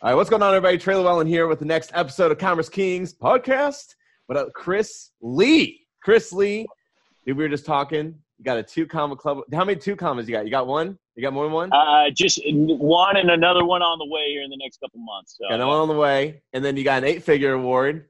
All 0.00 0.10
right, 0.10 0.14
what's 0.14 0.30
going 0.30 0.42
on, 0.44 0.54
everybody? 0.54 0.78
Trey 0.78 0.94
Lewellen 0.94 1.26
here 1.26 1.48
with 1.48 1.58
the 1.58 1.64
next 1.64 1.90
episode 1.92 2.30
of 2.30 2.38
Commerce 2.38 2.68
Kings 2.68 3.12
podcast. 3.12 3.96
But 4.28 4.36
uh, 4.36 4.46
Chris 4.54 5.10
Lee, 5.20 5.88
Chris 6.00 6.32
Lee, 6.32 6.68
dude, 7.26 7.36
we 7.36 7.42
were 7.42 7.48
just 7.48 7.66
talking. 7.66 8.14
You 8.38 8.44
got 8.44 8.58
a 8.58 8.62
two 8.62 8.86
comma 8.86 9.16
club. 9.16 9.40
How 9.52 9.64
many 9.64 9.76
two 9.76 9.96
commas 9.96 10.28
you 10.28 10.36
got? 10.36 10.44
You 10.44 10.52
got 10.52 10.68
one? 10.68 10.96
You 11.16 11.22
got 11.22 11.32
more 11.32 11.46
than 11.46 11.52
one? 11.52 11.72
Uh, 11.72 12.10
just 12.14 12.40
one 12.46 13.16
and 13.16 13.28
another 13.28 13.64
one 13.64 13.82
on 13.82 13.98
the 13.98 14.06
way 14.06 14.28
here 14.28 14.44
in 14.44 14.50
the 14.50 14.56
next 14.58 14.78
couple 14.78 15.00
months. 15.00 15.36
So, 15.36 15.48
got 15.48 15.56
another 15.56 15.66
one 15.66 15.80
on 15.80 15.88
the 15.88 15.94
way, 15.94 16.42
and 16.52 16.64
then 16.64 16.76
you 16.76 16.84
got 16.84 17.02
an 17.02 17.08
eight-figure 17.08 17.54
award. 17.54 18.06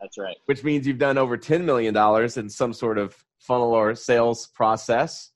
That's 0.00 0.18
right. 0.18 0.36
Which 0.46 0.64
means 0.64 0.88
you've 0.88 0.98
done 0.98 1.18
over 1.18 1.36
ten 1.36 1.64
million 1.64 1.94
dollars 1.94 2.36
in 2.36 2.50
some 2.50 2.72
sort 2.72 2.98
of 2.98 3.14
funnel 3.38 3.74
or 3.74 3.94
sales 3.94 4.48
process. 4.48 5.30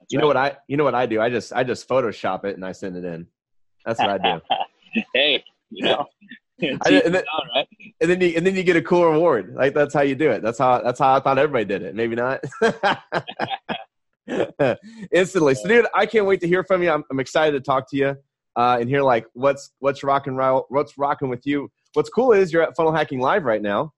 That's 0.00 0.10
you 0.10 0.20
right. 0.20 0.22
know 0.22 0.26
what 0.28 0.36
I? 0.38 0.56
You 0.68 0.78
know 0.78 0.84
what 0.84 0.94
I 0.94 1.04
do? 1.04 1.20
I 1.20 1.28
just 1.28 1.52
I 1.52 1.64
just 1.64 1.86
Photoshop 1.86 2.46
it 2.46 2.56
and 2.56 2.64
I 2.64 2.72
send 2.72 2.96
it 2.96 3.04
in. 3.04 3.26
That's 3.84 3.98
what 3.98 4.08
I 4.08 4.16
do. 4.16 4.40
hey, 5.14 5.44
you 5.70 5.84
know. 5.84 6.06
And, 6.62 6.80
then, 7.14 7.24
right? 7.54 7.68
and 8.00 8.10
then 8.10 8.20
you 8.20 8.28
and 8.34 8.46
then 8.46 8.54
you 8.54 8.62
get 8.62 8.76
a 8.76 8.82
cool 8.82 9.04
reward. 9.04 9.54
Like 9.54 9.74
that's 9.74 9.92
how 9.92 10.00
you 10.00 10.14
do 10.14 10.30
it. 10.30 10.40
That's 10.40 10.58
how 10.58 10.80
that's 10.80 10.98
how 10.98 11.14
I 11.14 11.20
thought 11.20 11.38
everybody 11.38 11.66
did 11.66 11.82
it. 11.82 11.94
Maybe 11.94 12.16
not. 12.16 12.42
Instantly, 15.12 15.54
so 15.54 15.68
dude, 15.68 15.86
I 15.94 16.06
can't 16.06 16.24
wait 16.24 16.40
to 16.40 16.48
hear 16.48 16.64
from 16.64 16.82
you. 16.82 16.90
I'm, 16.90 17.04
I'm 17.10 17.20
excited 17.20 17.52
to 17.52 17.60
talk 17.60 17.90
to 17.90 17.96
you 17.96 18.16
uh, 18.56 18.78
and 18.80 18.88
hear 18.88 19.02
like 19.02 19.26
what's 19.34 19.70
what's 19.80 20.02
rocking 20.02 20.34
what's 20.68 20.96
rocking 20.96 21.28
with 21.28 21.46
you. 21.46 21.70
What's 21.92 22.08
cool 22.08 22.32
is 22.32 22.54
you're 22.54 22.62
at 22.62 22.74
Funnel 22.74 22.92
Hacking 22.92 23.20
Live 23.20 23.44
right 23.44 23.60
now. 23.60 23.92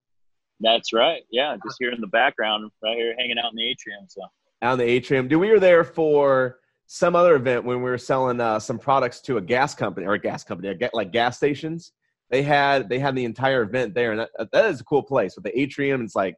That's 0.60 0.92
right. 0.92 1.22
Yeah, 1.30 1.56
just 1.64 1.76
here 1.78 1.92
in 1.92 2.00
the 2.00 2.08
background, 2.08 2.72
right 2.82 2.96
here, 2.96 3.14
hanging 3.16 3.38
out 3.38 3.52
in 3.52 3.56
the 3.56 3.70
atrium. 3.70 4.06
So 4.08 4.22
out 4.62 4.72
in 4.72 4.78
the 4.80 4.84
atrium. 4.92 5.28
Dude, 5.28 5.40
we 5.40 5.50
were 5.50 5.60
there 5.60 5.84
for 5.84 6.58
some 6.90 7.14
other 7.14 7.36
event 7.36 7.64
when 7.64 7.76
we 7.76 7.90
were 7.90 7.98
selling 7.98 8.40
uh, 8.40 8.58
some 8.58 8.78
products 8.78 9.20
to 9.20 9.36
a 9.36 9.42
gas 9.42 9.74
company 9.74 10.06
or 10.06 10.14
a 10.14 10.18
gas 10.18 10.42
company, 10.42 10.74
like 10.94 11.12
gas 11.12 11.36
stations. 11.36 11.92
They 12.30 12.42
had 12.42 12.88
they 12.88 12.98
had 12.98 13.14
the 13.14 13.26
entire 13.26 13.62
event 13.62 13.94
there, 13.94 14.12
and 14.12 14.20
that, 14.20 14.50
that 14.52 14.64
is 14.66 14.80
a 14.80 14.84
cool 14.84 15.02
place 15.02 15.36
with 15.36 15.44
the 15.44 15.58
atrium. 15.58 16.02
It's 16.02 16.16
like 16.16 16.36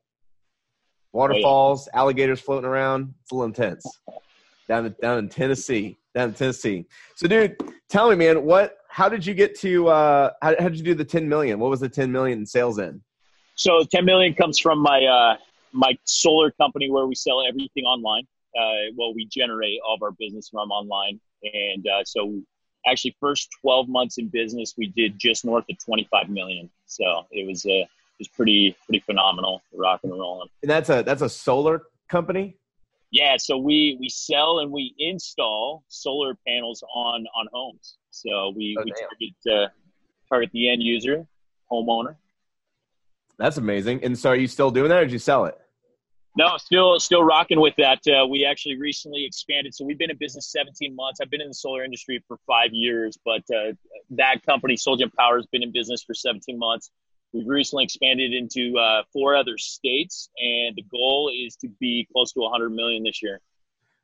waterfalls, 1.13 1.87
oh, 1.87 1.91
yeah. 1.95 2.01
alligators 2.01 2.41
floating 2.41 2.69
around. 2.69 3.15
It's 3.23 3.31
a 3.31 3.35
little 3.35 3.47
intense. 3.47 3.87
down 4.67 4.87
in, 4.87 4.97
down 5.01 5.19
in 5.19 5.29
Tennessee, 5.29 5.99
down 6.15 6.29
in 6.29 6.35
Tennessee. 6.35 6.85
So, 7.15 7.29
dude, 7.29 7.57
tell 7.89 8.11
me, 8.11 8.17
man, 8.17 8.45
what? 8.45 8.79
How 8.89 9.09
did 9.09 9.25
you 9.25 9.35
get 9.35 9.57
to? 9.61 9.89
Uh, 9.89 10.31
how, 10.43 10.55
how 10.59 10.69
did 10.69 10.79
you 10.79 10.85
do 10.85 10.95
the 10.95 11.05
ten 11.05 11.29
million? 11.29 11.61
What 11.61 11.71
was 11.71 11.81
the 11.81 11.89
ten 11.89 12.11
million 12.11 12.41
in 12.41 12.47
sales 12.47 12.79
in? 12.79 13.01
So, 13.55 13.85
ten 13.85 14.05
million 14.05 14.35
comes 14.35 14.59
from 14.59 14.81
my 14.81 15.05
uh, 15.05 15.37
my 15.73 15.97
solar 16.05 16.51
company 16.51 16.91
where 16.91 17.07
we 17.07 17.15
sell 17.15 17.41
everything 17.47 17.85
online 17.85 18.27
uh, 18.59 18.93
well, 18.97 19.15
we 19.15 19.27
generate 19.27 19.81
all 19.87 19.95
of 19.95 20.03
our 20.03 20.13
business 20.13 20.49
from 20.49 20.71
online. 20.71 21.21
And 21.43 21.87
uh, 21.87 22.05
so, 22.05 22.41
actually, 22.87 23.17
first 23.21 23.49
12 23.63 23.89
months 23.89 24.19
in 24.19 24.29
business, 24.29 24.75
we 24.77 24.89
did 24.89 25.19
just 25.19 25.45
north 25.45 25.65
of 25.71 25.79
25 25.85 26.29
million. 26.29 26.71
So 26.87 27.27
it 27.31 27.47
was 27.47 27.65
a 27.67 27.83
uh, 27.83 27.87
it 28.21 28.25
was 28.25 28.29
pretty 28.29 28.77
pretty 28.85 29.01
phenomenal, 29.01 29.63
rock 29.73 30.01
and 30.03 30.13
rolling. 30.13 30.49
And 30.63 30.71
that's 30.71 30.91
a 30.91 31.03
that's 31.03 31.23
a 31.23 31.29
solar 31.29 31.83
company. 32.11 32.57
Yeah, 33.11 33.37
so 33.39 33.57
we 33.57 33.97
we 33.99 34.09
sell 34.09 34.59
and 34.61 34.71
we 34.71 34.95
install 34.99 35.85
solar 35.89 36.37
panels 36.47 36.85
on 36.95 37.27
on 37.35 37.49
homes. 37.53 37.97
So 38.11 38.53
we, 38.57 38.77
oh, 38.79 38.85
we 38.85 38.93
target 38.93 39.71
uh, 39.71 39.73
target 40.29 40.51
the 40.53 40.69
end 40.69 40.83
user, 40.83 41.27
homeowner. 41.73 42.17
That's 43.39 43.57
amazing. 43.57 44.05
And 44.05 44.19
so, 44.19 44.31
are 44.31 44.37
you 44.37 44.47
still 44.47 44.71
doing 44.71 44.91
that, 44.91 44.99
or 44.99 45.05
did 45.05 45.13
you 45.13 45.19
sell 45.19 45.47
it? 45.47 45.59
No, 46.37 46.57
still 46.59 47.01
still 47.01 47.25
rocking 47.25 47.61
with 47.61 47.75
that. 47.79 48.01
Uh, 48.07 48.27
we 48.27 48.45
actually 48.45 48.79
recently 48.79 49.25
expanded, 49.25 49.75
so 49.75 49.85
we've 49.85 49.99
been 49.99 50.11
in 50.11 50.17
business 50.17 50.51
17 50.53 50.95
months. 50.95 51.21
I've 51.21 51.31
been 51.31 51.41
in 51.41 51.49
the 51.49 51.55
solar 51.55 51.83
industry 51.83 52.23
for 52.29 52.39
five 52.47 52.71
years, 52.73 53.19
but 53.25 53.43
uh, 53.55 53.73
that 54.11 54.45
company, 54.47 54.77
Solgen 54.77 55.13
Power, 55.19 55.37
has 55.37 55.47
been 55.47 55.63
in 55.63 55.73
business 55.73 56.05
for 56.05 56.15
17 56.15 56.57
months. 56.57 56.91
We've 57.33 57.47
recently 57.47 57.85
expanded 57.85 58.33
into 58.33 58.79
uh, 58.79 59.03
four 59.13 59.37
other 59.37 59.59
states, 59.59 60.31
and 60.39 60.77
the 60.77 60.83
goal 60.83 61.33
is 61.35 61.57
to 61.57 61.69
be 61.81 62.07
close 62.13 62.33
to 62.33 62.41
100 62.41 62.71
million 62.71 63.03
this 63.03 63.23
year. 63.23 63.41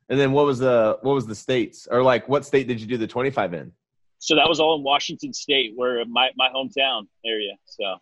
And 0.09 0.19
then 0.19 0.31
what 0.31 0.45
was 0.45 0.59
the 0.59 0.97
what 1.01 1.13
was 1.13 1.27
the 1.27 1.35
states, 1.35 1.87
or 1.89 2.03
like 2.03 2.27
what 2.27 2.45
state 2.45 2.67
did 2.67 2.79
you 2.81 2.87
do 2.87 2.97
the 2.97 3.07
25 3.07 3.53
in? 3.53 3.71
So 4.19 4.35
that 4.35 4.49
was 4.49 4.59
all 4.59 4.75
in 4.75 4.83
Washington 4.83 5.33
State, 5.33 5.73
where 5.75 6.03
my 6.05 6.29
my 6.35 6.49
hometown 6.49 7.07
area. 7.25 7.53
So, 7.65 7.97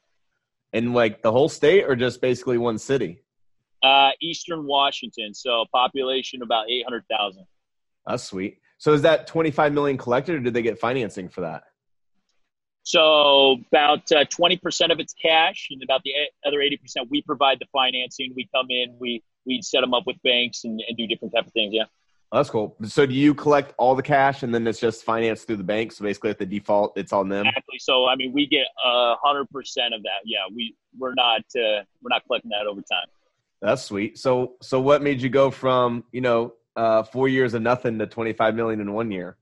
and 0.73 0.93
like 0.95 1.21
the 1.21 1.31
whole 1.31 1.49
state, 1.49 1.83
or 1.83 1.95
just 1.95 2.21
basically 2.21 2.57
one 2.57 2.77
city? 2.79 3.21
Uh, 3.85 4.09
Eastern 4.29 4.65
Washington, 4.65 5.29
so 5.33 5.65
population 5.71 6.41
about 6.41 6.69
eight 6.73 6.83
hundred 6.87 7.03
thousand. 7.07 7.45
That's 8.07 8.23
sweet. 8.23 8.57
So 8.77 8.93
is 8.93 9.03
that 9.03 9.27
twenty 9.27 9.51
five 9.51 9.71
million 9.73 9.97
collected, 9.97 10.35
or 10.35 10.39
did 10.39 10.53
they 10.55 10.63
get 10.63 10.79
financing 10.79 11.29
for 11.29 11.41
that? 11.41 11.63
So 12.81 13.57
about 13.67 14.11
uh, 14.11 14.25
twenty 14.37 14.55
uh, 14.55 14.65
percent 14.65 14.91
of 14.91 14.99
it's 14.99 15.13
cash, 15.13 15.67
and 15.69 15.83
about 15.83 16.01
the 16.03 16.13
other 16.47 16.61
eighty 16.61 16.77
percent 16.77 17.07
we 17.11 17.21
provide 17.21 17.57
the 17.59 17.67
financing. 17.71 18.33
We 18.35 18.47
come 18.55 18.67
in, 18.69 18.95
we 18.99 19.23
we 19.45 19.61
set 19.61 19.81
them 19.81 19.93
up 19.93 20.03
with 20.07 20.17
banks 20.23 20.63
and, 20.63 20.81
and 20.87 20.97
do 20.97 21.05
different 21.05 21.33
type 21.35 21.45
of 21.45 21.53
things. 21.53 21.71
Yeah. 21.73 21.83
Oh, 22.31 22.37
that's 22.37 22.49
cool. 22.49 22.75
So 22.83 23.05
do 23.05 23.13
you 23.13 23.35
collect 23.35 23.73
all 23.77 23.93
the 23.95 24.03
cash 24.03 24.41
and 24.43 24.53
then 24.53 24.65
it's 24.65 24.79
just 24.79 25.03
financed 25.03 25.45
through 25.45 25.57
the 25.57 25.63
bank? 25.63 25.91
So 25.91 26.03
basically, 26.03 26.31
at 26.31 26.39
the 26.39 26.45
default, 26.45 26.97
it's 26.97 27.13
on 27.13 27.29
them. 27.29 27.45
Exactly. 27.45 27.79
So 27.79 28.07
I 28.07 28.15
mean, 28.15 28.33
we 28.33 28.47
get 28.47 28.65
a 28.83 29.15
hundred 29.23 29.49
percent 29.51 29.93
of 29.93 30.01
that. 30.03 30.21
Yeah, 30.25 30.45
we 30.53 30.75
we're 30.97 31.13
not 31.13 31.41
uh, 31.55 31.85
we're 32.01 32.09
not 32.09 32.23
collecting 32.25 32.49
that 32.49 32.65
over 32.65 32.81
time. 32.81 33.07
That's 33.65 33.81
sweet. 33.81 34.19
So, 34.19 34.57
so 34.61 34.79
what 34.79 35.01
made 35.01 35.19
you 35.19 35.29
go 35.29 35.49
from 35.49 36.03
you 36.11 36.21
know 36.21 36.53
uh, 36.75 37.01
four 37.01 37.27
years 37.27 37.55
of 37.55 37.63
nothing 37.63 37.97
to 37.97 38.05
twenty 38.05 38.31
five 38.31 38.53
million 38.53 38.79
in 38.79 38.93
one 38.93 39.09
year? 39.11 39.37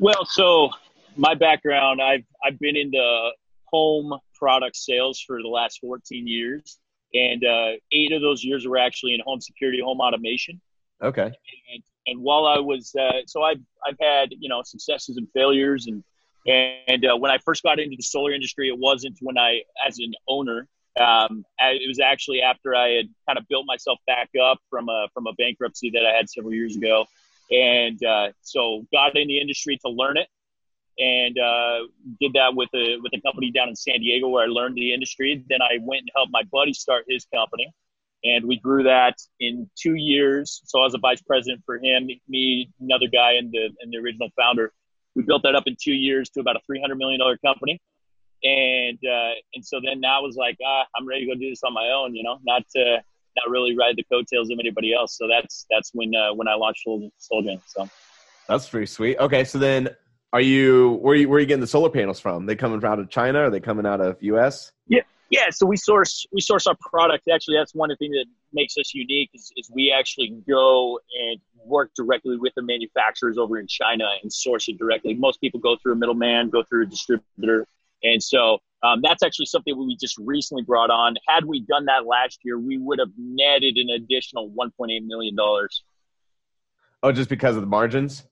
Well, 0.00 0.24
so 0.24 0.70
my 1.16 1.34
background, 1.36 2.02
I've 2.02 2.24
I've 2.44 2.58
been 2.58 2.76
into 2.76 3.30
home 3.66 4.18
product 4.34 4.74
sales 4.74 5.22
for 5.24 5.40
the 5.40 5.48
last 5.48 5.78
fourteen 5.80 6.26
years, 6.26 6.80
and 7.14 7.44
uh, 7.44 7.78
eight 7.92 8.10
of 8.10 8.20
those 8.20 8.42
years 8.42 8.66
were 8.66 8.78
actually 8.78 9.14
in 9.14 9.20
home 9.24 9.40
security, 9.40 9.80
home 9.80 10.00
automation. 10.00 10.60
Okay. 11.00 11.30
And, 11.72 11.82
and 12.08 12.20
while 12.20 12.46
I 12.46 12.58
was, 12.58 12.92
uh, 12.98 13.20
so 13.26 13.44
I've 13.44 13.60
I've 13.86 13.98
had 14.00 14.30
you 14.32 14.48
know 14.48 14.62
successes 14.64 15.18
and 15.18 15.28
failures, 15.32 15.86
and 15.86 16.02
and 16.48 17.04
uh, 17.04 17.16
when 17.16 17.30
I 17.30 17.38
first 17.38 17.62
got 17.62 17.78
into 17.78 17.94
the 17.96 18.02
solar 18.02 18.32
industry, 18.32 18.66
it 18.66 18.76
wasn't 18.76 19.18
when 19.20 19.38
I, 19.38 19.60
as 19.86 20.00
an 20.00 20.14
owner, 20.26 20.66
um, 21.00 21.44
it 21.58 21.88
was 21.88 22.00
actually 22.00 22.42
after 22.42 22.74
I 22.74 22.90
had 22.90 23.06
kind 23.26 23.38
of 23.38 23.48
built 23.48 23.64
myself 23.66 23.98
back 24.06 24.28
up 24.42 24.58
from 24.68 24.88
a 24.88 25.08
from 25.14 25.26
a 25.26 25.32
bankruptcy 25.34 25.90
that 25.90 26.04
I 26.04 26.14
had 26.14 26.28
several 26.28 26.52
years 26.52 26.76
ago, 26.76 27.06
and 27.50 28.02
uh, 28.04 28.28
so 28.42 28.86
got 28.92 29.16
in 29.16 29.28
the 29.28 29.40
industry 29.40 29.78
to 29.84 29.90
learn 29.90 30.18
it, 30.18 30.28
and 30.98 31.38
uh, 31.38 31.86
did 32.20 32.34
that 32.34 32.54
with 32.54 32.68
a 32.74 32.98
with 33.02 33.12
a 33.14 33.20
company 33.22 33.50
down 33.50 33.68
in 33.68 33.76
San 33.76 34.00
Diego 34.00 34.28
where 34.28 34.44
I 34.44 34.48
learned 34.48 34.74
the 34.74 34.92
industry. 34.92 35.42
Then 35.48 35.62
I 35.62 35.78
went 35.80 36.02
and 36.02 36.10
helped 36.14 36.32
my 36.32 36.42
buddy 36.52 36.74
start 36.74 37.06
his 37.08 37.26
company, 37.34 37.72
and 38.24 38.44
we 38.44 38.58
grew 38.58 38.82
that 38.82 39.16
in 39.40 39.70
two 39.80 39.94
years. 39.94 40.60
So 40.66 40.80
I 40.80 40.82
was 40.82 40.94
a 40.94 40.98
vice 40.98 41.22
president 41.22 41.62
for 41.64 41.76
him, 41.76 42.08
me, 42.28 42.70
another 42.80 43.06
guy, 43.06 43.32
and 43.32 43.50
the 43.50 43.70
and 43.80 43.90
the 43.92 43.96
original 43.98 44.28
founder. 44.36 44.72
We 45.14 45.22
built 45.22 45.42
that 45.44 45.54
up 45.54 45.64
in 45.66 45.76
two 45.82 45.94
years 45.94 46.28
to 46.30 46.40
about 46.40 46.56
a 46.56 46.60
three 46.66 46.82
hundred 46.82 46.96
million 46.96 47.18
dollar 47.18 47.38
company 47.38 47.80
and 48.42 48.98
uh, 48.98 49.34
and 49.54 49.64
so 49.64 49.80
then 49.84 50.00
now 50.00 50.22
was 50.22 50.36
like 50.36 50.56
ah, 50.64 50.84
I'm 50.96 51.06
ready 51.06 51.26
to 51.26 51.34
go 51.34 51.38
do 51.38 51.50
this 51.50 51.62
on 51.64 51.72
my 51.72 51.88
own, 51.88 52.14
you 52.14 52.22
know, 52.22 52.38
not 52.44 52.64
to 52.74 53.02
not 53.36 53.50
really 53.50 53.76
ride 53.76 53.96
the 53.96 54.04
coattails 54.04 54.50
of 54.50 54.58
anybody 54.60 54.94
else. 54.94 55.16
So 55.16 55.26
that's 55.28 55.66
that's 55.70 55.90
when 55.94 56.14
uh, 56.14 56.34
when 56.34 56.48
I 56.48 56.54
launched 56.54 56.86
Solgen. 56.86 57.60
So 57.66 57.88
that's 58.48 58.68
pretty 58.68 58.86
sweet. 58.86 59.18
Okay, 59.18 59.44
so 59.44 59.58
then 59.58 59.90
are 60.32 60.40
you 60.40 60.98
where 61.02 61.12
are 61.12 61.16
you 61.16 61.28
where 61.28 61.36
are 61.36 61.40
you 61.40 61.46
getting 61.46 61.60
the 61.60 61.66
solar 61.66 61.90
panels 61.90 62.20
from? 62.20 62.46
They 62.46 62.56
coming 62.56 62.84
out 62.84 62.98
of 62.98 63.10
China? 63.10 63.40
Or 63.40 63.44
are 63.44 63.50
they 63.50 63.60
coming 63.60 63.86
out 63.86 64.00
of 64.00 64.16
U.S.? 64.22 64.72
Yeah, 64.88 65.02
yeah. 65.30 65.50
So 65.50 65.66
we 65.66 65.76
source 65.76 66.26
we 66.32 66.40
source 66.40 66.66
our 66.66 66.76
product. 66.80 67.28
Actually, 67.32 67.58
that's 67.58 67.74
one 67.74 67.90
of 67.90 67.98
the 67.98 68.06
things 68.06 68.16
that 68.16 68.26
makes 68.52 68.76
us 68.76 68.92
unique 68.94 69.30
is, 69.34 69.52
is 69.56 69.70
we 69.74 69.94
actually 69.96 70.42
go 70.48 70.98
and 71.30 71.40
work 71.64 71.90
directly 71.94 72.36
with 72.36 72.52
the 72.56 72.62
manufacturers 72.62 73.38
over 73.38 73.58
in 73.58 73.66
China 73.66 74.04
and 74.22 74.32
source 74.32 74.68
it 74.68 74.78
directly. 74.78 75.14
Most 75.14 75.40
people 75.40 75.60
go 75.60 75.76
through 75.76 75.92
a 75.92 75.96
middleman, 75.96 76.50
go 76.50 76.62
through 76.62 76.84
a 76.84 76.86
distributor 76.86 77.66
and 78.02 78.22
so 78.22 78.58
um, 78.82 79.00
that's 79.02 79.22
actually 79.22 79.46
something 79.46 79.78
we 79.78 79.96
just 79.96 80.18
recently 80.18 80.64
brought 80.64 80.90
on. 80.90 81.14
Had 81.28 81.44
we 81.44 81.60
done 81.60 81.84
that 81.84 82.04
last 82.04 82.40
year, 82.42 82.58
we 82.58 82.78
would 82.78 82.98
have 82.98 83.10
netted 83.16 83.76
an 83.76 83.90
additional 83.90 84.50
$1.8 84.50 85.06
million. 85.06 85.36
Oh, 87.02 87.12
just 87.12 87.28
because 87.28 87.54
of 87.56 87.62
the 87.62 87.68
margins? 87.68 88.24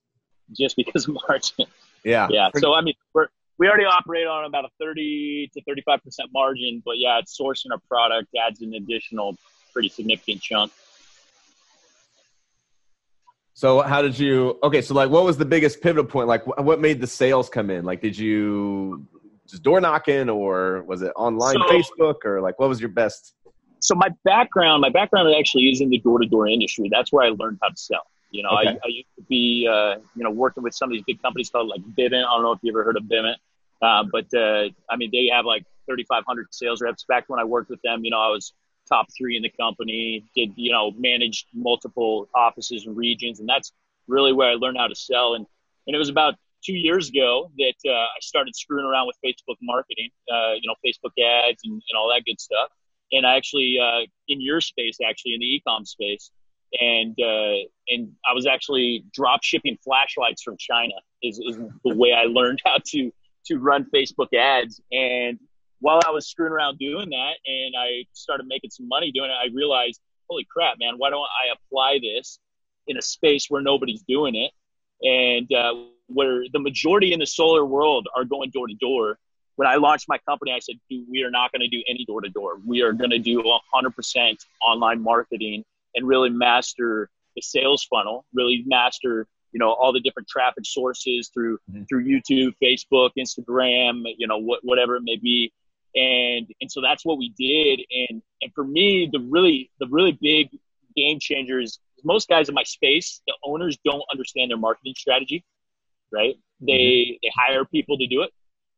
Just 0.57 0.75
because 0.75 1.07
of 1.07 1.15
margin. 1.27 1.65
Yeah. 2.03 2.27
Yeah. 2.29 2.49
So, 2.57 2.73
I 2.73 2.81
mean, 2.81 2.95
we're, 3.13 3.27
we 3.57 3.67
already 3.67 3.85
operate 3.85 4.27
on 4.27 4.43
about 4.43 4.65
a 4.65 4.69
30 4.79 5.51
to 5.53 5.61
35% 5.61 5.99
margin, 6.33 6.81
but 6.83 6.97
yeah, 6.97 7.19
it's 7.19 7.37
sourcing 7.39 7.73
a 7.73 7.79
product 7.87 8.27
adds 8.45 8.61
an 8.61 8.73
additional 8.73 9.37
pretty 9.71 9.87
significant 9.87 10.41
chunk. 10.41 10.71
So 13.53 13.81
how 13.81 14.01
did 14.01 14.17
you? 14.17 14.57
Okay, 14.63 14.81
so 14.81 14.95
like, 14.95 15.11
what 15.11 15.23
was 15.23 15.37
the 15.37 15.45
biggest 15.45 15.81
pivotal 15.81 16.05
point? 16.05 16.27
Like, 16.27 16.47
what 16.47 16.81
made 16.81 16.99
the 16.99 17.05
sales 17.05 17.47
come 17.47 17.69
in? 17.69 17.85
Like, 17.85 18.01
did 18.01 18.17
you 18.17 19.05
just 19.51 19.63
door 19.63 19.81
knocking 19.81 20.29
or 20.29 20.83
was 20.83 21.01
it 21.01 21.11
online 21.15 21.55
so, 21.55 21.59
Facebook 21.69 22.25
or 22.25 22.41
like 22.41 22.59
what 22.59 22.69
was 22.69 22.79
your 22.79 22.89
best? 22.89 23.35
So 23.79 23.95
my 23.95 24.09
background, 24.23 24.81
my 24.81 24.89
background 24.89 25.33
actually 25.37 25.69
is 25.71 25.81
in 25.81 25.89
the 25.89 25.99
door 25.99 26.19
to 26.19 26.27
door 26.27 26.47
industry. 26.47 26.89
That's 26.91 27.11
where 27.11 27.25
I 27.25 27.29
learned 27.29 27.59
how 27.61 27.69
to 27.69 27.77
sell. 27.77 28.03
You 28.29 28.43
know, 28.43 28.49
okay. 28.49 28.69
I, 28.69 28.71
I, 28.71 28.87
used 28.87 29.09
to 29.17 29.23
be, 29.23 29.67
uh, 29.69 29.95
you 30.15 30.23
know, 30.23 30.31
working 30.31 30.63
with 30.63 30.73
some 30.73 30.89
of 30.89 30.93
these 30.93 31.03
big 31.05 31.21
companies 31.21 31.49
called 31.49 31.67
like 31.67 31.81
Vivint. 31.81 32.25
I 32.25 32.31
don't 32.33 32.43
know 32.43 32.53
if 32.53 32.59
you 32.61 32.71
ever 32.71 32.83
heard 32.83 32.95
of 32.95 33.03
Vivint. 33.03 33.35
Uh, 33.81 34.03
but 34.09 34.25
uh, 34.33 34.69
I 34.89 34.95
mean, 34.95 35.09
they 35.11 35.29
have 35.33 35.45
like 35.45 35.65
3,500 35.87 36.47
sales 36.51 36.81
reps. 36.81 37.03
Back 37.03 37.25
when 37.27 37.39
I 37.39 37.43
worked 37.43 37.69
with 37.69 37.81
them, 37.81 38.05
you 38.05 38.11
know, 38.11 38.19
I 38.19 38.29
was 38.29 38.53
top 38.87 39.07
three 39.17 39.35
in 39.35 39.43
the 39.43 39.49
company. 39.49 40.25
Did 40.35 40.53
you 40.55 40.71
know 40.71 40.91
managed 40.91 41.47
multiple 41.53 42.29
offices 42.35 42.85
and 42.85 42.95
regions, 42.95 43.39
and 43.39 43.49
that's 43.49 43.71
really 44.07 44.33
where 44.33 44.49
I 44.49 44.53
learned 44.53 44.77
how 44.77 44.87
to 44.87 44.95
sell. 44.95 45.33
And 45.33 45.45
and 45.87 45.95
it 45.95 45.99
was 45.99 46.09
about 46.09 46.35
two 46.63 46.73
years 46.73 47.09
ago 47.09 47.51
that 47.57 47.75
uh, 47.85 47.91
I 47.93 48.19
started 48.21 48.55
screwing 48.55 48.85
around 48.85 49.07
with 49.07 49.17
Facebook 49.23 49.57
marketing, 49.61 50.09
uh, 50.31 50.53
you 50.53 50.67
know, 50.67 50.75
Facebook 50.85 51.11
ads 51.21 51.61
and, 51.63 51.73
and 51.73 51.97
all 51.97 52.09
that 52.09 52.23
good 52.25 52.39
stuff. 52.39 52.69
And 53.11 53.25
I 53.25 53.35
actually, 53.35 53.77
uh, 53.81 54.05
in 54.27 54.41
your 54.41 54.61
space, 54.61 54.97
actually 55.05 55.33
in 55.33 55.41
the 55.41 55.61
ecom 55.61 55.85
space, 55.85 56.31
and 56.79 57.17
uh, 57.19 57.67
and 57.89 58.11
I 58.29 58.33
was 58.33 58.45
actually 58.45 59.03
drop 59.13 59.43
shipping 59.43 59.77
flashlights 59.83 60.41
from 60.41 60.55
China. 60.57 60.93
Is, 61.21 61.39
is 61.39 61.57
the 61.57 61.95
way 61.95 62.13
I 62.13 62.23
learned 62.23 62.61
how 62.65 62.77
to 62.83 63.11
to 63.45 63.57
run 63.57 63.85
Facebook 63.93 64.33
ads. 64.33 64.79
And 64.91 65.39
while 65.79 65.99
I 66.07 66.11
was 66.11 66.27
screwing 66.27 66.53
around 66.53 66.77
doing 66.77 67.09
that, 67.09 67.33
and 67.45 67.75
I 67.77 68.05
started 68.13 68.45
making 68.47 68.69
some 68.69 68.87
money 68.87 69.11
doing 69.11 69.29
it, 69.29 69.33
I 69.33 69.53
realized, 69.53 69.99
holy 70.29 70.47
crap, 70.49 70.77
man, 70.79 70.93
why 70.97 71.09
don't 71.09 71.19
I 71.19 71.53
apply 71.53 71.99
this 72.01 72.39
in 72.87 72.97
a 72.97 73.01
space 73.01 73.47
where 73.49 73.61
nobody's 73.61 74.03
doing 74.03 74.35
it, 74.35 74.51
and 75.05 75.51
uh, 75.51 75.73
where 76.13 76.43
the 76.51 76.59
majority 76.59 77.13
in 77.13 77.19
the 77.19 77.25
solar 77.25 77.65
world 77.65 78.07
are 78.15 78.25
going 78.25 78.49
door 78.51 78.67
to 78.67 78.75
door. 78.75 79.17
When 79.55 79.67
I 79.67 79.75
launched 79.75 80.07
my 80.07 80.17
company, 80.19 80.53
I 80.53 80.59
said, 80.59 80.75
we 80.89 81.23
are 81.23 81.29
not 81.29 81.51
going 81.51 81.61
to 81.61 81.67
do 81.67 81.83
any 81.87 82.05
door 82.05 82.21
to 82.21 82.29
door. 82.29 82.59
We 82.65 82.81
are 82.81 82.93
going 82.93 83.11
to 83.11 83.19
do 83.19 83.43
100% 83.75 84.37
online 84.65 85.01
marketing 85.01 85.63
and 85.93 86.07
really 86.07 86.29
master 86.29 87.09
the 87.35 87.41
sales 87.41 87.83
funnel, 87.83 88.25
really 88.33 88.63
master 88.65 89.27
you 89.51 89.59
know 89.59 89.71
all 89.71 89.91
the 89.93 89.99
different 89.99 90.27
traffic 90.27 90.65
sources 90.65 91.29
through 91.33 91.57
mm-hmm. 91.69 91.83
through 91.83 92.05
YouTube, 92.05 92.53
Facebook, 92.61 93.11
Instagram, 93.17 94.03
you 94.17 94.27
know 94.27 94.37
what, 94.37 94.59
whatever 94.63 94.95
it 94.95 95.03
may 95.03 95.17
be, 95.17 95.51
and 95.95 96.47
and 96.61 96.71
so 96.71 96.81
that's 96.81 97.05
what 97.05 97.17
we 97.17 97.33
did. 97.37 97.81
And 98.09 98.21
and 98.41 98.53
for 98.53 98.63
me, 98.63 99.09
the 99.11 99.19
really 99.19 99.69
the 99.79 99.87
really 99.87 100.17
big 100.21 100.49
game 100.95 101.19
changer 101.19 101.59
is 101.59 101.79
most 102.03 102.27
guys 102.27 102.49
in 102.49 102.55
my 102.55 102.63
space, 102.63 103.21
the 103.27 103.33
owners 103.43 103.77
don't 103.85 104.03
understand 104.11 104.49
their 104.49 104.57
marketing 104.57 104.95
strategy, 104.97 105.43
right? 106.11 106.35
They 106.59 106.73
mm-hmm. 106.73 107.13
they 107.21 107.31
hire 107.35 107.65
people 107.65 107.97
to 107.97 108.07
do 108.07 108.21
it. 108.21 108.31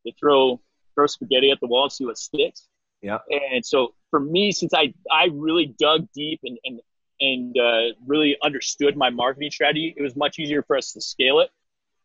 They 0.05 0.13
throw 0.19 0.59
throw 0.95 1.07
spaghetti 1.07 1.51
at 1.51 1.59
the 1.59 1.67
wall 1.67 1.83
and 1.83 1.91
see 1.91 2.05
what 2.05 2.17
sticks. 2.17 2.67
Yeah. 3.01 3.19
And 3.29 3.65
so 3.65 3.93
for 4.09 4.19
me, 4.19 4.51
since 4.51 4.73
I 4.73 4.93
I 5.11 5.29
really 5.33 5.75
dug 5.79 6.07
deep 6.13 6.39
and 6.43 6.57
and 6.63 6.79
and 7.19 7.57
uh, 7.57 7.95
really 8.05 8.37
understood 8.43 8.97
my 8.97 9.09
marketing 9.09 9.51
strategy, 9.51 9.93
it 9.95 10.01
was 10.01 10.15
much 10.15 10.39
easier 10.39 10.63
for 10.63 10.77
us 10.77 10.93
to 10.93 11.01
scale 11.01 11.39
it, 11.39 11.49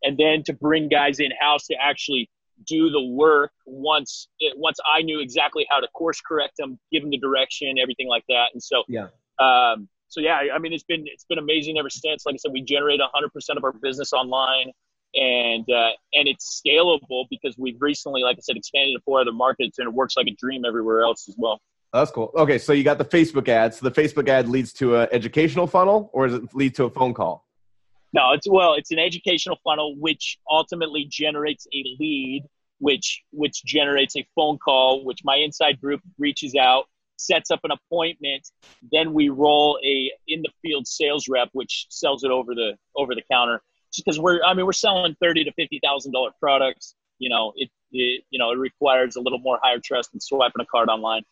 and 0.03 0.17
then 0.19 0.43
to 0.45 0.53
bring 0.53 0.89
guys 0.89 1.21
in 1.21 1.31
house 1.41 1.67
to 1.69 1.75
actually 1.75 2.31
do 2.67 2.91
the 2.91 3.01
work 3.01 3.53
once 3.67 4.29
it, 4.41 4.59
once 4.59 4.79
I 4.85 5.03
knew 5.03 5.21
exactly 5.21 5.67
how 5.71 5.79
to 5.79 5.87
course 5.89 6.21
correct 6.21 6.57
them, 6.59 6.79
give 6.91 7.03
them 7.03 7.11
the 7.11 7.19
direction, 7.19 7.79
everything 7.79 8.09
like 8.09 8.25
that. 8.29 8.49
And 8.53 8.63
so 8.63 8.83
yeah. 8.89 9.09
Um, 9.39 9.89
so 10.09 10.21
yeah, 10.21 10.41
I 10.53 10.59
mean, 10.59 10.73
it's 10.73 10.85
been 10.85 11.05
it's 11.07 11.25
been 11.25 11.39
amazing 11.39 11.79
ever 11.79 11.91
since. 11.91 12.25
Like 12.25 12.35
I 12.35 12.39
said, 12.39 12.53
we 12.53 12.63
generate 12.63 13.01
100% 13.01 13.57
of 13.57 13.65
our 13.65 13.73
business 13.73 14.13
online, 14.13 14.73
and 15.19 15.65
uh, 15.71 15.91
and 16.15 16.29
it's 16.29 16.63
scalable 16.65 17.27
because 17.31 17.57
we've 17.59 17.81
recently, 17.81 18.23
like 18.23 18.37
I 18.37 18.41
said, 18.41 18.57
expanded 18.57 18.97
to 18.97 19.03
four 19.05 19.21
other 19.21 19.33
markets, 19.33 19.79
and 19.79 19.89
it 19.89 19.95
works 19.95 20.17
like 20.17 20.27
a 20.27 20.37
dream 20.39 20.65
everywhere 20.67 21.03
else 21.03 21.29
as 21.29 21.35
well. 21.37 21.61
That's 21.93 22.11
cool. 22.11 22.31
Okay, 22.37 22.59
so 22.59 22.73
you 22.73 22.85
got 22.85 22.99
the 22.99 23.05
Facebook 23.05 23.49
ad. 23.49 23.75
So 23.75 23.89
the 23.89 24.03
Facebook 24.03 24.29
ad 24.29 24.49
leads 24.49 24.73
to 24.75 24.97
an 24.97 25.09
educational 25.11 25.67
funnel, 25.67 26.11
or 26.13 26.27
does 26.27 26.37
it 26.37 26.55
lead 26.55 26.75
to 26.77 26.85
a 26.85 26.91
phone 26.91 27.15
call? 27.15 27.47
No, 28.13 28.33
it's 28.33 28.49
well, 28.49 28.75
it's 28.75 28.91
an 28.91 28.99
educational 28.99 29.59
funnel 29.65 29.97
which 29.97 30.39
ultimately 30.49 31.07
generates 31.11 31.67
a 31.75 31.85
lead, 31.99 32.45
which 32.79 33.23
which 33.33 33.65
generates 33.65 34.17
a 34.17 34.27
phone 34.35 34.59
call, 34.59 35.05
which 35.05 35.21
my 35.25 35.37
inside 35.37 35.81
group 35.81 36.01
reaches 36.19 36.55
out, 36.55 36.85
sets 37.19 37.51
up 37.51 37.61
an 37.65 37.71
appointment, 37.71 38.51
then 38.93 39.13
we 39.13 39.29
roll 39.29 39.79
a 39.85 40.11
in 40.27 40.43
the 40.43 40.51
field 40.63 40.87
sales 40.87 41.29
rep, 41.29 41.49
which 41.53 41.87
sells 41.91 42.25
it 42.25 42.31
over 42.31 42.55
the 42.55 42.77
over 42.97 43.15
the 43.15 43.23
counter. 43.31 43.61
Because 44.05 44.19
we're, 44.19 44.43
I 44.45 44.55
mean, 44.55 44.67
we're 44.67 44.73
selling 44.73 45.17
thirty 45.23 45.45
to 45.45 45.53
fifty 45.53 45.81
thousand 45.83 46.13
dollar 46.13 46.31
products. 46.41 46.95
You 47.19 47.31
know, 47.31 47.53
it, 47.57 47.71
it, 47.93 48.25
you 48.31 48.39
know, 48.39 48.53
it 48.53 48.59
requires 48.59 49.17
a 49.17 49.21
little 49.21 49.39
more 49.41 49.59
higher 49.63 49.81
trust 49.83 50.13
than 50.13 50.21
swiping 50.21 50.61
a 50.61 50.67
card 50.67 50.89
online. 50.89 51.23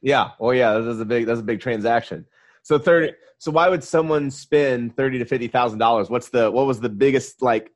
Yeah. 0.00 0.30
Oh, 0.40 0.50
yeah. 0.50 0.78
That's 0.78 1.00
a 1.00 1.04
big. 1.04 1.26
That's 1.26 1.40
a 1.40 1.44
big 1.44 1.60
transaction. 1.60 2.26
So 2.62 2.78
thirty. 2.78 3.12
So 3.38 3.50
why 3.50 3.68
would 3.68 3.84
someone 3.84 4.30
spend 4.30 4.96
thirty 4.96 5.18
to 5.18 5.24
fifty 5.24 5.48
thousand 5.48 5.78
dollars? 5.78 6.10
What's 6.10 6.28
the 6.28 6.50
what 6.50 6.66
was 6.66 6.80
the 6.80 6.88
biggest 6.88 7.42
like 7.42 7.72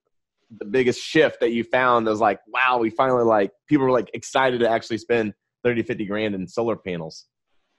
the 0.58 0.64
biggest 0.64 1.00
shift 1.00 1.40
that 1.40 1.52
you 1.52 1.64
found 1.64 2.06
that 2.06 2.10
was 2.10 2.20
like, 2.20 2.40
wow, 2.48 2.78
we 2.78 2.90
finally 2.90 3.24
like 3.24 3.52
people 3.68 3.86
were 3.86 3.92
like 3.92 4.10
excited 4.14 4.60
to 4.60 4.68
actually 4.68 4.98
spend 4.98 5.32
30, 5.64 5.82
50 5.82 6.04
grand 6.06 6.34
in 6.34 6.46
solar 6.46 6.76
panels? 6.76 7.26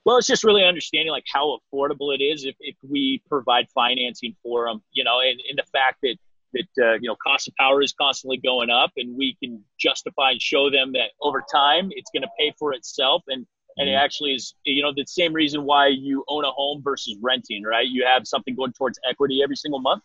Well, 0.05 0.17
it's 0.17 0.27
just 0.27 0.43
really 0.43 0.63
understanding 0.63 1.11
like 1.11 1.23
how 1.31 1.59
affordable 1.59 2.13
it 2.13 2.21
is 2.21 2.43
if, 2.45 2.55
if 2.59 2.75
we 2.81 3.21
provide 3.29 3.67
financing 3.73 4.35
for 4.43 4.67
them, 4.67 4.83
you 4.91 5.03
know, 5.03 5.19
and, 5.21 5.39
and 5.49 5.57
the 5.57 5.63
fact 5.71 5.99
that 6.03 6.17
that 6.53 6.83
uh, 6.83 6.93
you 6.93 7.09
know 7.09 7.15
cost 7.15 7.47
of 7.47 7.53
power 7.59 7.81
is 7.81 7.93
constantly 7.93 8.37
going 8.37 8.69
up, 8.69 8.91
and 8.97 9.15
we 9.15 9.35
can 9.41 9.63
justify 9.79 10.31
and 10.31 10.41
show 10.41 10.69
them 10.69 10.91
that 10.93 11.11
over 11.21 11.43
time 11.53 11.89
it's 11.91 12.09
going 12.13 12.23
to 12.23 12.29
pay 12.39 12.53
for 12.57 12.73
itself, 12.73 13.23
and 13.27 13.45
and 13.77 13.89
it 13.89 13.93
mm-hmm. 13.93 14.03
actually 14.03 14.33
is 14.33 14.53
you 14.63 14.81
know 14.81 14.93
the 14.95 15.05
same 15.07 15.33
reason 15.33 15.63
why 15.63 15.87
you 15.87 16.23
own 16.27 16.45
a 16.45 16.51
home 16.51 16.81
versus 16.83 17.17
renting, 17.21 17.63
right? 17.63 17.87
You 17.87 18.05
have 18.05 18.27
something 18.27 18.55
going 18.55 18.73
towards 18.73 18.99
equity 19.09 19.41
every 19.43 19.55
single 19.55 19.79
month, 19.79 20.03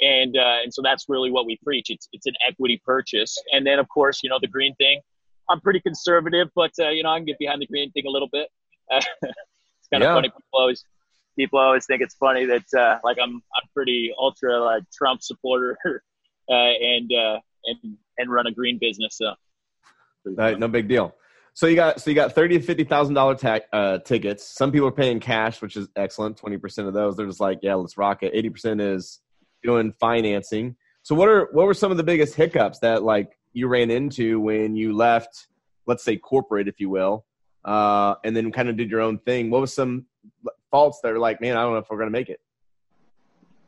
and 0.00 0.36
uh, 0.36 0.58
and 0.62 0.72
so 0.72 0.82
that's 0.82 1.06
really 1.08 1.30
what 1.30 1.46
we 1.46 1.58
preach. 1.64 1.90
It's 1.90 2.08
it's 2.12 2.26
an 2.26 2.34
equity 2.46 2.80
purchase, 2.84 3.36
and 3.52 3.66
then 3.66 3.78
of 3.78 3.88
course 3.88 4.22
you 4.22 4.30
know 4.30 4.38
the 4.40 4.48
green 4.48 4.74
thing. 4.76 5.00
I'm 5.48 5.60
pretty 5.60 5.80
conservative, 5.80 6.48
but 6.56 6.72
uh, 6.80 6.88
you 6.88 7.02
know 7.02 7.10
I 7.10 7.18
can 7.18 7.26
get 7.26 7.38
behind 7.38 7.62
the 7.62 7.66
green 7.66 7.90
thing 7.92 8.04
a 8.06 8.10
little 8.10 8.28
bit. 8.28 8.48
it's 8.90 9.88
kind 9.92 10.02
of 10.02 10.14
funny. 10.14 10.28
People 10.28 10.42
always 10.52 10.84
people 11.36 11.58
always 11.58 11.86
think 11.86 12.02
it's 12.02 12.14
funny 12.14 12.46
that 12.46 12.64
uh, 12.76 12.98
like 13.04 13.18
I'm 13.22 13.34
I'm 13.34 13.68
pretty 13.74 14.12
ultra 14.18 14.58
like 14.60 14.82
Trump 14.96 15.22
supporter 15.22 15.78
uh, 15.86 16.52
and 16.52 17.10
uh, 17.12 17.38
and 17.64 17.96
and 18.18 18.30
run 18.30 18.46
a 18.46 18.52
green 18.52 18.78
business. 18.80 19.18
So 19.18 19.34
no 20.24 20.68
big 20.68 20.88
deal. 20.88 21.14
So 21.54 21.66
you 21.66 21.76
got 21.76 22.00
so 22.00 22.10
you 22.10 22.14
got 22.14 22.32
thirty 22.32 22.58
to 22.58 22.64
fifty 22.64 22.84
thousand 22.84 23.14
dollar 23.14 23.36
uh, 23.72 23.98
tickets. 23.98 24.46
Some 24.46 24.72
people 24.72 24.88
are 24.88 24.92
paying 24.92 25.20
cash, 25.20 25.62
which 25.62 25.76
is 25.76 25.88
excellent. 25.96 26.36
Twenty 26.36 26.58
percent 26.58 26.88
of 26.88 26.94
those 26.94 27.16
they're 27.16 27.26
just 27.26 27.40
like, 27.40 27.60
yeah, 27.62 27.74
let's 27.74 27.96
rock 27.96 28.22
it. 28.22 28.32
Eighty 28.34 28.50
percent 28.50 28.80
is 28.80 29.20
doing 29.62 29.94
financing. 29.98 30.76
So 31.02 31.14
what 31.14 31.28
are 31.28 31.48
what 31.52 31.66
were 31.66 31.74
some 31.74 31.90
of 31.90 31.96
the 31.96 32.02
biggest 32.02 32.34
hiccups 32.34 32.80
that 32.80 33.02
like 33.02 33.38
you 33.52 33.68
ran 33.68 33.90
into 33.90 34.38
when 34.38 34.76
you 34.76 34.94
left, 34.94 35.46
let's 35.86 36.04
say 36.04 36.16
corporate, 36.16 36.68
if 36.68 36.78
you 36.78 36.90
will, 36.90 37.24
uh, 37.64 38.16
and 38.22 38.36
then 38.36 38.52
kind 38.52 38.68
of 38.68 38.76
did 38.76 38.90
your 38.90 39.00
own 39.00 39.18
thing. 39.18 39.50
What 39.50 39.62
was 39.62 39.72
some 39.72 40.04
faults 40.70 41.00
that 41.02 41.12
are 41.12 41.18
like, 41.18 41.40
man, 41.40 41.56
I 41.56 41.62
don't 41.62 41.72
know 41.72 41.78
if 41.78 41.86
we're 41.90 41.98
going 41.98 42.08
to 42.08 42.18
make 42.18 42.28
it? 42.28 42.40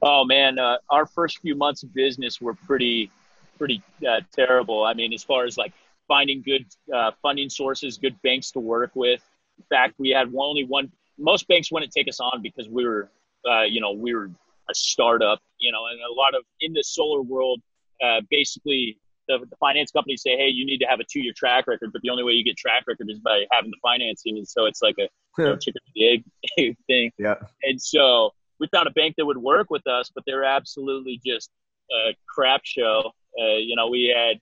Oh 0.01 0.25
man, 0.25 0.59
uh, 0.59 0.77
our 0.91 1.07
first 1.07 1.41
few 1.41 1.57
months 1.57 1.83
of 1.83 1.93
business 1.93 2.41
were 2.41 2.55
pretty, 2.55 3.11
pretty 3.59 3.83
uh, 4.09 4.21
terrible. 4.33 4.85
I 4.85 4.95
mean, 4.95 5.13
as 5.13 5.25
far 5.25 5.45
as 5.45 5.57
like 5.59 5.73
finding 6.07 6.43
good 6.43 6.67
uh, 6.95 7.11
funding 7.21 7.51
sources, 7.51 7.99
good 7.99 8.21
banks 8.23 8.51
to 8.53 8.61
work 8.61 8.93
with. 8.95 9.23
In 9.59 9.65
fact, 9.65 9.95
we 9.99 10.11
had 10.11 10.31
one, 10.31 10.49
only 10.49 10.65
one. 10.65 10.91
Most 11.19 11.49
banks 11.49 11.73
wouldn't 11.73 11.93
take 11.93 12.09
us 12.09 12.21
on 12.21 12.43
because 12.43 12.69
we 12.69 12.87
were, 12.87 13.11
uh, 13.49 13.63
you 13.63 13.81
know, 13.81 13.93
we 13.93 14.15
were 14.15 14.31
a 14.71 14.75
startup. 14.75 15.41
You 15.59 15.73
know, 15.73 15.87
and 15.91 16.01
a 16.01 16.13
lot 16.13 16.35
of 16.35 16.45
in 16.61 16.73
the 16.73 16.83
solar 16.85 17.23
world, 17.23 17.61
uh, 18.03 18.21
basically 18.31 18.99
the, 19.29 19.39
the 19.51 19.57
finance 19.57 19.91
companies 19.91 20.23
say, 20.23 20.37
hey, 20.37 20.49
you 20.49 20.65
need 20.65 20.79
to 20.79 20.87
have 20.87 21.01
a 21.01 21.05
two 21.05 21.21
year 21.21 21.33
track 21.37 21.67
record, 21.67 21.93
but 21.93 22.03
the 22.03 22.11
only 22.11 22.25
way 22.25 22.33
you 22.33 22.45
get 22.45 22.57
track 22.57 22.85
record 22.87 23.09
is 23.11 23.19
by 23.21 23.45
having 23.53 23.71
the 23.71 23.77
financing. 23.83 24.39
And 24.39 24.49
so 24.49 24.67
it's 24.67 24.83
like 24.83 24.97
a 24.99 25.09
chicken 25.39 25.81
and 25.97 26.25
egg 26.59 26.77
thing. 26.87 27.13
Yeah. 27.19 27.37
And 27.63 27.81
so 27.81 28.33
we 28.61 28.69
found 28.69 28.89
a 28.89 28.93
bank 28.93 29.15
that 29.19 29.27
would 29.27 29.39
work 29.39 29.71
with 29.71 29.87
us, 29.87 30.11
but 30.15 30.25
they're 30.27 30.45
absolutely 30.45 31.21
just 31.25 31.51
a 31.91 32.15
crap 32.29 32.63
show. 32.65 33.13
Uh, 33.41 33.57
you 33.57 33.77
know, 33.77 33.89
we 33.89 34.15
had 34.15 34.41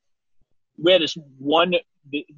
we 0.78 0.92
had 0.92 1.02
this 1.02 1.16
one 1.38 1.74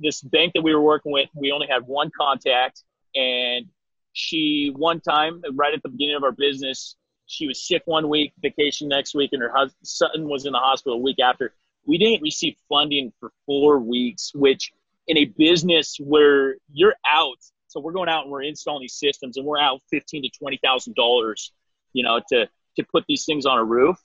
this 0.00 0.20
bank 0.22 0.52
that 0.54 0.62
we 0.62 0.74
were 0.74 0.80
working 0.80 1.12
with. 1.12 1.28
We 1.34 1.52
only 1.52 1.66
had 1.66 1.86
one 1.86 2.10
contact, 2.18 2.82
and 3.14 3.66
she 4.12 4.72
one 4.74 5.00
time 5.00 5.42
right 5.54 5.74
at 5.74 5.82
the 5.82 5.88
beginning 5.88 6.16
of 6.16 6.24
our 6.24 6.32
business, 6.32 6.96
she 7.26 7.46
was 7.46 7.66
sick 7.66 7.82
one 7.84 8.08
week, 8.08 8.32
vacation 8.40 8.88
next 8.88 9.14
week, 9.14 9.30
and 9.32 9.42
her 9.42 9.52
husband 9.54 9.86
son 9.86 10.28
was 10.28 10.46
in 10.46 10.52
the 10.52 10.58
hospital 10.58 10.98
a 10.98 11.02
week 11.02 11.18
after 11.20 11.52
we 11.86 11.98
didn't 11.98 12.22
receive 12.22 12.54
funding 12.68 13.12
for 13.18 13.32
four 13.46 13.78
weeks, 13.78 14.32
which 14.34 14.72
in 15.06 15.16
a 15.16 15.24
business 15.24 15.96
where 15.98 16.56
you're 16.72 16.94
out, 17.10 17.38
so 17.78 17.84
we're 17.84 17.92
going 17.92 18.08
out 18.08 18.22
and 18.22 18.32
we're 18.32 18.42
installing 18.42 18.82
these 18.82 18.94
systems 18.94 19.36
and 19.36 19.46
we're 19.46 19.58
out 19.58 19.80
fifteen 19.90 20.22
to 20.22 20.30
twenty 20.30 20.58
thousand 20.62 20.96
dollars, 20.96 21.52
you 21.92 22.02
know, 22.02 22.20
to 22.28 22.48
to 22.76 22.84
put 22.92 23.04
these 23.08 23.24
things 23.24 23.46
on 23.46 23.58
a 23.58 23.64
roof. 23.64 23.96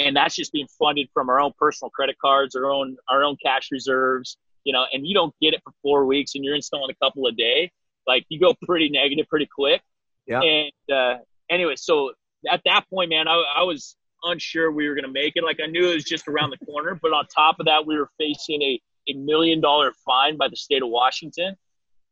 And 0.00 0.16
that's 0.16 0.34
just 0.34 0.52
being 0.52 0.66
funded 0.78 1.08
from 1.12 1.28
our 1.28 1.40
own 1.40 1.52
personal 1.58 1.90
credit 1.90 2.16
cards, 2.20 2.56
our 2.56 2.66
own 2.66 2.96
our 3.08 3.22
own 3.22 3.36
cash 3.42 3.68
reserves, 3.70 4.36
you 4.64 4.72
know, 4.72 4.84
and 4.92 5.06
you 5.06 5.14
don't 5.14 5.34
get 5.40 5.54
it 5.54 5.60
for 5.62 5.72
four 5.82 6.06
weeks 6.06 6.34
and 6.34 6.44
you're 6.44 6.56
installing 6.56 6.90
a 6.90 7.04
couple 7.04 7.26
a 7.26 7.32
day. 7.32 7.70
Like 8.06 8.24
you 8.28 8.40
go 8.40 8.54
pretty 8.66 8.88
negative 8.88 9.28
pretty 9.28 9.46
quick. 9.46 9.82
Yeah. 10.26 10.40
And 10.40 10.72
uh 10.92 11.18
anyway, 11.48 11.76
so 11.76 12.12
at 12.50 12.62
that 12.64 12.88
point, 12.90 13.10
man, 13.10 13.28
I, 13.28 13.44
I 13.58 13.62
was 13.62 13.96
unsure 14.24 14.72
we 14.72 14.88
were 14.88 14.94
going 14.94 15.06
to 15.06 15.12
make 15.12 15.34
it. 15.36 15.44
Like 15.44 15.60
I 15.62 15.66
knew 15.66 15.90
it 15.90 15.94
was 15.94 16.04
just 16.04 16.26
around 16.28 16.50
the 16.50 16.66
corner, 16.66 16.98
but 17.00 17.12
on 17.12 17.26
top 17.26 17.60
of 17.60 17.66
that, 17.66 17.86
we 17.86 17.96
were 17.96 18.10
facing 18.18 18.60
a 18.62 18.80
a 19.08 19.14
million 19.14 19.60
dollar 19.60 19.92
fine 20.04 20.36
by 20.36 20.48
the 20.48 20.56
state 20.56 20.82
of 20.82 20.88
Washington 20.88 21.56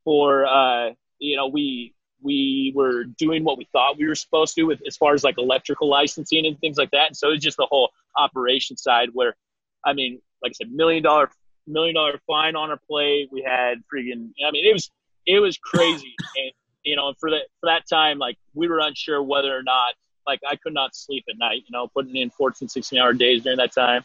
for 0.04 0.46
uh, 0.46 0.90
you 1.18 1.36
know 1.36 1.46
we 1.46 1.94
we 2.22 2.72
were 2.74 3.04
doing 3.04 3.44
what 3.44 3.58
we 3.58 3.68
thought 3.72 3.96
we 3.98 4.06
were 4.06 4.14
supposed 4.14 4.54
to 4.56 4.64
with 4.64 4.80
as 4.86 4.96
far 4.96 5.14
as 5.14 5.22
like 5.22 5.38
electrical 5.38 5.88
licensing 5.88 6.46
and 6.46 6.58
things 6.60 6.76
like 6.76 6.90
that. 6.90 7.08
And 7.08 7.16
so 7.16 7.30
it's 7.30 7.44
just 7.44 7.56
the 7.56 7.66
whole 7.66 7.90
operation 8.16 8.76
side 8.76 9.10
where, 9.12 9.36
I 9.84 9.92
mean, 9.92 10.20
like 10.42 10.50
I 10.50 10.54
said, 10.54 10.72
million 10.72 11.02
dollar 11.02 11.30
million 11.66 11.94
dollar 11.94 12.20
fine 12.26 12.56
on 12.56 12.70
our 12.70 12.80
plate. 12.88 13.28
We 13.30 13.42
had 13.42 13.82
freaking. 13.92 14.30
I 14.44 14.50
mean, 14.50 14.66
it 14.66 14.72
was 14.72 14.90
it 15.26 15.38
was 15.40 15.58
crazy. 15.58 16.14
and 16.36 16.52
you 16.84 16.96
know, 16.96 17.12
for 17.18 17.30
that 17.30 17.44
for 17.60 17.66
that 17.66 17.88
time, 17.88 18.18
like 18.18 18.36
we 18.54 18.68
were 18.68 18.80
unsure 18.80 19.22
whether 19.22 19.56
or 19.56 19.62
not 19.62 19.94
like 20.26 20.40
I 20.48 20.56
could 20.56 20.74
not 20.74 20.96
sleep 20.96 21.24
at 21.28 21.38
night. 21.38 21.62
You 21.66 21.72
know, 21.72 21.88
putting 21.88 22.16
in 22.16 22.30
14, 22.30 22.68
16 22.68 22.98
hour 22.98 23.12
days 23.12 23.42
during 23.42 23.58
that 23.58 23.72
time. 23.72 24.04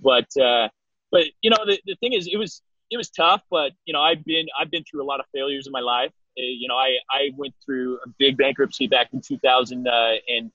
But 0.00 0.28
uh, 0.36 0.68
but 1.10 1.24
you 1.42 1.50
know, 1.50 1.64
the 1.66 1.80
the 1.86 1.96
thing 1.96 2.12
is, 2.12 2.28
it 2.30 2.36
was 2.36 2.62
it 2.90 2.96
was 2.96 3.10
tough. 3.10 3.42
But 3.50 3.72
you 3.84 3.92
know, 3.92 4.00
I've 4.00 4.24
been 4.24 4.46
I've 4.58 4.70
been 4.70 4.84
through 4.84 5.02
a 5.02 5.06
lot 5.06 5.20
of 5.20 5.26
failures 5.32 5.66
in 5.66 5.72
my 5.72 5.80
life. 5.80 6.12
Uh, 6.38 6.42
you 6.42 6.68
know, 6.68 6.76
I 6.76 6.96
I 7.10 7.30
went 7.36 7.54
through 7.64 7.98
a 8.04 8.08
big 8.18 8.36
bankruptcy 8.36 8.86
back 8.86 9.08
in 9.12 9.20
2000 9.20 9.86
uh, 9.86 10.14
and 10.28 10.50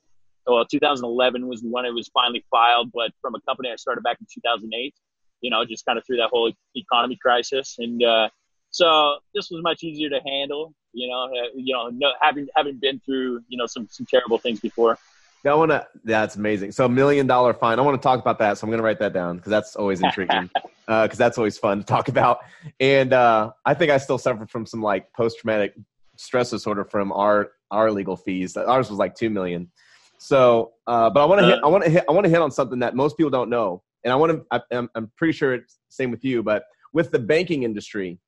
well, 0.48 0.65
2011 0.65 1.48
was 1.48 1.62
when 1.62 1.86
it 1.86 1.93
was 1.93 2.10
finally 2.13 2.43
filed, 2.50 2.91
but 2.93 3.12
from 3.22 3.36
a 3.36 3.41
company 3.41 3.69
I 3.69 3.75
started 3.75 4.03
back 4.03 4.17
in 4.19 4.27
2008. 4.34 4.93
You 5.41 5.51
know, 5.51 5.65
just 5.65 5.86
kind 5.86 6.00
of 6.00 6.05
through 6.05 6.17
that 6.17 6.29
whole 6.31 6.51
economy 6.74 7.17
crisis, 7.22 7.75
and 7.77 8.03
uh, 8.03 8.29
so 8.72 9.17
this 9.36 9.50
was 9.51 9.62
much 9.62 9.84
easier 9.84 10.10
to 10.10 10.19
handle. 10.25 10.74
You 10.93 11.10
know, 11.10 11.25
uh, 11.25 11.50
you 11.55 11.74
know, 11.74 11.89
no, 11.89 12.13
having 12.22 12.48
having 12.55 12.77
been 12.77 13.00
through 13.05 13.41
you 13.48 13.57
know 13.57 13.67
some 13.67 13.88
some 13.91 14.07
terrible 14.10 14.39
things 14.39 14.60
before. 14.60 14.98
I 15.46 15.53
want 15.53 15.72
to. 15.72 15.88
That's 16.03 16.36
amazing. 16.36 16.72
So, 16.72 16.88
million 16.89 17.27
dollar 17.27 17.53
fine. 17.53 17.79
I 17.79 17.82
want 17.82 18.01
to 18.01 18.06
talk 18.06 18.20
about 18.20 18.39
that. 18.39 18.58
So, 18.58 18.65
I'm 18.65 18.70
going 18.70 18.79
to 18.79 18.84
write 18.84 19.00
that 19.00 19.13
down 19.13 19.38
because 19.38 19.50
that's 19.50 19.75
always 19.75 20.01
intriguing. 20.01 20.50
Because 20.51 20.70
uh, 20.88 21.08
that's 21.15 21.38
always 21.38 21.58
fun 21.58 21.79
to 21.79 21.86
talk 21.86 22.08
about. 22.10 22.39
And 22.79 23.13
uh, 23.13 23.51
I 23.65 23.74
think 23.74 23.91
I 23.91 23.98
still 23.98 24.17
suffer 24.17 24.46
from 24.46 24.65
some 24.65 24.82
like 24.82 25.12
post 25.13 25.39
traumatic 25.39 25.74
stress 26.17 26.50
disorder 26.50 26.84
from 26.84 27.12
our 27.12 27.51
our 27.72 27.91
legal 27.91 28.15
fees. 28.15 28.58
Ours 28.58 28.89
was 28.89 29.00
like 29.00 29.15
two 29.15 29.29
million. 29.29 29.72
So, 30.20 30.74
uh, 30.88 31.10
but 31.10 31.22
I 31.22 31.25
want 31.25 31.41
to 31.41 31.48
hit. 31.48 31.60
I 31.63 31.67
want 31.67 31.84
to 31.84 31.89
hit. 31.89 32.03
I 32.10 32.12
want 32.12 32.25
to 32.25 32.29
hit 32.29 32.41
on 32.41 32.51
something 32.51 32.79
that 32.79 32.96
most 32.96 33.17
people 33.17 33.29
don't 33.29 33.50
know. 33.50 33.84
And 34.03 34.12
I 34.12 34.15
want 34.15 34.32
to. 34.51 34.62
I'm, 34.72 34.89
I'm 34.96 35.12
pretty 35.15 35.34
sure 35.34 35.53
it's 35.53 35.79
same 35.89 36.12
with 36.12 36.24
you, 36.24 36.44
but 36.44 36.63
with 36.94 37.12
the 37.12 37.20
banking 37.20 37.63
industry, 37.63 38.20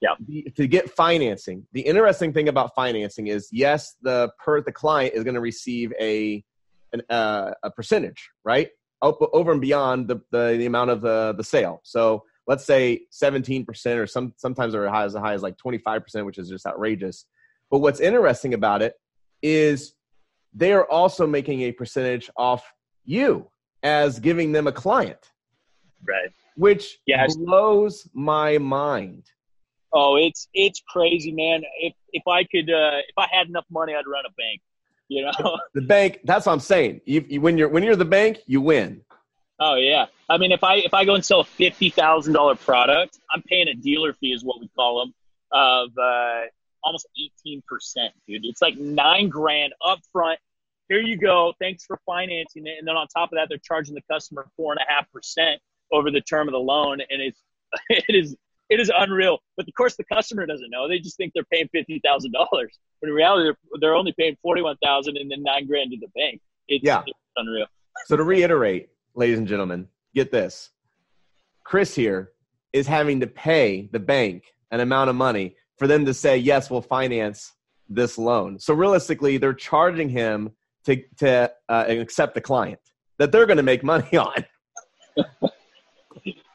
yeah. 0.00 0.44
To 0.56 0.66
get 0.66 0.90
financing 0.90 1.66
the 1.72 1.80
interesting 1.80 2.32
thing 2.32 2.48
about 2.48 2.74
financing 2.74 3.28
is 3.28 3.48
yes 3.50 3.96
the 4.02 4.30
per 4.38 4.60
the 4.60 4.72
client 4.72 5.14
is 5.14 5.24
going 5.24 5.34
to 5.34 5.40
receive 5.40 5.92
a 6.00 6.44
an, 6.92 7.02
uh, 7.10 7.52
a 7.62 7.70
percentage 7.70 8.30
right? 8.44 8.68
Over 9.02 9.52
and 9.52 9.60
beyond 9.60 10.08
the, 10.08 10.20
the, 10.30 10.56
the 10.56 10.66
amount 10.66 10.90
of 10.90 11.02
the, 11.02 11.34
the 11.36 11.44
sale. 11.44 11.80
So 11.84 12.24
let's 12.46 12.64
say 12.64 13.02
17% 13.12 13.66
or 13.96 14.06
some 14.06 14.32
sometimes 14.36 14.74
high 14.74 15.04
as 15.04 15.14
high 15.14 15.34
as 15.34 15.42
like 15.42 15.56
25% 15.58 16.24
which 16.24 16.38
is 16.38 16.48
just 16.48 16.66
outrageous. 16.66 17.26
But 17.70 17.80
what's 17.80 18.00
interesting 18.00 18.54
about 18.54 18.82
it 18.82 18.94
is 19.42 19.94
they 20.54 20.72
are 20.72 20.86
also 20.86 21.26
making 21.26 21.62
a 21.62 21.72
percentage 21.72 22.30
off 22.36 22.64
you 23.04 23.50
as 23.82 24.18
giving 24.18 24.52
them 24.52 24.66
a 24.66 24.72
client. 24.72 25.30
Right. 26.06 26.30
Which 26.56 26.98
yes. 27.06 27.36
blows 27.36 28.08
my 28.14 28.58
mind 28.58 29.24
Oh, 29.92 30.16
it's 30.16 30.48
it's 30.52 30.82
crazy, 30.88 31.32
man. 31.32 31.62
If 31.80 31.94
if 32.12 32.26
I 32.26 32.44
could, 32.44 32.70
uh, 32.70 32.98
if 33.08 33.16
I 33.16 33.28
had 33.30 33.48
enough 33.48 33.66
money, 33.70 33.94
I'd 33.94 34.06
run 34.06 34.24
a 34.26 34.32
bank. 34.36 34.60
You 35.08 35.24
know, 35.24 35.58
the 35.74 35.82
bank. 35.82 36.20
That's 36.24 36.46
what 36.46 36.52
I'm 36.52 36.60
saying. 36.60 37.00
You, 37.04 37.24
you, 37.28 37.40
when 37.40 37.56
you're 37.56 37.68
when 37.68 37.82
you're 37.82 37.96
the 37.96 38.04
bank, 38.04 38.38
you 38.46 38.60
win. 38.60 39.02
Oh 39.58 39.76
yeah. 39.76 40.06
I 40.28 40.38
mean, 40.38 40.52
if 40.52 40.62
I 40.64 40.76
if 40.76 40.92
I 40.92 41.04
go 41.04 41.14
and 41.14 41.24
sell 41.24 41.40
a 41.40 41.44
fifty 41.44 41.90
thousand 41.90 42.34
dollar 42.34 42.56
product, 42.56 43.18
I'm 43.34 43.42
paying 43.42 43.68
a 43.68 43.74
dealer 43.74 44.12
fee, 44.12 44.32
is 44.32 44.44
what 44.44 44.60
we 44.60 44.68
call 44.68 45.00
them, 45.00 45.14
of 45.52 45.90
uh, 45.96 46.42
almost 46.82 47.08
eighteen 47.18 47.62
percent, 47.66 48.12
dude. 48.26 48.44
It's 48.44 48.60
like 48.60 48.76
nine 48.76 49.28
grand 49.28 49.72
up 49.84 50.00
front. 50.12 50.38
Here 50.88 51.00
you 51.00 51.16
go. 51.16 51.52
Thanks 51.58 51.84
for 51.84 51.98
financing 52.04 52.66
it, 52.66 52.78
and 52.78 52.86
then 52.86 52.96
on 52.96 53.06
top 53.08 53.32
of 53.32 53.36
that, 53.36 53.48
they're 53.48 53.58
charging 53.58 53.94
the 53.94 54.02
customer 54.10 54.46
four 54.56 54.72
and 54.72 54.80
a 54.80 54.92
half 54.92 55.10
percent 55.10 55.60
over 55.92 56.10
the 56.10 56.20
term 56.20 56.48
of 56.48 56.52
the 56.52 56.58
loan, 56.58 57.00
and 57.00 57.22
it's 57.22 57.40
it 57.88 58.14
is 58.14 58.36
it 58.68 58.80
is 58.80 58.90
unreal. 58.96 59.38
But 59.56 59.68
of 59.68 59.74
course, 59.74 59.96
the 59.96 60.04
customer 60.04 60.46
doesn't 60.46 60.70
know. 60.70 60.88
They 60.88 60.98
just 60.98 61.16
think 61.16 61.32
they're 61.34 61.44
paying 61.52 61.68
fifty 61.72 62.00
thousand 62.04 62.32
dollars, 62.32 62.78
but 63.00 63.08
in 63.08 63.14
reality, 63.14 63.44
they're, 63.44 63.78
they're 63.80 63.94
only 63.94 64.14
paying 64.18 64.36
forty 64.42 64.62
one 64.62 64.76
thousand 64.82 65.16
and 65.16 65.30
then 65.30 65.42
nine 65.42 65.66
grand 65.66 65.90
to 65.92 65.98
the 65.98 66.08
bank. 66.14 66.40
It's, 66.68 66.84
yeah, 66.84 67.02
it's 67.06 67.18
unreal. 67.36 67.66
So 68.06 68.16
to 68.16 68.24
reiterate, 68.24 68.88
ladies 69.14 69.38
and 69.38 69.46
gentlemen, 69.46 69.88
get 70.14 70.30
this: 70.30 70.70
Chris 71.64 71.94
here 71.94 72.32
is 72.72 72.86
having 72.86 73.20
to 73.20 73.26
pay 73.26 73.88
the 73.92 74.00
bank 74.00 74.44
an 74.70 74.80
amount 74.80 75.10
of 75.10 75.16
money 75.16 75.56
for 75.78 75.86
them 75.86 76.04
to 76.04 76.14
say 76.14 76.36
yes, 76.36 76.70
we'll 76.70 76.82
finance 76.82 77.52
this 77.88 78.18
loan. 78.18 78.58
So 78.58 78.74
realistically, 78.74 79.38
they're 79.38 79.54
charging 79.54 80.08
him 80.08 80.50
to 80.84 81.02
to 81.18 81.52
uh, 81.68 81.84
accept 81.88 82.34
the 82.34 82.40
client 82.40 82.80
that 83.18 83.32
they're 83.32 83.46
going 83.46 83.56
to 83.56 83.62
make 83.62 83.82
money 83.84 84.16
on. 84.16 84.44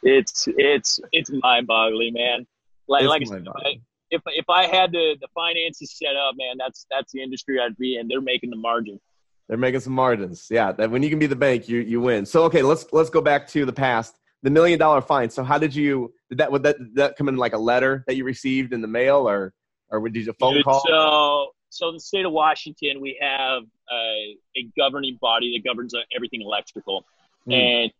It's 0.03 0.48
it's 0.58 1.00
it's 1.12 1.29
mind 1.43 1.67
boggling, 1.67 2.13
man. 2.13 2.48
Like, 2.88 3.05
like 3.05 3.24
I, 3.31 3.79
if 4.10 4.22
if 4.27 4.50
I 4.50 4.65
had 4.65 4.91
the 4.91 5.15
the 5.20 5.27
finances 5.34 5.98
set 5.98 6.15
up, 6.15 6.36
man, 6.38 6.55
that's 6.58 6.86
that's 6.89 7.12
the 7.12 7.22
industry 7.22 7.60
I'd 7.60 7.77
be 7.77 7.98
in. 7.98 8.08
They're 8.08 8.22
making 8.22 8.50
the 8.50 8.58
margin. 8.58 9.00
They're 9.48 9.58
making 9.58 9.81
some 9.81 9.93
margins. 9.93 10.48
Yeah, 10.50 10.72
that 10.74 10.91
when 10.91 11.03
you 11.03 11.10
can 11.10 11.20
be 11.20 11.27
the 11.27 11.36
bank, 11.36 11.70
you 11.70 11.79
you 11.79 12.01
win. 12.01 12.25
So 12.25 12.43
okay, 12.43 12.62
let's 12.62 12.86
let's 12.91 13.10
go 13.10 13.22
back 13.22 13.48
to 13.50 13.65
the 13.65 13.74
past. 13.74 14.17
The 14.43 14.50
million 14.50 14.79
dollar 14.79 15.01
fine. 15.01 15.29
So 15.29 15.43
how 15.43 15.58
did 15.58 15.75
you 15.75 16.13
did 16.29 16.39
that 16.39 16.51
would 16.51 16.63
that 16.63 16.77
did 16.77 16.96
that 16.96 17.15
come 17.15 17.29
in 17.29 17.38
like 17.38 17.53
a 17.53 17.58
letter 17.58 18.03
that 18.08 18.15
you 18.15 18.25
received 18.25 18.74
in 18.74 18.81
the 18.81 18.88
mail 18.88 19.29
or 19.29 19.53
or 19.89 20.08
did 20.10 20.25
you 20.25 20.31
a 20.31 20.34
phone 20.34 20.55
Dude, 20.55 20.65
call? 20.65 20.84
So 20.88 21.51
so 21.70 21.88
in 21.89 21.96
the 21.96 22.00
state 22.00 22.25
of 22.25 22.31
Washington, 22.31 23.00
we 23.00 23.17
have 23.22 23.63
uh, 23.63 24.58
a 24.58 24.67
governing 24.77 25.17
body 25.22 25.55
that 25.55 25.67
governs 25.67 25.93
uh, 25.93 26.00
everything 26.13 26.41
electrical, 26.41 27.05
mm. 27.48 27.53
and 27.53 27.91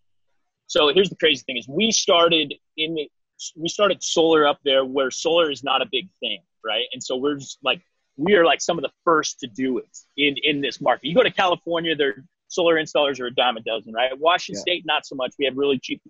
so 0.72 0.90
here's 0.94 1.10
the 1.10 1.18
crazy 1.18 1.44
thing: 1.46 1.58
is 1.58 1.68
we 1.68 1.92
started 1.92 2.54
in 2.78 2.94
the, 2.96 3.12
we 3.58 3.68
started 3.68 4.02
solar 4.02 4.48
up 4.48 4.58
there 4.64 4.86
where 4.86 5.12
solar 5.12 5.52
is 5.52 5.66
not 5.66 5.82
a 5.82 5.86
big 5.92 6.08
thing, 6.22 6.40
right? 6.64 6.86
And 6.94 7.04
so 7.04 7.18
we're 7.18 7.36
just 7.36 7.58
like 7.62 7.82
we 8.16 8.36
are 8.36 8.46
like 8.46 8.62
some 8.62 8.78
of 8.78 8.84
the 8.84 8.92
first 9.04 9.42
to 9.42 9.48
do 9.48 9.80
it 9.80 9.98
in 10.16 10.36
in 10.44 10.62
this 10.62 10.80
market. 10.80 11.08
You 11.08 11.14
go 11.14 11.24
to 11.24 11.32
California, 11.32 11.94
their 11.94 12.24
solar 12.48 12.76
installers 12.76 13.20
are 13.20 13.26
a 13.26 13.34
dime 13.34 13.58
a 13.58 13.60
dozen, 13.60 13.92
right? 13.92 14.18
Washington 14.18 14.64
yeah. 14.66 14.74
State, 14.76 14.86
not 14.86 15.06
so 15.06 15.14
much. 15.14 15.34
We 15.38 15.44
have 15.44 15.58
really 15.58 15.78
cheap 15.78 16.02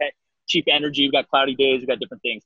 cheap 0.47 0.65
energy. 0.69 1.05
We've 1.05 1.11
got 1.11 1.27
cloudy 1.27 1.55
days. 1.55 1.79
We've 1.79 1.87
got 1.87 1.99
different 1.99 2.21
things, 2.21 2.43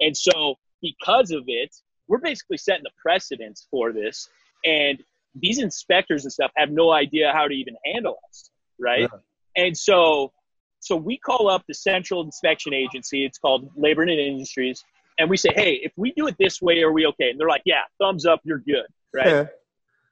and 0.00 0.16
so 0.16 0.54
because 0.80 1.32
of 1.32 1.44
it, 1.48 1.76
we're 2.06 2.16
basically 2.16 2.56
setting 2.56 2.84
the 2.84 2.92
precedence 2.96 3.68
for 3.70 3.92
this. 3.92 4.26
And 4.64 5.04
these 5.34 5.58
inspectors 5.58 6.24
and 6.24 6.32
stuff 6.32 6.50
have 6.56 6.70
no 6.70 6.92
idea 6.92 7.30
how 7.34 7.46
to 7.46 7.52
even 7.52 7.76
handle 7.84 8.16
us, 8.30 8.48
right? 8.78 9.02
Yeah. 9.12 9.64
And 9.66 9.76
so 9.76 10.32
so 10.80 10.96
we 10.96 11.18
call 11.18 11.48
up 11.48 11.64
the 11.66 11.74
central 11.74 12.22
inspection 12.22 12.72
agency. 12.72 13.24
It's 13.24 13.38
called 13.38 13.70
Labor 13.76 14.02
and 14.02 14.10
Industries, 14.10 14.84
and 15.18 15.28
we 15.28 15.36
say, 15.36 15.50
"Hey, 15.54 15.80
if 15.82 15.92
we 15.96 16.12
do 16.12 16.26
it 16.28 16.36
this 16.38 16.62
way, 16.62 16.82
are 16.82 16.92
we 16.92 17.06
okay?" 17.06 17.30
And 17.30 17.40
they're 17.40 17.48
like, 17.48 17.62
"Yeah, 17.64 17.82
thumbs 17.98 18.26
up, 18.26 18.40
you're 18.44 18.58
good." 18.58 18.86
Right. 19.12 19.26
Yeah. 19.26 19.46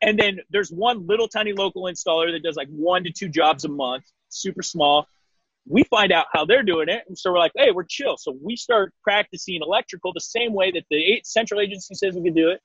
And 0.03 0.19
then 0.19 0.41
there's 0.51 0.71
one 0.71 1.07
little 1.07 1.29
tiny 1.29 1.53
local 1.53 1.85
installer 1.85 2.31
that 2.33 2.43
does 2.43 2.57
like 2.57 2.69
one 2.69 3.05
to 3.05 3.11
two 3.11 3.29
jobs 3.29 3.65
a 3.65 3.69
month, 3.69 4.05
super 4.29 4.63
small. 4.63 5.09
We 5.69 5.85
find 5.85 6.13
out 6.13 6.27
how 6.33 6.45
they're 6.45 6.63
doing 6.63 6.89
it, 6.89 7.05
and 7.09 7.17
so 7.17 7.33
we're 7.33 7.39
like, 7.39 7.53
"Hey, 7.57 7.71
we're 7.71 7.85
chill." 7.85 8.17
So 8.17 8.37
we 8.43 8.57
start 8.57 8.93
practicing 9.03 9.61
electrical 9.63 10.13
the 10.13 10.21
same 10.21 10.53
way 10.53 10.71
that 10.73 10.85
the 10.91 11.21
central 11.25 11.61
agency 11.61 11.95
says 11.95 12.15
we 12.15 12.25
can 12.25 12.35
do 12.35 12.51
it, 12.51 12.61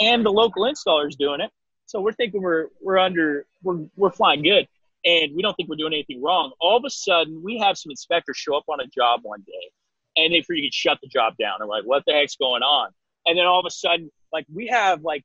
and 0.00 0.24
the 0.24 0.32
local 0.32 0.64
installer 0.64 1.08
is 1.08 1.16
doing 1.16 1.40
it. 1.40 1.50
So 1.86 2.02
we're 2.02 2.12
thinking 2.12 2.42
we're 2.42 2.68
we're 2.82 2.98
under 2.98 3.46
we're 3.62 3.86
we're 3.96 4.10
flying 4.10 4.42
good 4.42 4.68
and 5.04 5.34
we 5.34 5.42
don't 5.42 5.54
think 5.54 5.68
we're 5.68 5.76
doing 5.76 5.92
anything 5.92 6.22
wrong. 6.22 6.52
All 6.60 6.76
of 6.76 6.84
a 6.84 6.90
sudden, 6.90 7.42
we 7.42 7.58
have 7.58 7.78
some 7.78 7.90
inspectors 7.90 8.36
show 8.36 8.56
up 8.56 8.64
on 8.68 8.80
a 8.80 8.86
job 8.86 9.20
one 9.22 9.42
day, 9.46 9.70
and 10.16 10.32
they 10.32 10.38
freaking 10.38 10.72
shut 10.72 10.98
the 11.02 11.08
job 11.08 11.34
down. 11.38 11.60
And 11.60 11.68
like, 11.68 11.84
what 11.84 12.02
the 12.06 12.12
heck's 12.12 12.36
going 12.36 12.62
on? 12.62 12.90
And 13.26 13.38
then 13.38 13.46
all 13.46 13.60
of 13.60 13.66
a 13.66 13.70
sudden, 13.70 14.10
like 14.32 14.46
we 14.52 14.66
have 14.68 15.02
like 15.02 15.24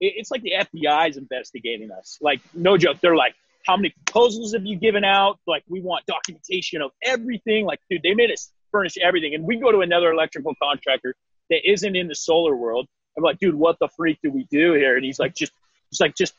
it's 0.00 0.30
like 0.30 0.42
the 0.42 0.52
FBI 0.52 1.10
is 1.10 1.16
investigating 1.16 1.90
us. 1.90 2.18
Like 2.20 2.40
no 2.54 2.76
joke, 2.76 2.98
they're 3.00 3.16
like, 3.16 3.34
how 3.66 3.76
many 3.76 3.90
proposals 3.90 4.52
have 4.52 4.66
you 4.66 4.76
given 4.76 5.04
out? 5.04 5.38
Like 5.46 5.64
we 5.68 5.80
want 5.80 6.04
documentation 6.06 6.82
of 6.82 6.90
everything. 7.02 7.64
Like 7.64 7.80
dude, 7.90 8.02
they 8.02 8.14
made 8.14 8.30
us 8.30 8.52
furnish 8.70 8.96
everything, 8.98 9.34
and 9.34 9.44
we 9.44 9.56
go 9.56 9.72
to 9.72 9.80
another 9.80 10.12
electrical 10.12 10.54
contractor 10.62 11.14
that 11.50 11.68
isn't 11.68 11.96
in 11.96 12.08
the 12.08 12.14
solar 12.14 12.56
world. 12.56 12.86
I'm 13.16 13.24
like, 13.24 13.38
dude, 13.38 13.54
what 13.54 13.78
the 13.78 13.88
freak 13.96 14.18
do 14.22 14.30
we 14.30 14.46
do 14.50 14.74
here? 14.74 14.96
And 14.96 15.04
he's 15.04 15.18
like, 15.18 15.34
just, 15.34 15.52
just 15.90 16.00
like, 16.00 16.14
just 16.14 16.34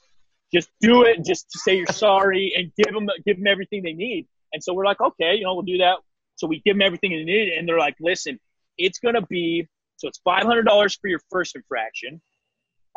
just 0.54 0.70
do 0.82 1.04
it 1.04 1.26
just 1.26 1.52
say 1.52 1.78
you're 1.78 1.86
sorry 1.88 2.54
and 2.56 2.72
give 2.78 2.94
them 2.94 3.08
give 3.26 3.38
them 3.38 3.48
everything 3.48 3.84
they 3.84 3.94
need. 3.94 4.28
And 4.54 4.64
so 4.64 4.74
we're 4.74 4.86
like, 4.86 5.02
okay, 5.02 5.36
you 5.36 5.44
know, 5.44 5.54
we'll 5.54 5.64
do 5.64 5.80
that. 5.80 5.98
So 6.36 6.48
we 6.48 6.62
give 6.66 6.76
them 6.76 6.82
everything 6.82 7.12
they 7.12 7.24
need, 7.24 7.50
and 7.50 7.68
they're 7.68 7.80
like, 7.80 7.96
listen, 8.00 8.40
it's 8.78 9.00
gonna 9.00 9.26
be 9.26 9.68
so 9.98 10.08
it's 10.08 10.20
five 10.20 10.44
hundred 10.44 10.64
dollars 10.64 10.96
for 10.96 11.08
your 11.08 11.20
first 11.32 11.56
infraction, 11.56 12.22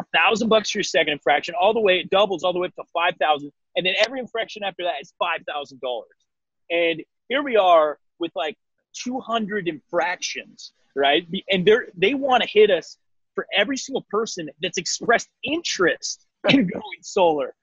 a 0.00 0.04
thousand 0.16 0.49
bucks 0.49 0.71
for 0.71 0.78
your 0.78 0.85
second 0.85 1.14
infraction, 1.14 1.54
all 1.61 1.73
the 1.73 1.80
way 1.80 1.99
it 1.99 2.11
doubles 2.11 2.45
all 2.45 2.52
the 2.52 2.59
way 2.59 2.69
up 2.69 2.75
to 2.76 2.85
five 2.92 3.14
thousand, 3.16 3.52
and 3.76 3.85
then 3.85 3.95
every 4.04 4.21
infraction 4.21 4.62
after 4.62 4.85
that 4.85 5.00
is 5.00 5.12
five 5.19 5.40
thousand 5.49 5.80
dollars. 5.80 6.09
And 6.71 7.02
here 7.28 7.42
we 7.42 7.57
are 7.57 7.99
with 8.19 8.30
like 8.37 8.57
200 9.02 9.69
infractions, 9.69 10.73
right? 10.95 11.26
And 11.50 11.66
they're 11.66 11.87
they 11.97 12.14
want 12.14 12.42
to 12.42 12.49
hit 12.49 12.71
us 12.71 12.97
for 13.35 13.47
every 13.57 13.76
single 13.76 14.04
person 14.11 14.50
that's 14.61 14.78
expressed 14.78 15.28
interest 15.42 16.26
in 16.49 16.67
going 16.67 17.03
solar. 17.03 17.55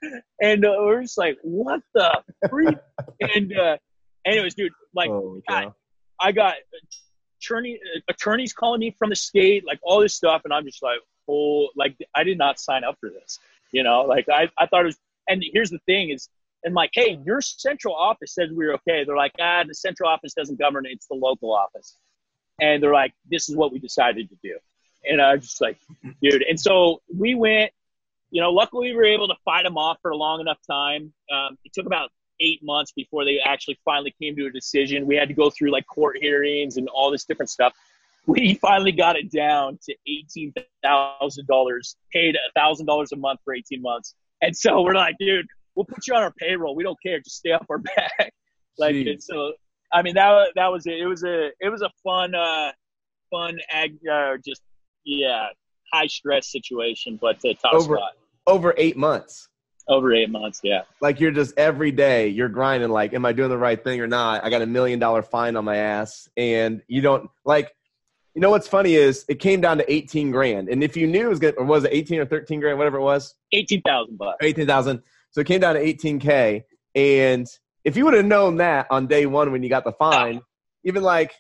And 0.42 0.66
uh, 0.66 0.76
we're 0.80 1.02
just 1.02 1.18
like, 1.18 1.38
what 1.42 1.82
the 1.94 2.22
freak? 2.50 2.78
and 3.36 3.58
uh, 3.58 3.78
anyways, 4.26 4.56
dude, 4.56 4.72
like, 4.94 5.10
oh, 5.10 5.42
God, 5.48 5.74
I 6.20 6.32
got 6.32 6.56
attorney 7.42 7.80
attorneys 8.10 8.54
calling 8.54 8.80
me 8.80 8.92
from 8.98 9.10
the 9.10 9.16
state, 9.16 9.66
like 9.66 9.80
all 9.84 10.02
this 10.02 10.14
stuff, 10.14 10.42
and 10.46 10.54
I'm 10.54 10.66
just 10.66 10.84
like, 10.84 11.00
oh, 11.28 11.70
like 11.76 11.96
I 12.16 12.24
did 12.24 12.38
not 12.38 12.60
sign 12.60 12.84
up 12.84 12.98
for 13.00 13.10
this. 13.10 13.40
You 13.72 13.84
know, 13.84 14.02
like 14.02 14.28
I, 14.30 14.50
I 14.58 14.66
thought 14.68 14.82
it 14.82 14.88
was. 14.88 14.98
And 15.30 15.44
here's 15.54 15.70
the 15.70 15.80
thing: 15.86 16.10
is 16.10 16.30
and 16.64 16.74
like, 16.74 16.92
hey, 16.94 17.20
your 17.26 17.42
central 17.42 17.96
office 17.96 18.34
says 18.34 18.50
we 18.52 18.66
are 18.66 18.74
okay. 18.74 19.04
They're 19.04 19.16
like, 19.16 19.34
ah, 19.40 19.64
the 19.68 19.76
central 19.76 20.10
office 20.10 20.34
doesn't 20.34 20.60
govern; 20.60 20.86
it's 20.86 21.08
the 21.08 21.16
local 21.16 21.54
office. 21.54 21.98
And 22.60 22.82
they're 22.82 22.94
like, 22.94 23.14
this 23.30 23.50
is 23.50 23.56
what 23.56 23.72
we 23.72 23.80
decided 23.80 24.30
to 24.30 24.36
do. 24.44 24.58
And 25.08 25.22
I 25.22 25.36
was 25.36 25.44
just 25.44 25.62
like, 25.62 25.78
dude. 26.22 26.44
And 26.44 26.60
so 26.60 27.02
we 27.16 27.36
went. 27.36 27.72
You 28.30 28.42
know, 28.42 28.52
luckily 28.52 28.92
we 28.92 28.96
were 28.96 29.06
able 29.06 29.28
to 29.28 29.36
fight 29.46 29.64
them 29.64 29.78
off 29.78 29.98
for 30.02 30.12
a 30.12 30.16
long 30.16 30.42
enough 30.42 30.60
time. 30.70 31.14
Um, 31.32 31.58
it 31.64 31.74
took 31.74 31.86
about 31.86 32.10
eight 32.40 32.60
months 32.64 32.92
before 32.92 33.26
they 33.26 33.40
actually 33.44 33.80
finally 33.84 34.14
came 34.22 34.36
to 34.36 34.46
a 34.46 34.52
decision. 34.52 35.08
We 35.08 35.16
had 35.16 35.28
to 35.30 35.34
go 35.34 35.50
through 35.50 35.72
like 35.72 35.86
court 35.88 36.18
hearings 36.20 36.78
and 36.78 36.88
all 36.90 37.12
this 37.12 37.26
different 37.26 37.50
stuff. 37.50 37.74
We 38.26 38.56
finally 38.56 38.92
got 38.92 39.16
it 39.16 39.32
down 39.32 39.80
to 39.84 39.96
eighteen 40.08 40.54
thousand 40.84 41.48
dollars, 41.48 41.96
paid 42.12 42.36
a 42.36 42.52
thousand 42.60 42.86
dollars 42.86 43.12
a 43.14 43.16
month 43.16 43.40
for 43.46 43.54
eighteen 43.56 43.82
months. 43.82 44.16
And 44.42 44.56
so 44.56 44.82
we're 44.82 44.94
like, 44.94 45.16
dude, 45.20 45.48
we'll 45.76 45.86
put 45.86 46.06
you 46.08 46.14
on 46.14 46.24
our 46.24 46.34
payroll. 46.34 46.76
We 46.76 46.84
don't 46.84 47.02
care. 47.02 47.20
Just 47.20 47.38
stay 47.38 47.52
off 47.52 47.66
our 47.70 47.78
back. 47.96 48.34
like 48.78 48.96
so. 49.20 49.54
I 49.94 50.02
mean 50.02 50.16
that 50.16 50.52
that 50.56 50.68
was 50.68 50.86
it. 50.86 51.00
It 51.00 51.08
was 51.08 51.24
a 51.24 51.52
it 51.62 51.70
was 51.70 51.82
a 51.82 51.90
fun 52.04 52.36
uh 52.36 52.72
fun 53.32 53.58
ag 53.72 53.98
uh, 54.12 54.38
just 54.46 54.62
yeah 55.06 55.48
high 55.94 56.08
stress 56.08 56.48
situation, 56.52 57.18
but 57.22 57.40
top 57.42 57.74
over, 57.74 57.96
spot. 57.96 58.12
Over 58.46 58.74
eight 58.78 58.98
months. 58.98 59.50
Over 59.88 60.14
eight 60.14 60.30
months, 60.30 60.60
yeah. 60.64 60.82
Like 61.02 61.20
you're 61.20 61.32
just 61.32 61.58
every 61.58 61.92
day 61.92 62.28
you're 62.28 62.50
grinding. 62.50 62.90
Like, 62.90 63.14
am 63.14 63.26
I 63.26 63.32
doing 63.32 63.50
the 63.50 63.58
right 63.58 63.82
thing 63.82 64.02
or 64.02 64.08
not? 64.08 64.44
I 64.44 64.50
got 64.50 64.62
a 64.62 64.66
million 64.66 65.00
dollar 65.00 65.22
fine 65.22 65.56
on 65.56 65.66
my 65.66 65.78
ass, 65.78 66.28
and 66.36 66.82
you 66.88 67.02
don't 67.02 67.30
like. 67.46 67.74
You 68.36 68.42
know 68.42 68.52
what's 68.52 68.68
funny 68.68 68.94
is 68.94 69.26
it 69.28 69.40
came 69.40 69.62
down 69.62 69.78
to 69.80 69.92
eighteen 69.92 70.30
grand, 70.30 70.70
and 70.70 70.84
if 70.84 70.96
you 70.96 71.08
knew 71.08 71.26
it 71.26 71.30
was 71.30 71.40
good, 71.40 71.56
or 71.58 71.66
was 71.66 71.86
it 71.86 71.92
eighteen 71.94 72.20
or 72.20 72.26
thirteen 72.26 72.60
grand, 72.60 72.78
whatever 72.78 72.98
it 72.98 73.02
was? 73.02 73.34
Eighteen 73.52 73.82
thousand 73.82 74.18
bucks. 74.18 74.38
Eighteen 74.42 74.68
thousand. 74.68 75.02
So 75.32 75.42
it 75.42 75.48
came 75.48 75.62
down 75.62 75.76
to 75.76 75.82
eighteen 75.82 76.20
k, 76.20 76.66
and 76.94 77.48
if 77.84 77.96
you 77.96 78.06
would 78.06 78.14
have 78.14 78.26
known 78.26 78.58
that 78.58 78.88
on 78.92 79.08
day 79.08 79.26
one 79.26 79.52
when 79.52 79.64
you 79.64 79.70
got 79.70 79.86
the 79.86 79.94
fine, 79.94 80.42
even 80.84 81.02
like 81.02 81.34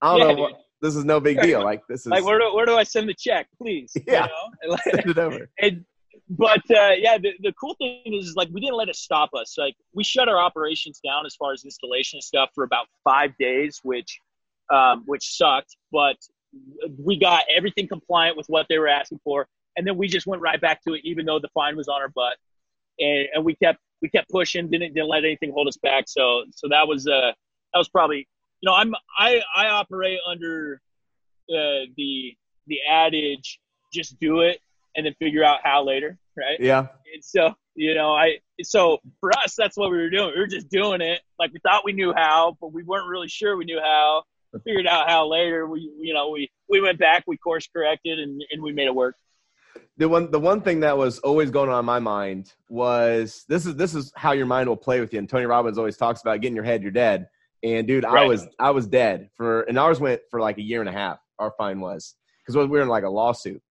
I 0.00 0.16
don't 0.16 0.26
yeah, 0.26 0.34
know. 0.34 0.40
What, 0.40 0.65
this 0.82 0.96
is 0.96 1.04
no 1.04 1.20
big 1.20 1.40
deal. 1.40 1.62
Like 1.62 1.82
this 1.88 2.00
is 2.06 2.06
like 2.06 2.24
where 2.24 2.38
do, 2.38 2.54
where 2.54 2.66
do 2.66 2.76
I 2.76 2.82
send 2.82 3.08
the 3.08 3.14
check, 3.14 3.46
please? 3.60 3.92
Yeah, 4.06 4.26
you 4.62 4.70
know? 4.70 4.76
send 4.84 5.10
it 5.10 5.18
over. 5.18 5.48
and 5.60 5.84
but 6.28 6.62
uh, 6.70 6.92
yeah, 6.98 7.18
the, 7.18 7.32
the 7.40 7.52
cool 7.52 7.74
thing 7.74 8.02
is, 8.06 8.28
is 8.28 8.36
like 8.36 8.48
we 8.52 8.60
didn't 8.60 8.76
let 8.76 8.88
it 8.88 8.96
stop 8.96 9.30
us. 9.34 9.56
Like 9.56 9.74
we 9.94 10.04
shut 10.04 10.28
our 10.28 10.38
operations 10.38 11.00
down 11.04 11.24
as 11.24 11.34
far 11.36 11.52
as 11.52 11.64
installation 11.64 12.20
stuff 12.20 12.50
for 12.54 12.64
about 12.64 12.86
five 13.04 13.36
days, 13.38 13.80
which 13.82 14.20
um, 14.72 15.04
which 15.06 15.36
sucked. 15.36 15.76
But 15.92 16.16
we 16.98 17.18
got 17.18 17.44
everything 17.54 17.86
compliant 17.86 18.36
with 18.36 18.46
what 18.48 18.66
they 18.68 18.78
were 18.78 18.88
asking 18.88 19.20
for, 19.22 19.46
and 19.76 19.86
then 19.86 19.96
we 19.96 20.08
just 20.08 20.26
went 20.26 20.42
right 20.42 20.60
back 20.60 20.82
to 20.84 20.94
it, 20.94 21.02
even 21.04 21.26
though 21.26 21.38
the 21.38 21.48
fine 21.54 21.76
was 21.76 21.88
on 21.88 22.00
our 22.00 22.08
butt. 22.08 22.36
And, 22.98 23.28
and 23.34 23.44
we 23.44 23.54
kept 23.54 23.78
we 24.02 24.08
kept 24.08 24.28
pushing, 24.30 24.68
didn't 24.68 24.94
didn't 24.94 25.08
let 25.08 25.24
anything 25.24 25.52
hold 25.52 25.68
us 25.68 25.76
back. 25.76 26.04
So 26.08 26.44
so 26.50 26.68
that 26.68 26.88
was 26.88 27.06
uh 27.06 27.32
that 27.72 27.78
was 27.78 27.88
probably 27.88 28.26
know 28.66 28.74
I'm 28.74 28.94
I 29.18 29.40
I 29.54 29.68
operate 29.68 30.18
under 30.28 30.80
uh, 31.50 31.88
the 31.96 32.36
the 32.66 32.78
adage 32.88 33.60
just 33.92 34.18
do 34.20 34.40
it 34.40 34.60
and 34.96 35.06
then 35.06 35.14
figure 35.18 35.44
out 35.44 35.60
how 35.62 35.84
later, 35.84 36.18
right? 36.36 36.58
Yeah. 36.58 36.88
And 37.12 37.22
so, 37.22 37.54
you 37.74 37.94
know, 37.94 38.12
I 38.12 38.38
so 38.62 38.98
for 39.20 39.30
us, 39.38 39.54
that's 39.56 39.76
what 39.76 39.90
we 39.90 39.98
were 39.98 40.10
doing. 40.10 40.32
We 40.34 40.40
were 40.40 40.46
just 40.46 40.68
doing 40.68 41.00
it 41.00 41.20
like 41.38 41.52
we 41.52 41.60
thought 41.60 41.84
we 41.84 41.92
knew 41.92 42.12
how, 42.14 42.56
but 42.60 42.72
we 42.72 42.82
weren't 42.82 43.08
really 43.08 43.28
sure 43.28 43.56
we 43.56 43.64
knew 43.64 43.80
how. 43.80 44.24
We 44.52 44.60
figured 44.60 44.86
out 44.86 45.08
how 45.08 45.28
later. 45.28 45.66
We, 45.66 45.90
you 45.98 46.14
know, 46.14 46.30
we 46.30 46.50
we 46.68 46.80
went 46.80 46.98
back, 46.98 47.24
we 47.26 47.36
course 47.36 47.68
corrected, 47.68 48.18
and 48.18 48.42
and 48.50 48.62
we 48.62 48.72
made 48.72 48.86
it 48.86 48.94
work. 48.94 49.16
The 49.98 50.08
one 50.08 50.30
the 50.30 50.40
one 50.40 50.62
thing 50.62 50.80
that 50.80 50.96
was 50.96 51.18
always 51.20 51.50
going 51.50 51.68
on 51.68 51.80
in 51.80 51.84
my 51.84 51.98
mind 51.98 52.52
was 52.68 53.44
this 53.48 53.66
is 53.66 53.76
this 53.76 53.94
is 53.94 54.12
how 54.16 54.32
your 54.32 54.46
mind 54.46 54.68
will 54.68 54.76
play 54.76 55.00
with 55.00 55.12
you. 55.12 55.18
And 55.18 55.28
Tony 55.28 55.46
Robbins 55.46 55.78
always 55.78 55.96
talks 55.96 56.22
about 56.22 56.40
getting 56.40 56.56
your 56.56 56.64
head, 56.64 56.82
you're 56.82 56.90
dead. 56.90 57.28
And 57.62 57.86
dude, 57.86 58.04
right. 58.04 58.24
I 58.24 58.26
was 58.26 58.46
I 58.58 58.70
was 58.70 58.86
dead 58.86 59.30
for 59.36 59.62
and 59.62 59.78
ours 59.78 60.00
went 60.00 60.20
for 60.30 60.40
like 60.40 60.58
a 60.58 60.62
year 60.62 60.80
and 60.80 60.88
a 60.88 60.92
half. 60.92 61.18
Our 61.38 61.52
fine 61.58 61.80
was 61.80 62.14
because 62.44 62.56
we 62.56 62.66
were 62.66 62.82
in 62.82 62.88
like 62.88 63.04
a 63.04 63.08
lawsuit. 63.08 63.62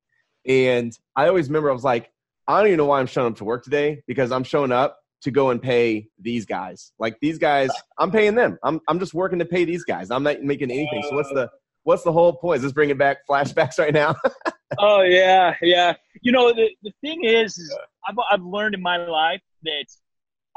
And 0.47 0.97
I 1.15 1.27
always 1.27 1.47
remember 1.47 1.69
I 1.69 1.73
was 1.73 1.83
like, 1.83 2.11
I 2.47 2.59
don't 2.59 2.67
even 2.67 2.77
know 2.77 2.85
why 2.85 2.99
I'm 2.99 3.07
showing 3.07 3.31
up 3.31 3.37
to 3.37 3.45
work 3.45 3.63
today 3.63 4.03
because 4.07 4.31
I'm 4.31 4.43
showing 4.43 4.71
up 4.71 4.99
to 5.23 5.31
go 5.31 5.49
and 5.49 5.61
pay 5.61 6.07
these 6.19 6.45
guys. 6.45 6.91
Like 6.99 7.17
these 7.19 7.39
guys, 7.39 7.71
I'm 7.97 8.11
paying 8.11 8.35
them. 8.35 8.57
I'm 8.63 8.79
I'm 8.87 8.99
just 8.99 9.13
working 9.13 9.39
to 9.39 9.45
pay 9.45 9.65
these 9.65 9.83
guys. 9.83 10.11
I'm 10.11 10.23
not 10.23 10.41
making 10.43 10.71
anything. 10.71 11.03
So 11.09 11.15
what's 11.15 11.29
the 11.29 11.45
uh. 11.45 11.47
what's 11.83 12.03
the 12.03 12.11
whole 12.11 12.33
point? 12.33 12.57
Is 12.57 12.63
this 12.63 12.73
bringing 12.73 12.97
back 12.97 13.27
flashbacks 13.27 13.79
right 13.79 13.93
now? 13.93 14.15
oh 14.79 15.01
yeah, 15.01 15.55
yeah. 15.61 15.93
You 16.21 16.31
know 16.31 16.53
the 16.53 16.69
the 16.83 16.91
thing 17.01 17.23
is, 17.23 17.57
is 17.57 17.75
I've 18.07 18.15
I've 18.31 18.43
learned 18.43 18.75
in 18.75 18.81
my 18.81 18.97
life 18.97 19.41
that 19.63 19.85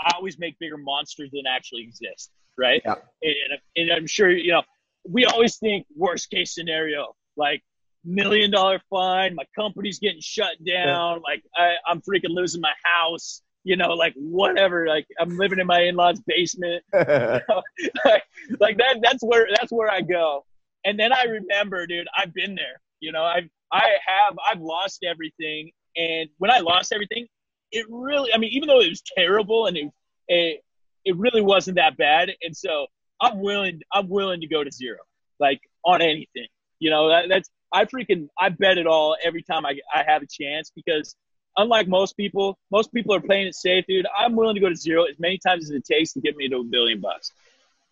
I 0.01 0.13
always 0.17 0.39
make 0.39 0.59
bigger 0.59 0.77
monsters 0.77 1.31
than 1.33 1.45
actually 1.49 1.83
exist. 1.83 2.31
Right. 2.59 2.83
Yeah. 2.85 2.97
And, 3.23 3.61
and 3.77 3.93
I'm 3.93 4.07
sure 4.07 4.31
you 4.31 4.53
know 4.53 4.63
we 5.09 5.25
always 5.25 5.57
think 5.57 5.87
worst 5.97 6.31
case 6.31 6.55
scenario 6.55 7.15
like 7.37 7.63
million 8.05 8.51
dollar 8.51 8.81
fine. 8.91 9.35
My 9.35 9.45
company's 9.55 9.99
getting 9.99 10.21
shut 10.21 10.63
down. 10.65 11.23
Like 11.23 11.43
I, 11.57 11.75
I'm 11.87 12.01
freaking 12.01 12.35
losing 12.35 12.61
my 12.61 12.73
house. 12.83 13.43
You 13.65 13.77
know, 13.77 13.91
like 13.91 14.15
whatever. 14.17 14.87
Like 14.87 15.07
I'm 15.21 15.37
living 15.37 15.59
in 15.59 15.67
my 15.67 15.83
in-laws' 15.83 16.21
basement. 16.27 16.83
like, 16.93 18.23
like 18.61 18.79
that. 18.79 19.01
That's 19.03 19.23
where 19.23 19.47
that's 19.55 19.73
where 19.73 19.91
I 19.91 20.01
go. 20.01 20.45
And 20.85 20.99
then 20.99 21.13
I 21.13 21.25
remember, 21.25 21.87
dude, 21.87 22.09
I've 22.17 22.33
been 22.33 22.55
there. 22.55 22.81
You 23.01 23.13
know, 23.13 23.23
I've 23.25 23.49
I 23.73 23.83
have 24.07 24.37
I've 24.51 24.61
lost 24.61 25.05
everything. 25.05 25.71
And 25.97 26.29
when 26.39 26.51
I 26.51 26.61
lost 26.61 26.93
everything, 26.93 27.27
it 27.73 27.85
really. 27.91 28.33
I 28.33 28.39
mean, 28.39 28.51
even 28.53 28.69
though 28.69 28.81
it 28.81 28.89
was 28.89 29.03
terrible 29.17 29.67
and 29.67 29.77
it 29.77 29.91
it, 30.29 30.65
it 31.05 31.17
really 31.17 31.43
wasn't 31.43 31.77
that 31.77 31.97
bad. 31.97 32.31
And 32.43 32.57
so 32.57 32.87
I'm 33.21 33.41
willing. 33.41 33.81
I'm 33.93 34.09
willing 34.09 34.41
to 34.41 34.47
go 34.47 34.63
to 34.65 34.71
zero, 34.71 34.99
like 35.41 35.61
on 35.85 36.03
anything. 36.03 36.47
You 36.79 36.91
know, 36.91 37.09
that, 37.09 37.29
that's 37.29 37.51
I 37.73 37.85
freaking 37.85 38.29
I 38.39 38.49
bet 38.51 38.79
it 38.79 38.87
all 38.87 39.17
every 39.25 39.43
time 39.43 39.67
I 39.67 39.79
I 39.95 40.05
have 40.07 40.23
a 40.23 40.27
chance 40.27 40.71
because 40.75 41.15
unlike 41.57 41.89
most 41.89 42.17
people, 42.17 42.59
most 42.71 42.93
people 42.93 43.15
are 43.15 43.21
playing 43.21 43.49
it 43.49 43.55
safe, 43.55 43.85
dude. 43.87 44.07
I'm 44.17 44.37
willing 44.37 44.55
to 44.55 44.61
go 44.61 44.69
to 44.69 44.77
zero 44.77 45.05
as 45.05 45.19
many 45.19 45.39
times 45.39 45.65
as 45.65 45.71
it 45.71 45.85
takes 45.85 46.13
to 46.13 46.21
get 46.21 46.37
me 46.37 46.49
to 46.49 46.59
a 46.59 46.65
billion 46.65 47.01
bucks. 47.01 47.33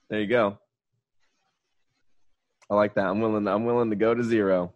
There 0.09 0.21
you 0.21 0.27
go. 0.27 0.59
I 2.71 2.75
like 2.75 2.95
that. 2.95 3.07
I'm 3.07 3.21
willing. 3.21 3.47
I'm 3.47 3.65
willing 3.65 3.91
to 3.91 3.97
go 3.97 4.15
to 4.15 4.23
zero. 4.23 4.73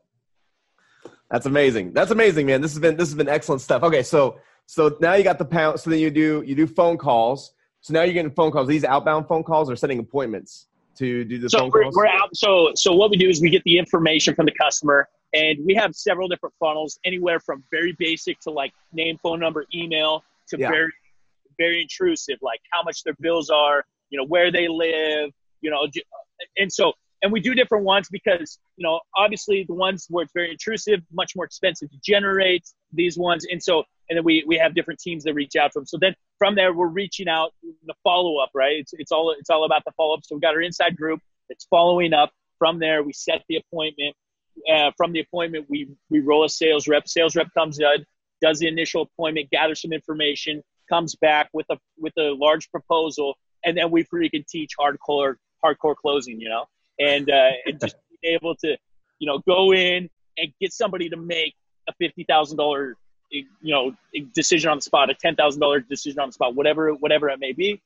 That's 1.30 1.46
amazing. 1.46 1.92
That's 1.92 2.10
amazing, 2.10 2.46
man. 2.46 2.60
This 2.60 2.72
has 2.72 2.80
been 2.80 2.96
this 2.96 3.08
has 3.08 3.14
been 3.14 3.28
excellent 3.28 3.62
stuff. 3.62 3.82
Okay, 3.84 4.02
so 4.02 4.38
so 4.66 4.96
now 5.00 5.14
you 5.14 5.24
got 5.24 5.38
the 5.38 5.44
pound. 5.44 5.80
So 5.80 5.90
then 5.90 6.00
you 6.00 6.10
do 6.10 6.42
you 6.44 6.54
do 6.54 6.66
phone 6.66 6.98
calls. 6.98 7.52
So 7.80 7.94
now 7.94 8.02
you're 8.02 8.14
getting 8.14 8.30
phone 8.30 8.50
calls. 8.50 8.68
These 8.68 8.84
outbound 8.84 9.26
phone 9.26 9.42
calls 9.42 9.70
are 9.70 9.76
setting 9.76 9.98
appointments 9.98 10.66
to 10.96 11.24
do 11.24 11.38
the 11.38 11.48
so 11.48 11.58
phone 11.58 11.70
we're, 11.72 11.82
calls? 11.84 11.96
We're 11.96 12.06
out. 12.06 12.34
So 12.34 12.72
so 12.74 12.94
what 12.94 13.10
we 13.10 13.16
do 13.16 13.28
is 13.28 13.40
we 13.40 13.50
get 13.50 13.62
the 13.64 13.78
information 13.78 14.34
from 14.34 14.46
the 14.46 14.52
customer, 14.52 15.08
and 15.32 15.58
we 15.64 15.74
have 15.74 15.94
several 15.94 16.28
different 16.28 16.54
funnels, 16.60 16.98
anywhere 17.04 17.40
from 17.40 17.64
very 17.70 17.94
basic 17.98 18.38
to 18.40 18.50
like 18.50 18.72
name, 18.92 19.18
phone 19.22 19.40
number, 19.40 19.64
email, 19.74 20.24
to 20.48 20.58
yeah. 20.58 20.70
very 20.70 20.92
very 21.58 21.82
intrusive, 21.82 22.38
like 22.42 22.60
how 22.72 22.82
much 22.82 23.02
their 23.04 23.14
bills 23.20 23.50
are, 23.50 23.84
you 24.08 24.18
know, 24.18 24.24
where 24.24 24.50
they 24.50 24.66
live, 24.66 25.30
you 25.60 25.70
know, 25.70 25.86
and 26.56 26.72
so 26.72 26.92
and 27.22 27.32
we 27.32 27.40
do 27.40 27.54
different 27.54 27.84
ones 27.84 28.08
because 28.10 28.58
you 28.76 28.82
know 28.82 29.00
obviously 29.16 29.64
the 29.66 29.74
ones 29.74 30.06
where 30.10 30.24
it's 30.24 30.32
very 30.32 30.50
intrusive 30.50 31.00
much 31.12 31.32
more 31.36 31.44
expensive 31.44 31.90
to 31.90 31.96
generate 32.04 32.64
these 32.92 33.18
ones. 33.18 33.46
And 33.50 33.62
so 33.62 33.84
and 34.08 34.16
then 34.16 34.24
we 34.24 34.44
we 34.46 34.56
have 34.56 34.74
different 34.74 35.00
teams 35.00 35.24
that 35.24 35.34
reach 35.34 35.56
out 35.56 35.72
to 35.72 35.80
them 35.80 35.86
so 35.86 35.98
then 35.98 36.14
from 36.38 36.54
there 36.54 36.72
we're 36.72 36.88
reaching 36.88 37.28
out 37.28 37.52
the 37.86 37.94
follow 38.02 38.38
up 38.38 38.50
right? 38.54 38.76
It's, 38.76 38.92
it's 38.94 39.12
all 39.12 39.34
it's 39.38 39.50
all 39.50 39.64
about 39.64 39.84
the 39.84 39.92
follow 39.92 40.14
up 40.14 40.20
so 40.24 40.36
we 40.36 40.40
got 40.40 40.54
our 40.54 40.62
inside 40.62 40.96
group 40.96 41.20
that's 41.48 41.66
following 41.66 42.12
up. 42.12 42.30
From 42.58 42.78
there 42.78 43.02
we 43.02 43.12
set 43.12 43.42
the 43.48 43.56
appointment. 43.56 44.14
Uh, 44.70 44.90
from 44.96 45.12
the 45.12 45.20
appointment 45.20 45.66
we 45.68 45.88
we 46.10 46.20
roll 46.20 46.44
a 46.44 46.48
sales 46.48 46.88
rep. 46.88 47.08
Sales 47.08 47.36
rep 47.36 47.48
comes 47.54 47.78
in 47.78 48.04
does 48.40 48.58
the 48.58 48.66
initial 48.66 49.02
appointment 49.02 49.50
gathers 49.50 49.82
some 49.82 49.92
information 49.92 50.62
comes 50.88 51.14
back 51.16 51.48
with 51.52 51.66
a 51.70 51.78
with 51.98 52.12
a 52.18 52.32
large 52.32 52.70
proposal 52.70 53.36
and 53.64 53.76
then 53.76 53.90
we 53.90 54.04
freaking 54.04 54.46
teach 54.46 54.72
hardcore 54.78 55.34
hardcore 55.64 55.94
closing 55.94 56.40
you 56.40 56.48
know 56.48 56.64
and 57.00 57.30
uh, 57.30 57.50
and 57.66 57.80
just 57.80 57.96
being 58.22 58.34
able 58.34 58.54
to 58.56 58.76
you 59.18 59.26
know 59.26 59.38
go 59.46 59.72
in 59.72 60.08
and 60.38 60.52
get 60.60 60.72
somebody 60.72 61.08
to 61.08 61.16
make 61.16 61.54
a 61.88 61.92
fifty 61.98 62.24
thousand 62.24 62.58
dollar 62.58 62.96
you 63.30 63.46
know 63.62 63.92
decision 64.34 64.70
on 64.70 64.78
the 64.78 64.82
spot, 64.82 65.10
a 65.10 65.14
ten 65.14 65.34
thousand 65.34 65.60
dollar 65.60 65.80
decision 65.80 66.20
on 66.20 66.28
the 66.28 66.32
spot, 66.32 66.54
whatever 66.54 66.92
whatever 66.94 67.28
it 67.28 67.40
may 67.40 67.52
be. 67.52 67.80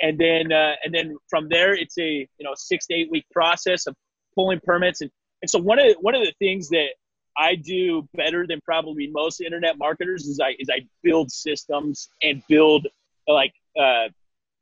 and 0.00 0.18
then 0.18 0.52
uh, 0.52 0.74
and 0.84 0.94
then 0.94 1.16
from 1.28 1.48
there 1.48 1.74
it's 1.74 1.98
a 1.98 2.28
you 2.38 2.44
know 2.44 2.52
six 2.54 2.86
to 2.86 2.94
eight 2.94 3.10
week 3.10 3.26
process 3.32 3.86
of 3.86 3.94
pulling 4.34 4.60
permits 4.60 5.00
and 5.00 5.10
and 5.42 5.50
so 5.50 5.58
one 5.58 5.78
of 5.78 5.94
one 6.00 6.14
of 6.14 6.22
the 6.24 6.32
things 6.38 6.68
that 6.70 6.88
I 7.36 7.56
do 7.56 8.08
better 8.14 8.46
than 8.46 8.60
probably 8.64 9.08
most 9.08 9.40
internet 9.40 9.78
marketers 9.78 10.26
is 10.26 10.40
I 10.40 10.54
is 10.58 10.68
I 10.70 10.86
build 11.02 11.30
systems 11.30 12.08
and 12.22 12.42
build 12.48 12.86
like 13.26 13.52
uh, 13.78 14.08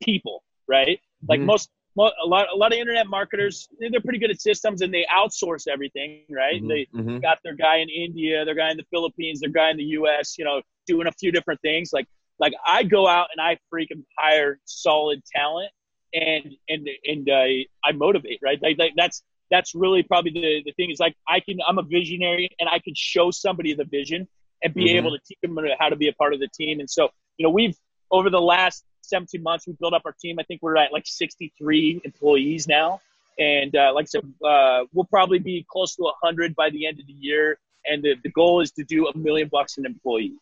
people 0.01 0.43
right 0.67 0.99
like 1.27 1.39
mm-hmm. 1.39 1.47
most 1.47 1.69
a 1.97 2.25
lot 2.25 2.47
a 2.51 2.55
lot 2.55 2.71
of 2.73 2.77
internet 2.77 3.07
marketers 3.07 3.67
they're 3.79 4.01
pretty 4.01 4.19
good 4.19 4.31
at 4.31 4.41
systems 4.41 4.81
and 4.81 4.93
they 4.93 5.05
outsource 5.15 5.67
everything 5.67 6.23
right 6.29 6.55
mm-hmm. 6.55 6.67
they 6.67 6.87
mm-hmm. 6.93 7.19
got 7.19 7.37
their 7.43 7.55
guy 7.55 7.77
in 7.77 7.89
India 7.89 8.43
their 8.45 8.55
guy 8.55 8.71
in 8.71 8.77
the 8.77 8.85
Philippines 8.91 9.39
their 9.39 9.49
guy 9.49 9.69
in 9.69 9.77
the 9.77 9.83
US 9.83 10.37
you 10.37 10.45
know 10.45 10.61
doing 10.87 11.07
a 11.07 11.11
few 11.11 11.31
different 11.31 11.61
things 11.61 11.91
like 11.93 12.07
like 12.39 12.53
I 12.65 12.83
go 12.83 13.07
out 13.07 13.27
and 13.31 13.41
I 13.41 13.57
freaking 13.73 14.03
hire 14.17 14.59
solid 14.65 15.21
talent 15.35 15.69
and 16.13 16.55
and 16.69 16.89
and 17.05 17.29
uh, 17.29 17.45
I 17.85 17.91
motivate 17.93 18.39
right 18.43 18.61
like, 18.61 18.77
like 18.77 18.93
that's 18.95 19.23
that's 19.51 19.75
really 19.75 20.01
probably 20.01 20.31
the, 20.31 20.63
the 20.65 20.71
thing 20.73 20.89
is 20.89 20.99
like 20.99 21.15
I 21.27 21.39
can 21.39 21.59
I'm 21.67 21.77
a 21.77 21.83
visionary 21.83 22.49
and 22.59 22.67
I 22.69 22.79
can 22.79 22.93
show 22.95 23.29
somebody 23.31 23.73
the 23.73 23.85
vision 23.85 24.27
and 24.63 24.73
be 24.73 24.85
mm-hmm. 24.85 24.97
able 24.97 25.11
to 25.11 25.19
teach 25.27 25.37
them 25.41 25.57
how 25.79 25.89
to 25.89 25.95
be 25.95 26.07
a 26.07 26.13
part 26.13 26.33
of 26.33 26.39
the 26.39 26.47
team 26.47 26.79
and 26.79 26.89
so 26.89 27.09
you 27.37 27.43
know 27.43 27.51
we've 27.51 27.77
over 28.11 28.29
the 28.29 28.41
last 28.41 28.83
17 29.03 29.41
months 29.41 29.67
we 29.67 29.73
built 29.79 29.93
up 29.93 30.03
our 30.05 30.15
team 30.19 30.37
I 30.39 30.43
think 30.43 30.61
we're 30.61 30.77
at 30.77 30.91
like 30.91 31.05
63 31.05 32.01
employees 32.03 32.67
now 32.67 33.01
and 33.39 33.75
uh, 33.75 33.91
like 33.93 34.03
I 34.03 34.07
said 34.07 34.33
uh, 34.45 34.85
we'll 34.93 35.05
probably 35.05 35.39
be 35.39 35.65
close 35.69 35.95
to 35.95 36.03
100 36.03 36.55
by 36.55 36.69
the 36.69 36.87
end 36.87 36.99
of 36.99 37.07
the 37.07 37.13
year 37.13 37.57
and 37.85 38.03
the, 38.03 38.15
the 38.23 38.29
goal 38.29 38.61
is 38.61 38.71
to 38.71 38.83
do 38.83 39.07
a 39.07 39.17
million 39.17 39.49
bucks 39.51 39.77
an 39.77 39.85
employee 39.85 40.33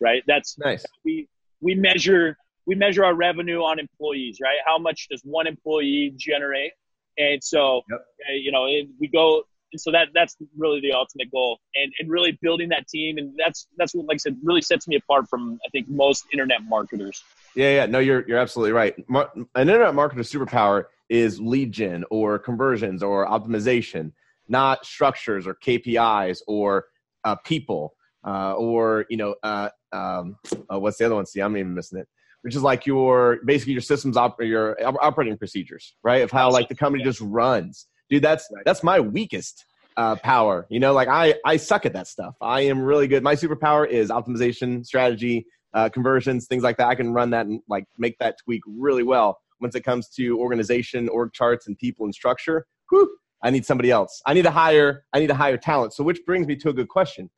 right 0.00 0.22
that's 0.26 0.58
nice 0.58 0.84
we 1.04 1.28
we 1.60 1.74
measure 1.74 2.36
we 2.68 2.74
measure 2.74 3.02
our 3.02 3.14
revenue 3.14 3.60
on 3.60 3.78
employees, 3.78 4.38
right? 4.42 4.58
How 4.64 4.78
much 4.78 5.08
does 5.10 5.22
one 5.24 5.46
employee 5.46 6.12
generate? 6.16 6.72
And 7.16 7.42
so, 7.42 7.80
yep. 7.90 8.00
uh, 8.00 8.32
you 8.34 8.52
know, 8.52 8.68
we 9.00 9.08
go, 9.08 9.42
and 9.72 9.80
so 9.80 9.90
that 9.90 10.08
that's 10.14 10.36
really 10.56 10.80
the 10.80 10.92
ultimate 10.92 11.30
goal, 11.32 11.58
and 11.74 11.92
and 11.98 12.10
really 12.10 12.38
building 12.40 12.68
that 12.68 12.86
team, 12.86 13.16
and 13.16 13.34
that's 13.36 13.66
that's 13.78 13.94
what, 13.94 14.06
like 14.06 14.16
I 14.16 14.18
said, 14.18 14.36
really 14.42 14.60
sets 14.60 14.86
me 14.86 14.96
apart 14.96 15.28
from 15.28 15.58
I 15.66 15.70
think 15.70 15.88
most 15.88 16.26
internet 16.32 16.62
marketers. 16.62 17.24
Yeah, 17.54 17.74
yeah, 17.74 17.86
no, 17.86 17.98
you're 17.98 18.26
you're 18.28 18.38
absolutely 18.38 18.72
right. 18.72 18.94
Mar- 19.08 19.30
an 19.34 19.68
internet 19.68 19.94
marketer's 19.94 20.30
superpower 20.30 20.84
is 21.08 21.40
lead 21.40 21.72
gen 21.72 22.04
or 22.10 22.38
conversions 22.38 23.02
or 23.02 23.26
optimization, 23.26 24.12
not 24.48 24.84
structures 24.84 25.46
or 25.46 25.54
KPIs 25.54 26.40
or 26.46 26.86
uh, 27.24 27.36
people 27.36 27.94
uh, 28.24 28.54
or 28.54 29.06
you 29.08 29.16
know 29.16 29.34
uh, 29.42 29.68
um, 29.92 30.36
uh, 30.72 30.78
what's 30.78 30.98
the 30.98 31.06
other 31.06 31.14
one? 31.14 31.26
See, 31.26 31.40
I'm 31.40 31.56
even 31.56 31.74
missing 31.74 31.98
it. 31.98 32.08
Which 32.42 32.54
is 32.54 32.62
like 32.62 32.86
your 32.86 33.38
basically 33.44 33.72
your 33.72 33.82
systems 33.82 34.16
op- 34.16 34.40
your 34.40 34.76
operating 35.02 35.36
procedures, 35.36 35.94
right? 36.04 36.22
Of 36.22 36.30
how 36.30 36.50
like 36.50 36.68
the 36.68 36.76
company 36.76 37.02
just 37.02 37.20
runs, 37.20 37.86
dude. 38.08 38.22
That's 38.22 38.48
that's 38.64 38.84
my 38.84 39.00
weakest 39.00 39.66
uh, 39.96 40.14
power. 40.16 40.66
You 40.70 40.78
know, 40.78 40.92
like 40.92 41.08
I 41.08 41.34
I 41.44 41.56
suck 41.56 41.84
at 41.84 41.94
that 41.94 42.06
stuff. 42.06 42.36
I 42.40 42.60
am 42.62 42.80
really 42.80 43.08
good. 43.08 43.24
My 43.24 43.34
superpower 43.34 43.88
is 43.88 44.10
optimization, 44.10 44.86
strategy, 44.86 45.46
uh, 45.74 45.88
conversions, 45.88 46.46
things 46.46 46.62
like 46.62 46.76
that. 46.78 46.88
I 46.88 46.94
can 46.94 47.12
run 47.12 47.30
that 47.30 47.46
and 47.46 47.60
like 47.68 47.84
make 47.98 48.18
that 48.18 48.36
tweak 48.42 48.62
really 48.66 49.02
well. 49.02 49.38
Once 49.60 49.74
it 49.74 49.82
comes 49.82 50.08
to 50.10 50.38
organization, 50.38 51.08
org 51.08 51.32
charts, 51.32 51.66
and 51.66 51.76
people 51.76 52.04
and 52.04 52.14
structure, 52.14 52.66
whew, 52.90 53.10
I 53.42 53.50
need 53.50 53.66
somebody 53.66 53.90
else. 53.90 54.22
I 54.26 54.34
need 54.34 54.42
to 54.42 54.50
hire. 54.50 55.04
I 55.12 55.20
need 55.20 55.26
to 55.28 55.34
hire 55.34 55.56
talent. 55.56 55.94
So, 55.94 56.04
which 56.04 56.24
brings 56.24 56.46
me 56.46 56.56
to 56.56 56.70
a 56.70 56.72
good 56.72 56.88
question: 56.88 57.28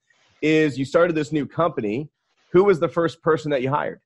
Is 0.42 0.78
you 0.78 0.84
started 0.84 1.16
this 1.16 1.32
new 1.32 1.46
company 1.46 2.08
who 2.52 2.64
was 2.64 2.80
the 2.80 2.88
first 2.88 3.22
person 3.22 3.50
that 3.50 3.62
you 3.62 3.70
hired? 3.70 4.00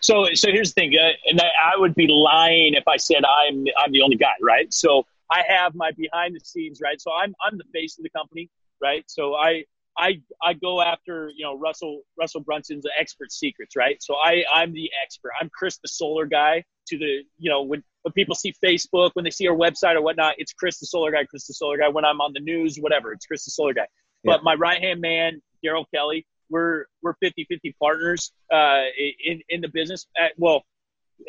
So, 0.00 0.26
so 0.34 0.50
here's 0.50 0.74
the 0.74 0.82
thing, 0.82 0.94
uh, 0.98 1.10
and 1.30 1.40
I, 1.40 1.72
I, 1.74 1.78
would 1.78 1.94
be 1.94 2.06
lying 2.06 2.74
if 2.74 2.86
I 2.86 2.96
said 2.98 3.22
I'm 3.24 3.64
I'm 3.78 3.92
the 3.92 4.02
only 4.02 4.16
guy, 4.16 4.34
right? 4.42 4.72
So 4.72 5.04
I 5.32 5.42
have 5.48 5.74
my 5.74 5.90
behind 5.92 6.36
the 6.36 6.40
scenes, 6.40 6.80
right? 6.82 7.00
So 7.00 7.10
I'm 7.12 7.34
I'm 7.44 7.56
the 7.56 7.64
face 7.72 7.98
of 7.98 8.04
the 8.04 8.10
company, 8.10 8.50
right? 8.80 9.04
So 9.06 9.34
I 9.34 9.64
I 9.98 10.20
I 10.42 10.52
go 10.52 10.80
after 10.80 11.30
you 11.34 11.44
know 11.44 11.56
Russell 11.58 12.02
Russell 12.18 12.40
Brunson's 12.40 12.84
expert 12.98 13.32
secrets, 13.32 13.76
right? 13.76 14.02
So 14.02 14.14
I 14.14 14.44
I'm 14.52 14.72
the 14.72 14.90
expert. 15.02 15.32
I'm 15.40 15.50
Chris 15.56 15.78
the 15.78 15.88
Solar 15.88 16.26
guy. 16.26 16.64
To 16.88 16.98
the 16.98 17.22
you 17.38 17.50
know 17.50 17.62
when 17.62 17.82
when 18.02 18.12
people 18.12 18.34
see 18.34 18.54
Facebook, 18.64 19.10
when 19.14 19.24
they 19.24 19.30
see 19.30 19.48
our 19.48 19.56
website 19.56 19.96
or 19.96 20.02
whatnot, 20.02 20.34
it's 20.38 20.52
Chris 20.52 20.78
the 20.78 20.86
Solar 20.86 21.10
guy, 21.10 21.24
Chris 21.24 21.46
the 21.46 21.54
Solar 21.54 21.78
guy. 21.78 21.88
When 21.88 22.04
I'm 22.04 22.20
on 22.20 22.32
the 22.32 22.40
news, 22.40 22.76
whatever, 22.76 23.12
it's 23.12 23.26
Chris 23.26 23.44
the 23.44 23.50
Solar 23.50 23.74
guy. 23.74 23.86
Yeah. 24.22 24.34
But 24.34 24.44
my 24.44 24.54
right 24.54 24.80
hand 24.80 25.00
man, 25.00 25.42
Daryl 25.64 25.84
Kelly, 25.92 26.26
we're 26.48 26.86
we're 27.02 27.14
50-50 27.22 27.74
partners 27.80 28.32
uh, 28.52 28.82
in 29.24 29.40
in 29.48 29.60
the 29.60 29.68
business. 29.68 30.06
At, 30.16 30.32
well, 30.36 30.64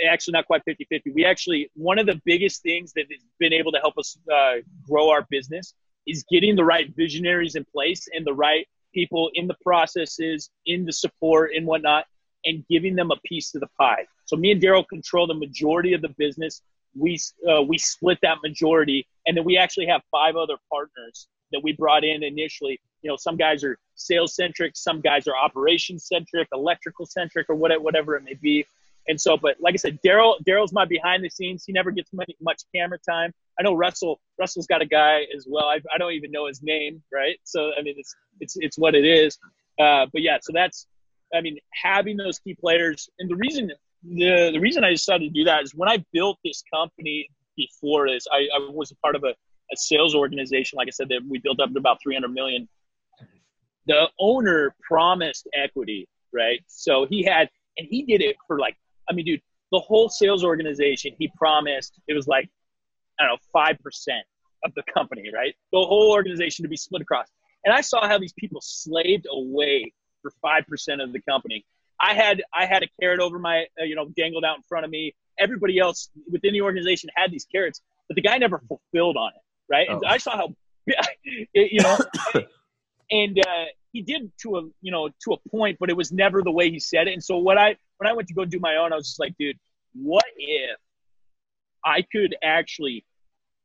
actually 0.08 0.34
not 0.34 0.46
quite 0.46 0.62
50-50. 0.68 1.14
We 1.16 1.26
actually 1.26 1.72
one 1.74 1.98
of 1.98 2.06
the 2.06 2.22
biggest 2.26 2.62
things 2.62 2.94
that 2.94 3.06
has 3.12 3.24
been 3.40 3.54
able 3.54 3.72
to 3.72 3.80
help 3.80 3.98
us 3.98 4.18
uh, 4.32 4.56
grow 4.88 5.10
our 5.10 5.26
business 5.30 5.74
is 6.08 6.26
getting 6.32 6.56
the 6.56 6.64
right 6.64 6.94
visionaries 6.96 7.56
in 7.56 7.66
place 7.66 8.08
and 8.14 8.26
the 8.26 8.34
right 8.34 8.68
people 8.94 9.30
in 9.36 9.48
the 9.48 9.56
processes, 9.64 10.50
in 10.66 10.86
the 10.86 10.94
support 10.94 11.52
and 11.56 11.66
whatnot, 11.68 12.06
and 12.46 12.64
giving 12.70 12.96
them 12.96 13.12
a 13.12 13.18
piece 13.26 13.54
of 13.54 13.62
the 13.62 13.68
pie. 13.80 14.06
So 14.26 14.36
me 14.36 14.52
and 14.52 14.62
Daryl 14.62 14.88
control 14.88 15.28
the 15.28 15.34
majority 15.34 15.94
of 15.94 16.02
the 16.02 16.10
business. 16.18 16.62
We 16.98 17.20
uh, 17.48 17.62
we 17.62 17.78
split 17.78 18.18
that 18.24 18.38
majority, 18.42 19.06
and 19.26 19.38
then 19.38 19.44
we 19.44 19.58
actually 19.58 19.88
have 19.88 20.02
five 20.10 20.36
other 20.36 20.56
partners 20.72 21.28
that 21.52 21.62
we 21.64 21.74
brought 21.74 22.04
in 22.04 22.24
initially. 22.24 22.80
You 23.04 23.10
know, 23.12 23.18
some 23.18 23.38
guys 23.38 23.64
are 23.64 23.78
sales 23.96 24.36
centric, 24.36 24.76
some 24.76 25.02
guys 25.02 25.28
are 25.28 25.36
operations 25.36 26.06
centric, 26.06 26.48
electrical 26.54 27.06
centric, 27.06 27.50
or 27.50 27.56
whatever, 27.56 27.82
whatever 27.82 28.16
it 28.16 28.24
may 28.24 28.34
be. 28.34 28.66
And 29.08 29.20
so, 29.20 29.38
but 29.38 29.56
like 29.60 29.74
I 29.74 29.78
said, 29.78 30.00
Daryl 30.06 30.36
Daryl's 30.48 30.74
my 30.74 30.86
behind 30.86 31.24
the 31.24 31.30
scenes. 31.30 31.64
He 31.66 31.74
never 31.74 31.92
gets 31.92 32.12
much, 32.14 32.30
much 32.42 32.62
camera 32.76 32.98
time. 33.10 33.32
I 33.60 33.64
know 33.64 33.74
Russell 33.74 34.20
Russell's 34.40 34.68
got 34.68 34.82
a 34.82 34.86
guy 34.86 35.26
as 35.36 35.46
well. 35.48 35.66
I, 35.66 35.80
I 35.94 35.98
don't 35.98 36.14
even 36.14 36.32
know 36.32 36.48
his 36.48 36.62
name, 36.62 37.02
right? 37.14 37.38
So 37.44 37.72
I 37.78 37.82
mean, 37.82 37.96
it's 37.98 38.16
it's 38.40 38.58
it's 38.58 38.78
what 38.78 38.96
it 38.96 39.06
is. 39.06 39.38
Uh, 39.80 40.08
but 40.12 40.22
yeah, 40.22 40.38
so 40.42 40.52
that's 40.54 40.88
I 41.34 41.42
mean, 41.42 41.58
having 41.72 42.18
those 42.18 42.40
key 42.40 42.56
players, 42.56 43.10
and 43.20 43.30
the 43.30 43.36
reason 43.36 43.72
the 44.04 44.52
the 44.52 44.60
reason 44.60 44.84
I 44.84 44.92
decided 44.92 45.34
to 45.34 45.40
do 45.40 45.46
that 45.46 45.64
is 45.64 45.74
when 45.74 45.90
I 45.90 46.04
built 46.12 46.38
this 46.44 46.64
company 46.74 47.30
before 47.56 48.08
this, 48.08 48.26
I, 48.32 48.48
I 48.56 48.70
was 48.72 48.92
a 48.92 48.96
part 48.98 49.16
of 49.16 49.24
a 49.24 49.34
a 49.72 49.78
sales 49.78 50.16
organization, 50.16 50.78
like 50.78 50.88
I 50.88 50.92
said, 50.92 51.10
that 51.10 51.22
we 51.28 51.40
built 51.40 51.60
up 51.60 51.72
to 51.72 51.78
about 51.78 52.02
300 52.02 52.30
million. 52.30 52.68
The 53.88 54.10
owner 54.20 54.76
promised 54.88 55.48
equity, 55.54 56.08
right? 56.34 56.64
So 56.68 57.06
he 57.10 57.24
had, 57.24 57.50
and 57.78 57.88
he 57.90 58.04
did 58.04 58.22
it 58.22 58.36
for 58.48 58.60
like, 58.60 58.76
I 59.10 59.14
mean, 59.14 59.26
dude, 59.26 59.42
the 59.72 59.80
whole 59.80 60.10
sales 60.10 60.44
organization, 60.44 61.14
he 61.18 61.30
promised 61.36 62.00
it 62.08 62.14
was 62.14 62.28
like, 62.28 62.50
I 63.20 63.26
don't 63.26 63.40
know, 63.54 63.60
5% 63.60 63.78
of 64.64 64.74
the 64.76 64.84
company, 64.94 65.30
right? 65.34 65.56
The 65.72 65.80
whole 65.80 66.12
organization 66.12 66.64
to 66.64 66.70
be 66.70 66.78
split 66.78 67.02
across. 67.02 67.28
And 67.66 67.74
I 67.74 67.82
saw 67.82 68.08
how 68.08 68.18
these 68.18 68.34
people 68.34 68.62
slaved 68.62 69.28
away 69.30 69.94
for 70.22 70.32
5% 70.44 71.04
of 71.04 71.14
the 71.14 71.22
company. 71.22 71.66
I 72.00 72.14
had 72.14 72.44
I 72.54 72.68
had 72.68 72.84
a 72.84 72.88
carrot 73.02 73.20
over 73.20 73.40
my 73.40 73.66
uh, 73.82 73.84
you 73.84 73.96
know 73.96 74.08
dangled 74.16 74.46
out 74.46 74.58
in 74.58 74.62
front 74.70 74.86
of 74.86 74.92
me. 74.92 75.16
Everybody 75.40 75.80
else 75.80 76.10
within 76.32 76.54
the 76.54 76.62
organization 76.62 77.10
had 77.16 77.32
these 77.32 77.46
carrots, 77.52 77.82
but 78.08 78.14
the 78.14 78.22
guy 78.22 78.38
never 78.38 78.62
fulfilled 78.70 79.18
on 79.18 79.32
it 79.36 79.42
right? 79.70 79.88
Oh. 79.90 79.96
And 79.96 80.04
I 80.06 80.18
saw 80.18 80.36
how, 80.38 80.54
you 81.54 81.82
know, 81.82 81.98
and 83.12 83.40
uh, 83.40 83.66
he 83.92 84.02
did 84.02 84.32
to 84.42 84.58
a 84.58 84.62
you 84.82 84.92
know 84.92 85.10
to 85.26 85.34
a 85.34 85.50
point, 85.50 85.78
but 85.80 85.90
it 85.90 85.98
was 85.98 86.12
never 86.12 86.42
the 86.42 86.52
way 86.52 86.70
he 86.70 86.80
said 86.80 87.08
it. 87.08 87.14
And 87.14 87.24
so 87.24 87.38
what 87.38 87.58
I 87.58 87.78
when 87.98 88.10
I 88.10 88.14
went 88.14 88.28
to 88.30 88.34
go 88.34 88.46
do 88.46 88.60
my 88.60 88.76
own, 88.78 88.94
I 88.94 88.96
was 88.96 89.08
just 89.08 89.20
like, 89.20 89.36
dude, 89.38 89.58
what 89.94 90.26
if 90.38 90.78
I 91.86 92.04
could 92.12 92.36
actually 92.44 93.06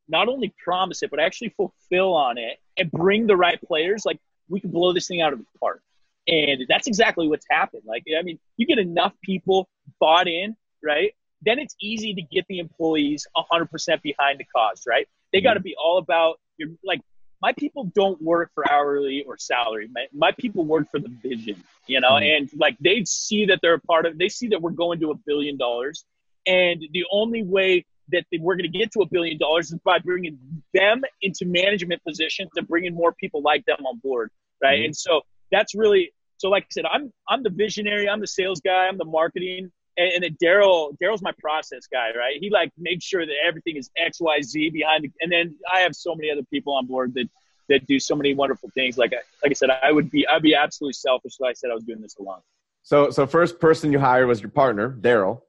not 0.08 0.28
only 0.28 0.54
promise 0.62 1.02
it, 1.02 1.10
but 1.10 1.20
actually 1.20 1.50
fulfill 1.50 2.14
on 2.14 2.38
it 2.38 2.58
and 2.76 2.90
bring 2.90 3.26
the 3.26 3.36
right 3.36 3.60
players? 3.62 4.04
Like 4.04 4.18
we 4.48 4.60
could 4.60 4.72
blow 4.72 4.92
this 4.92 5.06
thing 5.06 5.20
out 5.22 5.32
of 5.32 5.38
the 5.38 5.46
park. 5.60 5.82
And 6.28 6.64
that's 6.68 6.86
exactly 6.86 7.26
what's 7.26 7.46
happened. 7.50 7.82
Like, 7.84 8.04
I 8.16 8.22
mean, 8.22 8.38
you 8.56 8.66
get 8.66 8.78
enough 8.78 9.12
people 9.24 9.68
bought 9.98 10.28
in, 10.28 10.56
right? 10.82 11.12
Then 11.44 11.58
it's 11.58 11.74
easy 11.80 12.14
to 12.14 12.22
get 12.22 12.46
the 12.48 12.60
employees 12.60 13.26
100% 13.36 14.02
behind 14.02 14.38
the 14.38 14.44
cause, 14.44 14.84
right? 14.86 15.08
They 15.32 15.40
got 15.40 15.54
to 15.54 15.60
mm-hmm. 15.60 15.64
be 15.64 15.76
all 15.82 15.98
about 15.98 16.38
your 16.58 16.68
like. 16.84 17.00
My 17.42 17.52
people 17.52 17.90
don't 17.94 18.20
work 18.22 18.50
for 18.54 18.70
hourly 18.70 19.24
or 19.26 19.36
salary. 19.36 19.88
My, 19.92 20.06
my 20.12 20.32
people 20.38 20.64
work 20.64 20.88
for 20.90 21.00
the 21.00 21.08
vision, 21.08 21.62
you 21.88 22.00
know, 22.00 22.12
mm-hmm. 22.12 22.44
and 22.44 22.60
like 22.60 22.76
they 22.80 23.04
see 23.04 23.46
that 23.46 23.58
they're 23.62 23.74
a 23.74 23.80
part 23.80 24.06
of. 24.06 24.16
They 24.16 24.28
see 24.28 24.48
that 24.48 24.62
we're 24.62 24.70
going 24.70 25.00
to 25.00 25.10
a 25.10 25.14
billion 25.26 25.56
dollars, 25.56 26.04
and 26.46 26.80
the 26.92 27.04
only 27.10 27.42
way 27.42 27.84
that 28.12 28.24
they, 28.30 28.38
we're 28.38 28.54
going 28.56 28.70
to 28.70 28.78
get 28.78 28.92
to 28.92 29.00
a 29.00 29.06
billion 29.06 29.38
dollars 29.38 29.72
is 29.72 29.78
by 29.84 29.98
bringing 29.98 30.38
them 30.72 31.02
into 31.20 31.44
management 31.44 32.02
positions 32.04 32.50
and 32.56 32.68
bringing 32.68 32.94
more 32.94 33.12
people 33.12 33.42
like 33.42 33.64
them 33.66 33.84
on 33.86 33.98
board, 33.98 34.30
right? 34.62 34.78
Mm-hmm. 34.78 34.84
And 34.86 34.96
so 34.96 35.22
that's 35.50 35.74
really 35.74 36.12
so. 36.38 36.48
Like 36.48 36.64
I 36.64 36.66
said, 36.70 36.84
I'm 36.92 37.12
I'm 37.28 37.42
the 37.42 37.50
visionary. 37.50 38.08
I'm 38.08 38.20
the 38.20 38.26
sales 38.26 38.60
guy. 38.60 38.86
I'm 38.86 38.98
the 38.98 39.04
marketing 39.04 39.72
and, 39.96 40.12
and 40.12 40.24
then 40.24 40.36
Daryl, 40.42 40.96
Daryl's 41.02 41.22
my 41.22 41.32
process 41.38 41.86
guy, 41.86 42.10
right? 42.16 42.36
He 42.40 42.50
like 42.50 42.72
makes 42.78 43.04
sure 43.04 43.24
that 43.26 43.34
everything 43.46 43.76
is 43.76 43.90
X, 43.96 44.20
Y, 44.20 44.40
Z 44.42 44.70
behind. 44.70 45.04
The, 45.04 45.10
and 45.20 45.30
then 45.30 45.56
I 45.72 45.80
have 45.80 45.94
so 45.94 46.14
many 46.14 46.30
other 46.30 46.44
people 46.50 46.74
on 46.74 46.86
board 46.86 47.14
that 47.14 47.28
that 47.68 47.86
do 47.86 47.98
so 48.00 48.14
many 48.14 48.34
wonderful 48.34 48.70
things. 48.74 48.98
Like 48.98 49.12
I, 49.12 49.18
like 49.42 49.50
I 49.50 49.54
said, 49.54 49.70
I 49.70 49.92
would 49.92 50.10
be 50.10 50.26
I'd 50.26 50.42
be 50.42 50.54
absolutely 50.54 50.94
selfish 50.94 51.34
if 51.38 51.44
I 51.44 51.52
said 51.52 51.70
I 51.70 51.74
was 51.74 51.84
doing 51.84 52.00
this 52.00 52.16
alone. 52.16 52.40
So 52.82 53.10
so 53.10 53.26
first 53.26 53.60
person 53.60 53.92
you 53.92 53.98
hired 53.98 54.26
was 54.28 54.40
your 54.40 54.50
partner, 54.50 54.96
Daryl. 55.00 55.42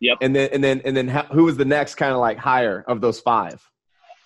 Yep. 0.00 0.18
And 0.20 0.34
then 0.34 0.48
and 0.52 0.64
then 0.64 0.82
and 0.84 0.96
then 0.96 1.08
how, 1.08 1.22
who 1.24 1.44
was 1.44 1.56
the 1.56 1.64
next 1.64 1.94
kind 1.94 2.12
of 2.12 2.18
like 2.18 2.38
hire 2.38 2.84
of 2.88 3.00
those 3.00 3.20
five? 3.20 3.62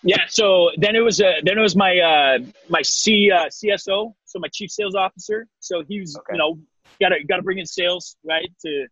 Yeah. 0.03 0.23
So 0.29 0.71
then 0.79 0.97
it 0.97 1.01
was 1.01 1.21
uh, 1.21 1.33
then 1.43 1.59
it 1.59 1.61
was 1.61 1.77
my 1.77 1.99
uh, 1.99 2.39
my 2.69 2.83
C 2.83 3.31
uh, 3.31 3.47
CSO, 3.47 4.15
so 4.25 4.39
my 4.39 4.49
chief 4.53 4.71
sales 4.71 4.95
officer. 4.95 5.47
So 5.61 5.83
he 5.87 6.01
was 6.01 6.17
Okay. 6.17 6.33
you 6.33 6.39
know 6.39 6.59
got 7.01 7.11
to 7.11 7.23
got 7.25 7.37
to 7.37 7.43
bring 7.43 7.59
in 7.59 7.67
sales 7.67 8.17
right 8.25 8.51
to 8.65 8.87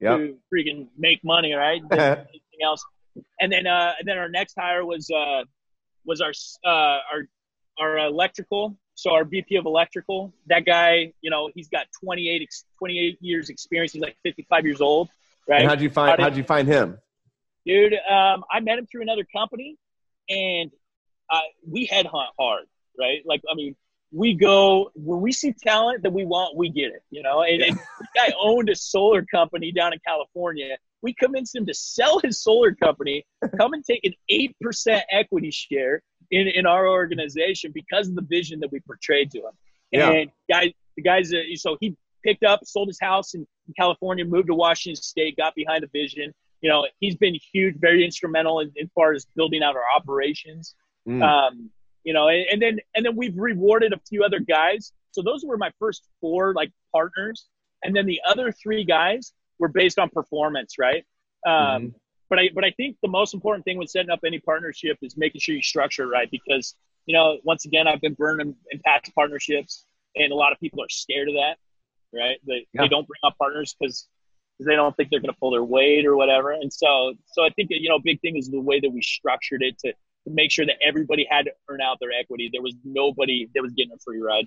Yep. 0.00 0.18
to 0.18 0.36
freaking 0.52 0.88
make 0.98 1.22
money 1.24 1.52
right. 1.54 1.80
Anything 1.90 2.60
else. 2.62 2.84
And 3.40 3.50
then 3.52 3.66
uh, 3.66 3.92
and 3.98 4.08
then 4.08 4.18
our 4.18 4.28
next 4.28 4.54
hire 4.58 4.84
was 4.84 5.10
uh, 5.10 5.44
was 6.04 6.20
our 6.20 6.30
s- 6.30 6.58
uh, 6.64 6.68
our 6.68 7.28
our 7.78 7.98
electrical. 7.98 8.76
So 8.96 9.12
our 9.12 9.24
VP 9.24 9.56
of 9.56 9.66
electrical, 9.66 10.32
that 10.46 10.64
guy, 10.64 11.12
you 11.20 11.28
know, 11.28 11.50
he's 11.52 11.68
got 11.68 11.86
28, 12.00 12.48
28 12.78 13.18
years 13.20 13.50
experience. 13.50 13.92
He's 13.92 14.02
like 14.02 14.16
55 14.22 14.64
years 14.64 14.80
old, 14.80 15.08
right? 15.48 15.62
And 15.62 15.68
how'd 15.68 15.80
you 15.80 15.90
find 15.90 16.20
how'd 16.20 16.36
you 16.36 16.44
find 16.44 16.68
him? 16.68 16.98
dude. 17.66 17.94
Um, 17.94 18.44
I 18.50 18.60
met 18.60 18.78
him 18.78 18.86
through 18.86 19.02
another 19.02 19.24
company, 19.24 19.76
and 20.28 20.70
uh, 21.30 21.40
we 21.68 21.86
headhunt 21.88 22.26
hard, 22.38 22.66
right? 22.98 23.22
Like, 23.24 23.42
I 23.50 23.54
mean, 23.54 23.74
we 24.14 24.34
go 24.34 24.90
when 24.94 25.20
we 25.20 25.32
see 25.32 25.52
talent 25.52 26.02
that 26.02 26.12
we 26.12 26.24
want, 26.24 26.56
we 26.56 26.70
get 26.70 26.92
it, 26.92 27.02
you 27.10 27.22
know. 27.22 27.42
And, 27.42 27.62
and 27.62 27.76
the 27.76 28.06
guy 28.14 28.32
owned 28.40 28.68
a 28.68 28.76
solar 28.76 29.24
company 29.24 29.72
down 29.72 29.92
in 29.92 29.98
California. 30.06 30.76
We 31.02 31.14
convinced 31.14 31.54
him 31.54 31.66
to 31.66 31.74
sell 31.74 32.20
his 32.20 32.42
solar 32.42 32.74
company, 32.74 33.26
come 33.56 33.72
and 33.72 33.84
take 33.84 34.04
an 34.04 34.14
eight 34.28 34.56
percent 34.60 35.04
equity 35.10 35.50
share 35.50 36.02
in 36.30 36.48
in 36.48 36.66
our 36.66 36.88
organization 36.88 37.72
because 37.74 38.08
of 38.08 38.14
the 38.14 38.22
vision 38.22 38.60
that 38.60 38.70
we 38.70 38.80
portrayed 38.80 39.30
to 39.32 39.38
him. 39.38 39.52
Yeah. 39.90 40.10
And 40.10 40.30
guy, 40.50 40.74
the 40.96 41.02
guys, 41.02 41.32
uh, 41.32 41.38
so 41.56 41.76
he 41.80 41.96
picked 42.22 42.44
up, 42.44 42.60
sold 42.64 42.88
his 42.88 43.00
house 43.00 43.34
in 43.34 43.46
California, 43.78 44.24
moved 44.24 44.48
to 44.48 44.54
Washington 44.54 45.00
State, 45.02 45.36
got 45.36 45.54
behind 45.54 45.82
the 45.82 45.88
vision 45.92 46.32
you 46.64 46.70
know, 46.70 46.86
he's 46.98 47.14
been 47.14 47.36
huge, 47.52 47.76
very 47.78 48.02
instrumental 48.02 48.60
in, 48.60 48.72
as 48.80 48.88
far 48.94 49.12
as 49.12 49.26
building 49.36 49.62
out 49.62 49.76
our 49.76 49.82
operations. 49.94 50.74
Mm. 51.06 51.22
Um, 51.22 51.70
you 52.04 52.12
know, 52.12 52.28
and, 52.28 52.46
and 52.52 52.62
then 52.62 52.78
and 52.94 53.04
then 53.04 53.16
we've 53.16 53.36
rewarded 53.36 53.92
a 53.92 53.98
few 54.08 54.22
other 54.24 54.40
guys. 54.40 54.92
So 55.12 55.22
those 55.22 55.44
were 55.44 55.56
my 55.56 55.70
first 55.78 56.06
four 56.20 56.52
like 56.54 56.70
partners, 56.92 57.46
and 57.82 57.94
then 57.94 58.06
the 58.06 58.20
other 58.28 58.52
three 58.52 58.84
guys 58.84 59.32
were 59.58 59.68
based 59.68 59.98
on 59.98 60.10
performance, 60.10 60.78
right? 60.78 61.04
Um, 61.46 61.52
Mhm. 61.54 61.94
But 62.30 62.38
I 62.38 62.48
but 62.54 62.64
I 62.64 62.70
think 62.72 62.96
the 63.02 63.08
most 63.08 63.34
important 63.34 63.64
thing 63.64 63.78
when 63.78 63.86
setting 63.86 64.10
up 64.10 64.20
any 64.24 64.40
partnership 64.40 64.98
is 65.02 65.16
making 65.16 65.40
sure 65.40 65.54
you 65.54 65.62
structure 65.62 66.04
it 66.04 66.08
right 66.08 66.30
because 66.30 66.74
you 67.06 67.14
know 67.14 67.38
once 67.44 67.64
again 67.66 67.86
I've 67.86 68.00
been 68.00 68.14
burned 68.14 68.40
in, 68.40 68.56
in 68.70 68.80
past 68.84 69.14
partnerships, 69.14 69.84
and 70.16 70.32
a 70.32 70.34
lot 70.34 70.50
of 70.52 70.58
people 70.58 70.82
are 70.82 70.88
scared 70.88 71.28
of 71.28 71.34
that, 71.34 71.56
right? 72.12 72.38
They 72.46 72.66
Yeah. 72.72 72.82
they 72.82 72.88
don't 72.88 73.06
bring 73.06 73.20
up 73.22 73.36
partners 73.38 73.76
because 73.78 74.08
because 74.56 74.66
they 74.68 74.76
don't 74.76 74.96
think 74.96 75.10
they're 75.10 75.20
going 75.20 75.34
to 75.34 75.38
pull 75.40 75.50
their 75.50 75.64
weight 75.64 76.06
or 76.06 76.16
whatever. 76.16 76.52
And 76.52 76.72
so, 76.72 77.14
so 77.26 77.44
I 77.44 77.50
think 77.50 77.70
that, 77.70 77.80
you 77.80 77.88
know, 77.88 77.98
big 77.98 78.20
thing 78.20 78.36
is 78.36 78.48
the 78.48 78.60
way 78.60 78.78
that 78.78 78.88
we 78.88 79.02
structured 79.02 79.62
it 79.64 79.76
to, 79.80 79.92
to 80.26 80.32
make 80.32 80.50
sure 80.50 80.66
that 80.66 80.76
everybody 80.82 81.26
had 81.30 81.46
to 81.46 81.52
earn 81.68 81.80
out 81.80 81.98
their 82.00 82.10
equity. 82.18 82.50
There 82.52 82.62
was 82.62 82.74
nobody 82.84 83.48
that 83.54 83.62
was 83.62 83.72
getting 83.72 83.92
a 83.92 83.98
free 83.98 84.20
ride. 84.20 84.46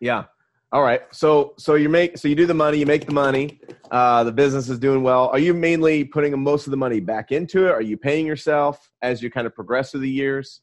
Yeah. 0.00 0.24
All 0.70 0.82
right. 0.82 1.02
So 1.12 1.54
so 1.56 1.74
you 1.76 1.88
make 1.88 2.18
so 2.18 2.28
you 2.28 2.34
do 2.34 2.44
the 2.44 2.54
money, 2.54 2.78
you 2.78 2.86
make 2.86 3.06
the 3.06 3.12
money. 3.12 3.60
Uh, 3.90 4.24
the 4.24 4.32
business 4.32 4.68
is 4.68 4.78
doing 4.78 5.02
well. 5.02 5.28
Are 5.28 5.38
you 5.38 5.54
mainly 5.54 6.04
putting 6.04 6.38
most 6.38 6.66
of 6.66 6.72
the 6.72 6.76
money 6.76 7.00
back 7.00 7.32
into 7.32 7.66
it? 7.66 7.70
Are 7.70 7.80
you 7.80 7.96
paying 7.96 8.26
yourself 8.26 8.90
as 9.00 9.22
you 9.22 9.30
kind 9.30 9.46
of 9.46 9.54
progress 9.54 9.92
through 9.92 10.00
the 10.00 10.10
years? 10.10 10.60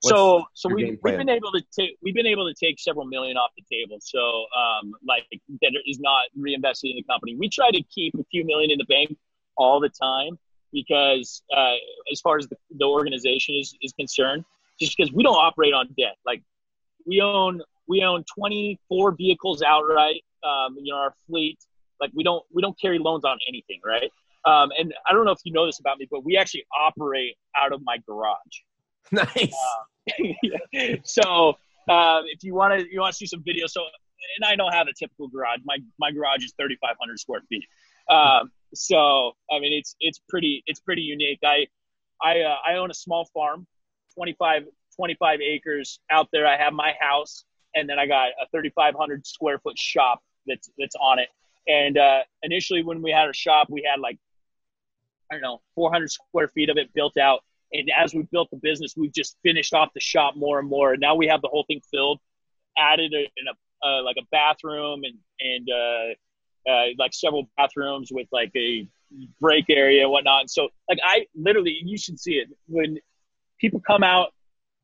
What's 0.00 0.16
so, 0.16 0.44
so 0.54 0.68
we, 0.68 0.98
we've 1.04 1.16
been 1.16 1.28
able 1.28 1.52
to 1.52 1.62
take, 1.78 1.96
we've 2.02 2.14
been 2.14 2.26
able 2.26 2.52
to 2.52 2.54
take 2.54 2.80
several 2.80 3.06
million 3.06 3.36
off 3.36 3.52
the 3.56 3.62
table. 3.70 3.98
So, 4.00 4.18
um, 4.18 4.92
like 5.06 5.22
that 5.30 5.72
is 5.86 6.00
not 6.00 6.24
reinvested 6.36 6.90
in 6.90 6.96
the 6.96 7.04
company. 7.04 7.36
We 7.38 7.48
try 7.48 7.70
to 7.70 7.82
keep 7.84 8.14
a 8.14 8.24
few 8.28 8.44
million 8.44 8.72
in 8.72 8.78
the 8.78 8.84
bank 8.86 9.16
all 9.56 9.78
the 9.78 9.90
time 9.90 10.40
because, 10.72 11.42
uh, 11.54 11.74
as 12.10 12.20
far 12.20 12.38
as 12.38 12.46
the, 12.48 12.56
the 12.76 12.84
organization 12.84 13.54
is, 13.54 13.74
is 13.82 13.92
concerned, 13.92 14.44
just 14.80 14.96
because 14.96 15.12
we 15.12 15.22
don't 15.22 15.36
operate 15.36 15.74
on 15.74 15.88
debt. 15.98 16.16
Like 16.24 16.42
we 17.06 17.20
own, 17.20 17.62
we 17.88 18.02
own 18.02 18.24
24 18.34 19.12
vehicles 19.12 19.62
outright. 19.62 20.22
Um, 20.44 20.76
you 20.80 20.92
know, 20.92 20.98
our 20.98 21.14
fleet, 21.26 21.58
like 22.00 22.10
we 22.14 22.24
don't, 22.24 22.44
we 22.52 22.62
don't 22.62 22.78
carry 22.80 22.98
loans 22.98 23.24
on 23.24 23.38
anything. 23.48 23.80
Right. 23.84 24.10
Um, 24.44 24.70
and 24.76 24.92
I 25.06 25.12
don't 25.12 25.24
know 25.24 25.32
if 25.32 25.38
you 25.44 25.52
know 25.52 25.66
this 25.66 25.78
about 25.78 25.98
me, 25.98 26.08
but 26.10 26.24
we 26.24 26.36
actually 26.36 26.64
operate 26.76 27.36
out 27.56 27.72
of 27.72 27.80
my 27.84 27.98
garage. 28.06 28.34
nice. 29.12 29.54
so 31.04 31.56
uh, 31.88 32.22
if 32.26 32.42
you 32.42 32.54
want 32.54 32.78
to 32.78 32.86
you 32.90 33.00
want 33.00 33.12
to 33.12 33.16
see 33.16 33.26
some 33.26 33.40
videos 33.40 33.70
so 33.70 33.82
and 34.36 34.44
i 34.48 34.54
don't 34.54 34.72
have 34.72 34.86
a 34.86 34.92
typical 34.92 35.28
garage 35.28 35.58
my 35.64 35.78
my 35.98 36.10
garage 36.10 36.44
is 36.44 36.52
3500 36.58 37.18
square 37.18 37.40
feet 37.48 37.64
um, 38.10 38.50
so 38.74 39.32
i 39.50 39.58
mean 39.58 39.72
it's 39.72 39.96
it's 40.00 40.20
pretty 40.28 40.62
it's 40.66 40.80
pretty 40.80 41.02
unique. 41.02 41.40
I 41.44 41.66
i 42.22 42.40
uh, 42.40 42.56
i 42.66 42.76
own 42.76 42.90
a 42.90 42.94
small 42.94 43.28
farm 43.34 43.66
25 44.14 44.64
25 44.96 45.40
acres 45.40 46.00
out 46.10 46.28
there. 46.32 46.46
I 46.46 46.56
have 46.58 46.72
my 46.72 46.92
house 47.00 47.44
and 47.74 47.88
then 47.88 47.98
i 47.98 48.06
got 48.06 48.28
a 48.40 48.46
3500 48.50 49.26
square 49.26 49.58
foot 49.58 49.78
shop 49.78 50.22
that's 50.46 50.70
that's 50.78 50.96
on 50.96 51.18
it. 51.18 51.28
And 51.66 51.96
uh, 51.96 52.20
initially 52.42 52.82
when 52.82 53.02
we 53.02 53.10
had 53.10 53.26
our 53.26 53.34
shop 53.34 53.68
we 53.70 53.86
had 53.88 54.00
like 54.00 54.18
i 55.30 55.34
don't 55.34 55.42
know 55.42 55.60
400 55.74 56.10
square 56.10 56.48
feet 56.48 56.70
of 56.70 56.76
it 56.76 56.92
built 56.94 57.16
out. 57.16 57.40
And 57.74 57.90
as 57.96 58.14
we 58.14 58.22
built 58.30 58.50
the 58.50 58.58
business, 58.58 58.94
we've 58.98 59.14
just 59.14 59.38
finished 59.42 59.72
off 59.72 59.88
the 59.94 60.00
shop 60.00 60.36
more 60.36 60.58
and 60.58 60.68
more. 60.68 60.92
And 60.92 61.00
now 61.00 61.14
we 61.14 61.26
have 61.28 61.40
the 61.40 61.48
whole 61.48 61.64
thing 61.66 61.80
filled, 61.90 62.20
added 62.76 63.14
a, 63.14 63.20
in 63.20 63.46
a 63.48 63.86
uh, 63.86 64.02
like 64.02 64.16
a 64.18 64.24
bathroom 64.30 65.02
and 65.04 65.18
and 65.40 65.68
uh, 65.68 66.14
uh, 66.68 66.86
like 66.98 67.14
several 67.14 67.48
bathrooms 67.56 68.10
with 68.12 68.28
like 68.32 68.52
a 68.56 68.86
break 69.40 69.66
area 69.68 70.02
and 70.02 70.10
whatnot. 70.10 70.42
And 70.42 70.50
so 70.50 70.68
like 70.88 70.98
I 71.04 71.26
literally, 71.34 71.78
you 71.84 71.98
should 71.98 72.18
see 72.18 72.34
it 72.34 72.48
when 72.66 72.98
people 73.60 73.80
come 73.80 74.02
out 74.02 74.32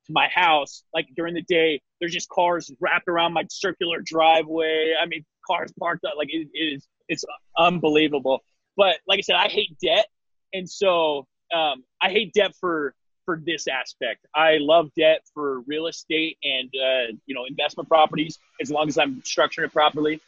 to 0.07 0.13
my 0.13 0.29
house 0.29 0.83
like 0.93 1.07
during 1.17 1.35
the 1.35 1.43
day. 1.43 1.81
There's 2.01 2.13
just 2.13 2.29
cars 2.29 2.71
wrapped 2.81 3.09
around 3.09 3.33
my 3.33 3.45
circular 3.51 4.01
driveway. 4.01 4.95
I 5.01 5.07
mean, 5.07 5.25
cars 5.47 5.73
parked 5.79 6.05
up 6.05 6.15
like 6.17 6.29
it, 6.31 6.49
it 6.53 6.75
is. 6.77 6.87
It's 7.09 7.25
unbelievable. 7.57 8.41
But 8.77 8.99
like 9.07 9.19
I 9.19 9.23
said, 9.23 9.37
I 9.37 9.49
hate 9.49 9.77
debt, 9.83 10.07
and 10.53 10.69
so 10.69 11.27
um, 11.55 11.85
I 12.01 12.11
hate 12.11 12.33
debt 12.33 12.53
for 12.61 12.95
for 13.25 13.41
this 13.45 13.67
aspect. 13.67 14.27
I 14.35 14.57
love 14.59 14.91
debt 14.97 15.23
for 15.35 15.61
real 15.67 15.87
estate 15.87 16.39
and 16.43 16.69
uh, 16.69 17.13
you 17.27 17.35
know 17.35 17.45
investment 17.47 17.89
properties 17.89 18.39
as 18.61 18.71
long 18.71 18.89
as 18.89 18.99
I'm 18.99 19.23
structuring 19.23 19.65
it 19.65 19.73
properly. 19.73 20.21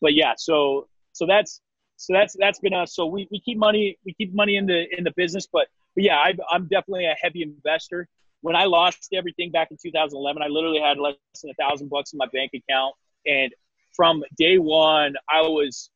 But 0.00 0.14
yeah, 0.14 0.34
so 0.36 0.88
so 1.16 1.26
that's 1.26 1.60
so 1.96 2.12
that's 2.12 2.36
that's 2.38 2.58
been 2.58 2.74
us. 2.74 2.94
So 2.94 3.06
we, 3.06 3.26
we 3.30 3.40
keep 3.40 3.58
money 3.58 3.98
we 4.04 4.12
keep 4.12 4.34
money 4.34 4.56
in 4.56 4.66
the 4.66 4.84
in 4.96 5.02
the 5.02 5.12
business, 5.16 5.48
but, 5.50 5.68
but 5.94 6.04
yeah, 6.04 6.16
I, 6.16 6.34
I'm 6.50 6.64
definitely 6.64 7.06
a 7.06 7.16
heavy 7.20 7.42
investor. 7.42 8.06
When 8.42 8.54
I 8.54 8.64
lost 8.64 9.08
everything 9.14 9.50
back 9.50 9.68
in 9.70 9.78
2011, 9.82 10.42
I 10.42 10.46
literally 10.48 10.80
had 10.80 10.98
less 10.98 11.14
than 11.42 11.50
a 11.50 11.54
thousand 11.54 11.88
bucks 11.88 12.12
in 12.12 12.18
my 12.18 12.26
bank 12.32 12.52
account, 12.54 12.94
and 13.26 13.50
from 13.94 14.22
day 14.36 14.58
one, 14.58 15.14
I 15.30 15.40
was 15.40 15.90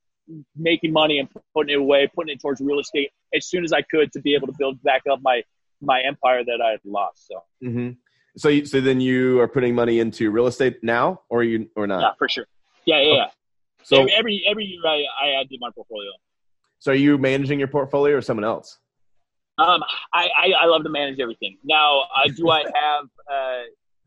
making 0.56 0.92
money 0.92 1.18
and 1.18 1.28
putting 1.54 1.74
it 1.74 1.78
away, 1.78 2.08
putting 2.14 2.34
it 2.34 2.40
towards 2.40 2.60
real 2.60 2.80
estate 2.80 3.10
as 3.34 3.46
soon 3.46 3.64
as 3.64 3.72
I 3.72 3.82
could 3.82 4.12
to 4.12 4.20
be 4.20 4.34
able 4.34 4.46
to 4.46 4.54
build 4.58 4.82
back 4.82 5.02
up 5.10 5.20
my 5.22 5.42
my 5.82 6.00
empire 6.00 6.44
that 6.44 6.60
I 6.64 6.70
had 6.72 6.80
lost. 6.84 7.28
So 7.28 7.42
hmm 7.62 7.90
So 8.38 8.48
you, 8.48 8.64
so 8.64 8.80
then 8.80 9.02
you 9.02 9.38
are 9.40 9.48
putting 9.48 9.74
money 9.74 10.00
into 10.00 10.30
real 10.30 10.46
estate 10.46 10.82
now, 10.82 11.22
or 11.28 11.44
you 11.44 11.68
or 11.76 11.86
not? 11.86 12.00
yeah, 12.00 12.12
for 12.18 12.28
sure. 12.28 12.46
Yeah, 12.86 13.02
yeah, 13.02 13.14
yeah. 13.14 13.26
So 13.82 14.06
every, 14.06 14.44
every 14.48 14.64
year 14.64 14.80
I, 14.86 15.04
I 15.40 15.44
to 15.44 15.58
my 15.60 15.70
portfolio. 15.74 16.10
so 16.78 16.92
are 16.92 16.94
you 16.94 17.18
managing 17.18 17.58
your 17.58 17.68
portfolio 17.68 18.16
or 18.16 18.22
someone 18.22 18.44
else? 18.44 18.78
Um, 19.58 19.82
I, 20.14 20.28
I, 20.36 20.52
I 20.62 20.66
love 20.66 20.84
to 20.84 20.88
manage 20.88 21.20
everything. 21.20 21.58
Now, 21.64 22.02
uh, 22.16 22.28
do 22.34 22.50
I 22.50 22.60
have 22.74 23.04
uh, 23.30 23.62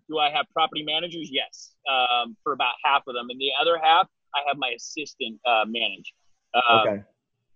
do 0.09 0.17
I 0.19 0.29
have 0.31 0.45
property 0.53 0.83
managers? 0.83 1.29
Yes, 1.31 1.73
um, 1.89 2.35
for 2.43 2.53
about 2.53 2.73
half 2.83 3.03
of 3.07 3.13
them, 3.13 3.27
and 3.29 3.39
the 3.39 3.51
other 3.61 3.79
half 3.81 4.07
I 4.35 4.39
have 4.47 4.57
my 4.57 4.69
assistant 4.75 5.39
uh, 5.45 5.65
manage. 5.67 6.13
Uh, 6.53 6.81
okay. 6.81 7.03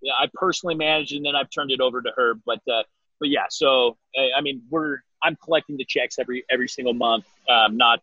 yeah, 0.01 0.13
I 0.13 0.27
personally 0.33 0.75
manage, 0.75 1.11
and 1.11 1.25
then 1.25 1.35
I've 1.35 1.49
turned 1.49 1.71
it 1.71 1.81
over 1.81 2.01
to 2.01 2.11
her. 2.15 2.35
But 2.45 2.59
uh, 2.71 2.83
but 3.19 3.29
yeah, 3.29 3.45
so 3.49 3.97
I 4.15 4.37
I 4.37 4.41
mean, 4.41 4.61
we're 4.69 4.99
I'm 5.23 5.35
collecting 5.43 5.77
the 5.77 5.85
checks 5.85 6.19
every 6.19 6.45
every 6.49 6.67
single 6.67 6.93
month, 6.93 7.25
um, 7.49 7.77
not 7.77 8.01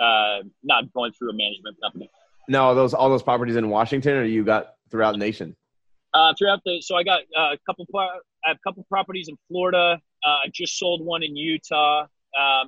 uh, 0.00 0.40
not 0.62 0.92
going 0.92 1.12
through 1.12 1.30
a 1.30 1.34
management 1.34 1.76
company. 1.80 2.10
Now, 2.48 2.68
are 2.68 2.74
those 2.74 2.94
all 2.94 3.10
those 3.10 3.22
properties 3.22 3.56
in 3.56 3.68
Washington, 3.68 4.16
or 4.16 4.24
you 4.24 4.44
got 4.44 4.74
throughout 4.90 5.12
the 5.12 5.18
nation? 5.18 5.56
Uh, 6.14 6.32
throughout 6.38 6.60
the 6.64 6.80
so 6.80 6.96
I 6.96 7.02
got 7.02 7.20
uh, 7.36 7.52
a 7.52 7.58
couple 7.66 7.86
I 7.94 8.08
have 8.44 8.56
a 8.56 8.68
couple 8.68 8.84
properties 8.88 9.28
in 9.28 9.36
Florida. 9.48 10.00
Uh, 10.24 10.28
I 10.28 10.50
just 10.52 10.78
sold 10.78 11.04
one 11.04 11.22
in 11.22 11.36
Utah, 11.36 12.00
um, 12.00 12.08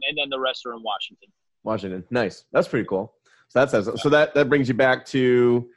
and 0.08 0.16
then 0.16 0.28
the 0.28 0.38
rest 0.38 0.66
are 0.66 0.74
in 0.74 0.82
Washington. 0.82 1.28
Washington. 1.64 2.04
Nice. 2.10 2.44
That's 2.52 2.68
pretty 2.68 2.86
cool. 2.86 3.14
So 3.48 3.60
that 3.60 3.70
says 3.70 3.90
so 3.96 4.08
that 4.10 4.34
that 4.34 4.48
brings 4.48 4.68
you 4.68 4.74
back 4.74 5.06
to 5.06 5.68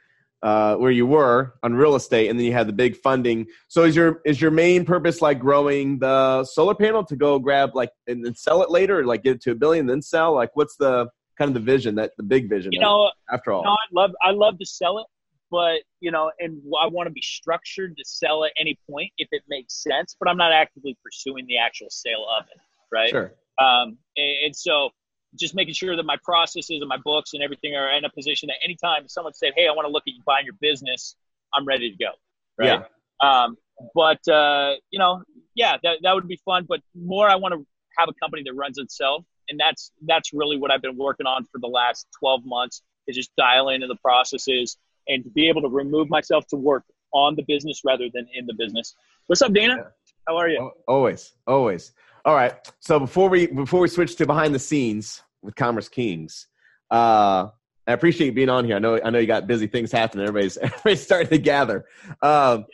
uh, 0.42 0.76
where 0.76 0.90
you 0.90 1.06
were 1.06 1.54
on 1.62 1.74
real 1.74 1.94
estate, 1.94 2.28
and 2.28 2.38
then 2.38 2.44
you 2.44 2.52
had 2.52 2.68
the 2.68 2.72
big 2.72 2.96
funding. 2.98 3.46
So 3.68 3.84
is 3.84 3.96
your 3.96 4.20
is 4.26 4.40
your 4.40 4.50
main 4.50 4.84
purpose 4.84 5.22
like 5.22 5.40
growing 5.40 5.98
the 5.98 6.44
solar 6.44 6.74
panel 6.74 7.02
to 7.04 7.16
go 7.16 7.38
grab 7.38 7.70
like 7.74 7.90
and 8.06 8.24
then 8.24 8.34
sell 8.34 8.62
it 8.62 8.70
later, 8.70 9.00
or 9.00 9.04
like 9.04 9.22
get 9.22 9.36
it 9.36 9.42
to 9.42 9.52
a 9.52 9.54
billion, 9.54 9.86
then 9.86 10.02
sell? 10.02 10.34
Like 10.34 10.50
what's 10.54 10.76
the 10.76 11.08
kind 11.38 11.48
of 11.48 11.54
the 11.54 11.60
vision 11.60 11.94
that 11.96 12.12
the 12.16 12.22
big 12.22 12.48
vision? 12.48 12.72
You 12.72 12.80
know, 12.80 13.10
after 13.30 13.52
all, 13.52 13.64
no, 13.64 13.70
I 13.70 13.86
love 13.92 14.12
I 14.22 14.30
love 14.30 14.58
to 14.58 14.66
sell 14.66 14.98
it, 14.98 15.06
but 15.50 15.82
you 16.00 16.10
know, 16.10 16.30
and 16.38 16.60
I 16.80 16.88
want 16.88 17.06
to 17.06 17.12
be 17.12 17.22
structured 17.22 17.96
to 17.96 18.04
sell 18.04 18.44
at 18.44 18.52
any 18.58 18.78
point 18.88 19.12
if 19.18 19.28
it 19.32 19.42
makes 19.48 19.82
sense. 19.82 20.16
But 20.18 20.28
I'm 20.28 20.36
not 20.36 20.52
actively 20.52 20.96
pursuing 21.02 21.46
the 21.46 21.58
actual 21.58 21.88
sale 21.90 22.26
of 22.38 22.46
it, 22.46 22.60
right? 22.92 23.10
Sure. 23.10 23.32
Um, 23.58 23.98
and, 24.16 24.46
and 24.46 24.56
so 24.56 24.90
just 25.38 25.54
making 25.54 25.74
sure 25.74 25.96
that 25.96 26.04
my 26.04 26.16
processes 26.22 26.80
and 26.80 26.88
my 26.88 26.98
books 27.04 27.34
and 27.34 27.42
everything 27.42 27.74
are 27.74 27.90
in 27.96 28.04
a 28.04 28.10
position 28.10 28.46
that 28.48 28.56
anytime 28.64 29.08
someone 29.08 29.34
said, 29.34 29.52
"Hey, 29.56 29.66
I 29.66 29.72
want 29.72 29.86
to 29.86 29.92
look 29.92 30.04
at 30.06 30.14
you 30.14 30.22
buying 30.26 30.44
your 30.44 30.56
business," 30.60 31.16
I'm 31.54 31.64
ready 31.64 31.90
to 31.90 31.96
go. 31.96 32.10
Right. 32.58 32.80
Yeah. 32.80 32.84
Um, 33.20 33.56
but 33.94 34.26
uh, 34.28 34.74
you 34.90 34.98
know, 34.98 35.22
yeah, 35.54 35.76
that 35.82 35.98
that 36.02 36.14
would 36.14 36.28
be 36.28 36.40
fun. 36.44 36.66
But 36.68 36.80
more, 36.94 37.28
I 37.28 37.36
want 37.36 37.54
to 37.54 37.66
have 37.98 38.08
a 38.08 38.14
company 38.14 38.42
that 38.44 38.54
runs 38.54 38.78
itself, 38.78 39.24
and 39.48 39.58
that's 39.58 39.92
that's 40.06 40.32
really 40.32 40.56
what 40.56 40.70
I've 40.70 40.82
been 40.82 40.96
working 40.96 41.26
on 41.26 41.44
for 41.44 41.58
the 41.58 41.68
last 41.68 42.06
12 42.18 42.42
months. 42.44 42.82
Is 43.06 43.16
just 43.16 43.36
dial 43.36 43.68
into 43.68 43.86
the 43.86 43.96
processes 43.96 44.78
and 45.08 45.22
to 45.24 45.30
be 45.30 45.48
able 45.48 45.60
to 45.60 45.68
remove 45.68 46.08
myself 46.08 46.46
to 46.48 46.56
work 46.56 46.84
on 47.12 47.36
the 47.36 47.42
business 47.42 47.82
rather 47.84 48.06
than 48.12 48.26
in 48.34 48.46
the 48.46 48.54
business. 48.54 48.94
What's 49.26 49.42
up, 49.42 49.52
Dana? 49.52 49.76
Yeah. 49.76 49.84
How 50.26 50.36
are 50.38 50.48
you? 50.48 50.70
Always, 50.88 51.32
always. 51.46 51.92
All 52.24 52.34
right. 52.34 52.54
So 52.80 52.98
before 52.98 53.28
we 53.28 53.46
before 53.46 53.80
we 53.80 53.88
switch 53.88 54.16
to 54.16 54.26
behind 54.26 54.54
the 54.54 54.58
scenes 54.58 55.22
with 55.42 55.54
Commerce 55.54 55.88
Kings, 55.88 56.46
uh, 56.90 57.48
I 57.86 57.92
appreciate 57.92 58.28
you 58.28 58.32
being 58.32 58.48
on 58.48 58.64
here. 58.64 58.76
I 58.76 58.78
know 58.78 58.98
I 59.04 59.10
know 59.10 59.18
you 59.18 59.26
got 59.26 59.46
busy 59.46 59.66
things 59.66 59.92
happening. 59.92 60.26
Everybody's 60.26 60.56
everybody's 60.62 61.02
starting 61.02 61.28
to 61.28 61.38
gather. 61.38 61.84
Um, 62.22 62.64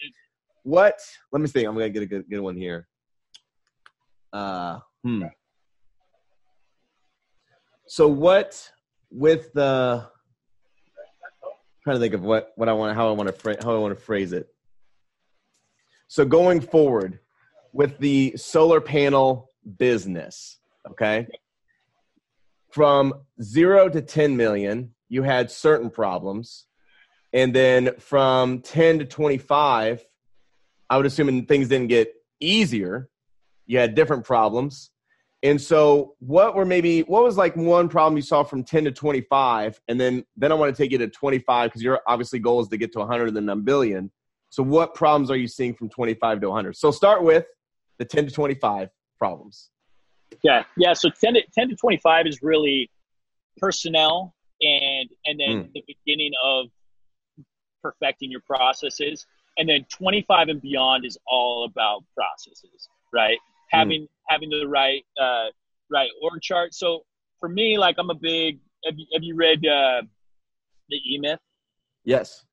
what? 0.63 1.01
Let 1.33 1.43
me 1.43 1.49
see. 1.49 1.65
I'm 1.65 1.75
gonna 1.75 1.91
get 1.91 2.03
a 2.03 2.07
good 2.07 2.31
good 2.31 2.41
one 2.41 2.57
here. 2.57 2.87
Uh, 4.33 4.79
hmm. 5.03 5.25
So 7.91 8.07
what 8.07 8.71
with 9.11 9.53
the 9.53 10.07
trying 11.83 11.97
to 11.97 12.01
think 12.01 12.15
of 12.15 12.23
what 12.23 12.53
what 12.55 12.69
I 12.69 12.73
want 12.73 12.95
how 12.95 13.09
I 13.09 13.13
want 13.15 13.37
to 13.37 13.59
how 13.65 13.75
I 13.75 13.79
want 13.79 13.99
to 13.99 14.01
phrase 14.01 14.33
it. 14.33 14.47
So 16.07 16.25
going 16.25 16.61
forward 16.61 17.19
with 17.73 17.99
the 17.99 18.35
solar 18.37 18.81
panel 18.81 19.51
business, 19.77 20.61
okay? 20.89 21.27
From 22.71 23.13
0 23.43 23.89
to 23.89 24.03
10 24.03 24.37
million, 24.37 24.95
you 25.09 25.25
had 25.25 25.51
certain 25.51 25.91
problems. 25.91 26.67
And 27.33 27.53
then 27.53 27.97
from 27.99 28.61
10 28.63 29.01
to 29.01 29.05
25, 29.05 30.07
I 30.89 30.97
would 30.97 31.07
assume 31.07 31.45
things 31.47 31.67
didn't 31.67 31.89
get 31.89 32.15
easier. 32.39 33.09
You 33.67 33.81
had 33.81 33.97
different 33.97 34.25
problems. 34.25 34.93
And 35.43 35.61
so, 35.61 36.17
what 36.19 36.55
were 36.55 36.67
maybe 36.67 37.01
what 37.03 37.23
was 37.23 37.37
like 37.39 37.57
one 37.57 37.89
problem 37.89 38.17
you 38.17 38.23
saw 38.23 38.43
from 38.43 38.63
10 38.63 38.85
to 38.85 38.93
25, 38.93 39.81
and 39.89 39.99
then 39.99 40.25
then 40.37 40.53
I 40.53 40.55
want 40.55 40.75
to 40.75 40.83
take 40.83 40.93
you 40.93 40.99
to 40.99 41.09
25 41.09 41.71
because 41.71 41.83
your 41.83 42.01
obviously 42.07 42.39
goal 42.39 42.61
is 42.61 42.69
to 42.69 42.77
get 42.77 42.93
to 42.93 42.99
100 42.99 43.29
and 43.29 43.37
then 43.37 43.49
a 43.49 43.57
billion. 43.57 44.11
So, 44.51 44.63
what 44.63 44.95
problems 44.95 45.31
are 45.31 45.37
you 45.37 45.49
seeing 45.49 45.75
from 45.75 45.89
25 45.89 46.43
to 46.43 46.49
100? 46.49 46.77
So, 46.77 46.91
start 46.91 47.23
with 47.23 47.47
the 47.99 48.05
10 48.05 48.27
to 48.27 48.33
25 48.33 48.91
problems. 49.19 49.71
Yeah, 50.43 50.65
yeah. 50.77 50.93
So 50.93 51.09
10 51.09 51.35
to 51.35 51.43
10 51.55 51.71
to 51.71 51.77
25 51.77 52.27
is 52.27 52.43
really 52.43 52.91
personnel 53.59 54.35
and 54.61 55.09
and 55.27 55.41
then 55.41 55.65
mm. 55.65 55.73
the 55.73 55.85
beginning 55.87 56.33
of 56.43 56.67
perfecting 57.83 58.31
your 58.31 58.41
processes, 58.41 59.27
and 59.57 59.69
then 59.69 59.87
25 59.91 60.49
and 60.49 60.61
beyond 60.61 61.05
is 61.05 61.17
all 61.27 61.65
about 61.65 62.05
processes, 62.15 62.89
right? 63.13 63.39
Having 63.71 64.03
mm. 64.03 64.09
having 64.29 64.51
the 64.51 64.67
right 64.67 65.05
uh, 65.21 65.47
right 65.91 66.11
org 66.23 66.41
chart. 66.43 66.75
So 66.75 67.05
for 67.39 67.49
me, 67.49 67.79
like 67.79 67.97
I'm 67.99 68.11
a 68.11 68.15
big. 68.15 68.59
Have 68.85 68.95
you, 68.97 69.07
have 69.13 69.23
you 69.23 69.35
read 69.37 69.59
uh, 69.67 70.03
the 70.89 70.97
E 70.97 71.19
Myth? 71.21 71.39
Yes. 72.05 72.45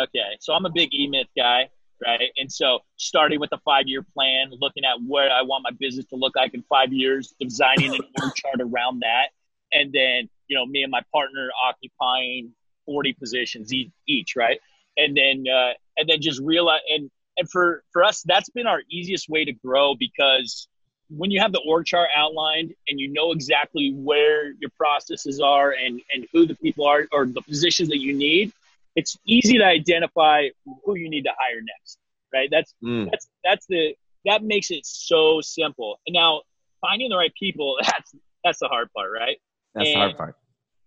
Okay, 0.00 0.36
so 0.40 0.54
I'm 0.54 0.64
a 0.64 0.70
big 0.70 0.94
E 0.94 1.06
Myth 1.08 1.26
guy, 1.36 1.68
right? 2.06 2.30
And 2.36 2.50
so 2.50 2.80
starting 2.96 3.40
with 3.40 3.52
a 3.52 3.58
five 3.58 3.86
year 3.86 4.04
plan, 4.14 4.50
looking 4.60 4.84
at 4.84 5.00
what 5.06 5.30
I 5.30 5.42
want 5.42 5.64
my 5.64 5.76
business 5.78 6.06
to 6.06 6.16
look 6.16 6.34
like 6.36 6.54
in 6.54 6.62
five 6.68 6.92
years, 6.92 7.34
designing 7.40 7.94
an 7.94 8.00
org 8.22 8.34
chart 8.36 8.60
around 8.60 9.00
that, 9.00 9.28
and 9.72 9.92
then 9.92 10.28
you 10.48 10.56
know 10.56 10.64
me 10.66 10.82
and 10.82 10.90
my 10.90 11.02
partner 11.12 11.50
occupying 11.62 12.52
40 12.86 13.12
positions 13.14 13.72
each, 14.06 14.34
right? 14.36 14.58
And 14.96 15.16
then 15.16 15.44
uh, 15.52 15.72
and 15.96 16.08
then 16.08 16.20
just 16.20 16.40
realize 16.40 16.80
and 16.88 17.10
and 17.36 17.50
for 17.50 17.82
for 17.92 18.04
us 18.04 18.22
that's 18.26 18.50
been 18.50 18.66
our 18.66 18.82
easiest 18.90 19.28
way 19.28 19.44
to 19.44 19.52
grow 19.52 19.94
because 19.94 20.68
when 21.08 21.30
you 21.30 21.40
have 21.40 21.52
the 21.52 21.60
org 21.66 21.84
chart 21.86 22.08
outlined 22.14 22.72
and 22.88 23.00
you 23.00 23.08
know 23.12 23.32
exactly 23.32 23.92
where 23.96 24.52
your 24.60 24.70
processes 24.76 25.40
are 25.40 25.72
and 25.72 26.00
and 26.12 26.26
who 26.32 26.46
the 26.46 26.54
people 26.56 26.86
are 26.86 27.06
or 27.12 27.26
the 27.26 27.42
positions 27.42 27.88
that 27.88 28.00
you 28.00 28.12
need 28.12 28.52
it's 28.96 29.16
easy 29.24 29.58
to 29.58 29.64
identify 29.64 30.48
who 30.84 30.96
you 30.96 31.08
need 31.08 31.22
to 31.22 31.32
hire 31.38 31.60
next 31.60 31.98
right? 32.32 32.48
That's 32.50 32.74
mm. 32.82 33.10
that's 33.10 33.28
that's 33.44 33.66
the 33.66 33.94
that 34.24 34.42
makes 34.42 34.70
it 34.70 34.84
so 34.84 35.40
simple. 35.40 35.98
And 36.06 36.14
now 36.14 36.42
finding 36.80 37.10
the 37.10 37.16
right 37.16 37.34
people 37.38 37.76
that's 37.82 38.14
that's 38.44 38.58
the 38.58 38.68
hard 38.68 38.88
part 38.96 39.10
right? 39.12 39.38
That's 39.74 39.88
and, 39.88 39.94
the 39.94 40.00
hard 40.00 40.16
part. 40.16 40.36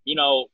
you 0.06 0.16
know 0.16 0.48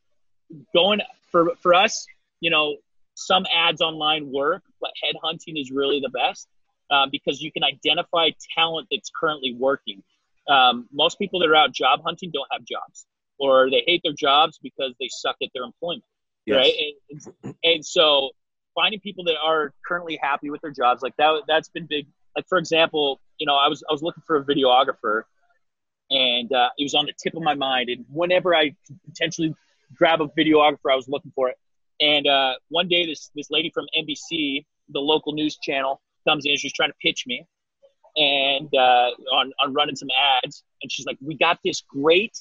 going 0.73 1.01
for 1.31 1.55
for 1.61 1.73
us 1.73 2.05
you 2.39 2.49
know 2.49 2.77
some 3.19 3.45
ads 3.53 3.81
online 3.81 4.31
work, 4.31 4.63
but 4.79 4.91
headhunting 5.03 5.59
is 5.59 5.71
really 5.71 5.99
the 5.99 6.09
best 6.09 6.47
uh, 6.89 7.05
because 7.11 7.41
you 7.41 7.51
can 7.51 7.63
identify 7.63 8.29
talent 8.55 8.87
that's 8.89 9.11
currently 9.13 9.53
working. 9.57 10.01
Um, 10.47 10.87
most 10.91 11.19
people 11.19 11.39
that 11.41 11.49
are 11.49 11.55
out 11.55 11.73
job 11.73 12.01
hunting 12.03 12.31
don't 12.31 12.47
have 12.51 12.63
jobs, 12.63 13.05
or 13.37 13.69
they 13.69 13.83
hate 13.85 14.01
their 14.03 14.13
jobs 14.13 14.57
because 14.61 14.93
they 14.99 15.09
suck 15.09 15.35
at 15.43 15.49
their 15.53 15.63
employment, 15.63 16.03
yes. 16.45 16.55
right? 16.55 16.73
And, 17.43 17.55
and 17.63 17.85
so 17.85 18.31
finding 18.73 18.99
people 18.99 19.25
that 19.25 19.35
are 19.43 19.73
currently 19.85 20.17
happy 20.21 20.49
with 20.49 20.61
their 20.61 20.71
jobs, 20.71 21.03
like 21.03 21.15
that, 21.17 21.43
that's 21.47 21.69
been 21.69 21.87
big. 21.87 22.07
Like 22.35 22.47
for 22.47 22.57
example, 22.57 23.19
you 23.37 23.45
know, 23.45 23.55
I 23.55 23.67
was 23.67 23.83
I 23.87 23.91
was 23.91 24.01
looking 24.01 24.23
for 24.25 24.37
a 24.37 24.43
videographer, 24.43 25.23
and 26.09 26.51
uh, 26.53 26.69
it 26.77 26.83
was 26.83 26.95
on 26.95 27.05
the 27.05 27.13
tip 27.21 27.35
of 27.35 27.43
my 27.43 27.55
mind. 27.55 27.89
And 27.89 28.05
whenever 28.09 28.55
I 28.55 28.75
potentially 29.05 29.55
grab 29.95 30.21
a 30.21 30.27
videographer, 30.27 30.91
I 30.91 30.95
was 30.95 31.07
looking 31.09 31.31
for 31.35 31.49
it. 31.49 31.57
And 31.99 32.27
uh, 32.27 32.53
one 32.69 32.87
day, 32.87 33.05
this 33.05 33.29
this 33.35 33.49
lady 33.49 33.71
from 33.73 33.85
NBC, 33.97 34.65
the 34.89 34.99
local 34.99 35.33
news 35.33 35.57
channel, 35.61 36.01
comes 36.27 36.45
in. 36.45 36.57
She's 36.57 36.73
trying 36.73 36.89
to 36.89 36.95
pitch 37.01 37.25
me, 37.27 37.45
and 38.15 38.73
uh, 38.73 39.11
on 39.33 39.51
on 39.61 39.73
running 39.73 39.95
some 39.95 40.09
ads. 40.43 40.63
And 40.81 40.91
she's 40.91 41.05
like, 41.05 41.17
"We 41.21 41.35
got 41.35 41.59
this 41.63 41.81
great 41.81 42.37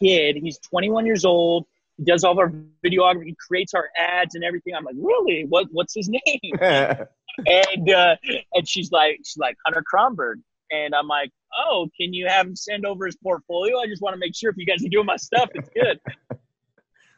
kid. 0.00 0.36
He's 0.36 0.58
21 0.58 1.06
years 1.06 1.24
old. 1.24 1.66
He 1.96 2.04
does 2.04 2.24
all 2.24 2.32
of 2.32 2.38
our 2.38 2.52
videography. 2.84 3.26
He 3.26 3.36
creates 3.48 3.74
our 3.74 3.88
ads 3.96 4.34
and 4.34 4.44
everything." 4.44 4.74
I'm 4.74 4.84
like, 4.84 4.96
"Really? 4.96 5.46
What 5.48 5.66
what's 5.72 5.94
his 5.94 6.08
name?" 6.08 6.52
and 7.46 7.90
uh, 7.90 8.16
and 8.54 8.68
she's 8.68 8.92
like, 8.92 9.18
she's 9.24 9.38
like 9.38 9.56
Hunter 9.64 9.82
Kronberg. 9.92 10.36
And 10.70 10.94
I'm 10.94 11.06
like, 11.06 11.30
oh, 11.66 11.88
can 12.00 12.14
you 12.14 12.26
have 12.28 12.46
him 12.46 12.56
send 12.56 12.86
over 12.86 13.04
his 13.04 13.16
portfolio? 13.16 13.78
I 13.78 13.86
just 13.86 14.00
want 14.00 14.14
to 14.14 14.18
make 14.18 14.34
sure 14.34 14.50
if 14.50 14.56
you 14.56 14.64
guys 14.64 14.82
are 14.84 14.88
doing 14.88 15.04
my 15.04 15.16
stuff, 15.16 15.50
it's 15.54 15.68
good. 15.68 16.00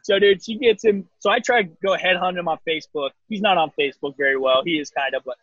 So, 0.05 0.19
dude, 0.19 0.45
she 0.45 0.59
gets 0.59 0.83
him. 0.83 1.09
So 1.17 1.31
I 1.31 1.39
try 1.39 1.63
to 1.63 1.69
go 1.83 1.97
headhunt 1.97 2.37
him 2.37 2.47
on 2.47 2.59
Facebook. 2.69 3.09
He's 3.27 3.41
not 3.41 3.57
on 3.57 3.71
Facebook 3.71 4.15
very 4.15 4.37
well. 4.37 4.61
He 4.63 4.77
is 4.77 4.91
kind 4.91 5.15
of, 5.15 5.23
but 5.25 5.35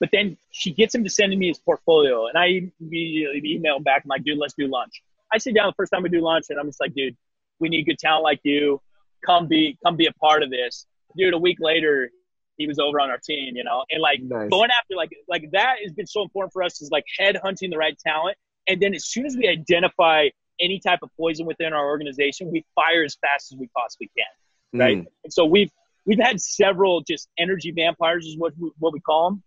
but 0.00 0.08
then 0.10 0.38
she 0.50 0.72
gets 0.72 0.94
him 0.94 1.04
to 1.04 1.10
send 1.10 1.36
me 1.36 1.48
his 1.48 1.58
portfolio, 1.58 2.26
and 2.26 2.38
I 2.38 2.70
immediately 2.80 3.42
email 3.44 3.78
back. 3.78 4.04
I'm 4.04 4.08
like, 4.08 4.24
dude, 4.24 4.38
let's 4.38 4.54
do 4.54 4.68
lunch. 4.68 5.02
I 5.30 5.36
sit 5.36 5.54
down 5.54 5.66
the 5.66 5.74
first 5.74 5.92
time 5.92 6.02
we 6.02 6.08
do 6.08 6.22
lunch, 6.22 6.46
and 6.48 6.58
I'm 6.58 6.64
just 6.64 6.80
like, 6.80 6.94
dude, 6.94 7.14
we 7.60 7.68
need 7.68 7.84
good 7.84 7.98
talent 7.98 8.24
like 8.24 8.40
you. 8.42 8.80
Come 9.26 9.48
be 9.48 9.76
come 9.84 9.96
be 9.96 10.06
a 10.06 10.12
part 10.12 10.42
of 10.42 10.48
this, 10.48 10.86
dude. 11.14 11.34
A 11.34 11.38
week 11.38 11.58
later, 11.60 12.10
he 12.56 12.66
was 12.66 12.78
over 12.78 12.98
on 12.98 13.10
our 13.10 13.18
team, 13.18 13.54
you 13.54 13.64
know, 13.64 13.84
and 13.90 14.00
like 14.00 14.22
nice. 14.22 14.48
going 14.48 14.70
after 14.70 14.94
like 14.96 15.10
like 15.28 15.50
that 15.52 15.76
has 15.82 15.92
been 15.92 16.06
so 16.06 16.22
important 16.22 16.54
for 16.54 16.62
us 16.62 16.80
is 16.80 16.90
like 16.90 17.04
head 17.18 17.36
hunting 17.42 17.68
the 17.68 17.76
right 17.76 17.98
talent, 17.98 18.38
and 18.66 18.80
then 18.80 18.94
as 18.94 19.04
soon 19.04 19.26
as 19.26 19.36
we 19.36 19.46
identify 19.46 20.28
any 20.60 20.80
type 20.80 21.00
of 21.02 21.10
poison 21.16 21.46
within 21.46 21.72
our 21.72 21.86
organization, 21.86 22.50
we 22.50 22.64
fire 22.74 23.04
as 23.04 23.16
fast 23.20 23.52
as 23.52 23.58
we 23.58 23.68
possibly 23.76 24.10
can, 24.16 24.80
right? 24.80 24.98
Mm. 24.98 25.06
And 25.24 25.32
so 25.32 25.44
we've 25.44 25.70
we've 26.06 26.20
had 26.20 26.40
several 26.40 27.02
just 27.02 27.28
energy 27.38 27.72
vampires 27.72 28.26
is 28.26 28.36
what 28.38 28.52
we, 28.58 28.70
what 28.78 28.92
we 28.92 29.00
call 29.00 29.30
them, 29.30 29.42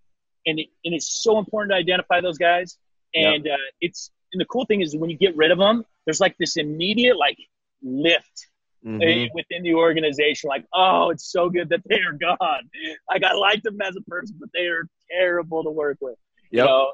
and 0.45 0.59
it, 0.59 0.67
and 0.85 0.93
it's 0.93 1.23
so 1.23 1.39
important 1.39 1.71
to 1.71 1.75
identify 1.75 2.21
those 2.21 2.37
guys. 2.37 2.77
And 3.15 3.45
yep. 3.45 3.55
uh, 3.55 3.71
it's 3.81 4.11
and 4.33 4.39
the 4.39 4.45
cool 4.45 4.65
thing 4.65 4.81
is 4.81 4.95
when 4.95 5.09
you 5.09 5.17
get 5.17 5.35
rid 5.35 5.51
of 5.51 5.57
them, 5.57 5.83
there's 6.05 6.19
like 6.19 6.35
this 6.37 6.57
immediate 6.57 7.17
like 7.17 7.37
lift 7.81 8.47
mm-hmm. 8.85 9.33
within 9.33 9.63
the 9.63 9.73
organization. 9.73 10.47
Like, 10.47 10.65
oh, 10.73 11.09
it's 11.09 11.31
so 11.31 11.49
good 11.49 11.69
that 11.69 11.81
they 11.87 11.99
are 11.99 12.13
gone. 12.13 12.69
Like 13.09 13.23
I 13.23 13.33
like 13.33 13.63
them 13.63 13.79
as 13.81 13.95
a 13.95 14.01
person, 14.09 14.35
but 14.39 14.49
they 14.53 14.67
are 14.67 14.87
terrible 15.09 15.63
to 15.63 15.71
work 15.71 15.97
with. 16.01 16.17
Yep. 16.51 16.63
You 16.63 16.65
know, 16.65 16.91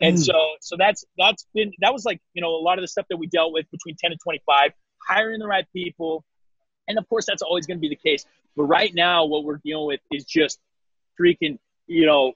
and 0.00 0.16
mm. 0.16 0.24
so, 0.24 0.34
so 0.60 0.76
that's 0.78 1.04
that's 1.16 1.46
been 1.54 1.72
that 1.80 1.92
was 1.92 2.04
like 2.04 2.20
you 2.34 2.42
know 2.42 2.50
a 2.50 2.62
lot 2.62 2.78
of 2.78 2.82
the 2.82 2.88
stuff 2.88 3.06
that 3.10 3.16
we 3.16 3.26
dealt 3.26 3.52
with 3.52 3.70
between 3.70 3.96
ten 3.96 4.12
and 4.12 4.20
twenty 4.20 4.40
five, 4.46 4.72
hiring 5.06 5.40
the 5.40 5.46
right 5.46 5.66
people, 5.72 6.24
and 6.86 6.98
of 6.98 7.08
course 7.08 7.26
that's 7.26 7.42
always 7.42 7.66
going 7.66 7.78
to 7.78 7.80
be 7.80 7.88
the 7.88 7.96
case. 7.96 8.24
But 8.56 8.64
right 8.64 8.92
now, 8.94 9.26
what 9.26 9.44
we're 9.44 9.60
dealing 9.64 9.86
with 9.86 10.00
is 10.10 10.24
just 10.24 10.58
freaking 11.20 11.58
you 11.86 12.06
know 12.06 12.34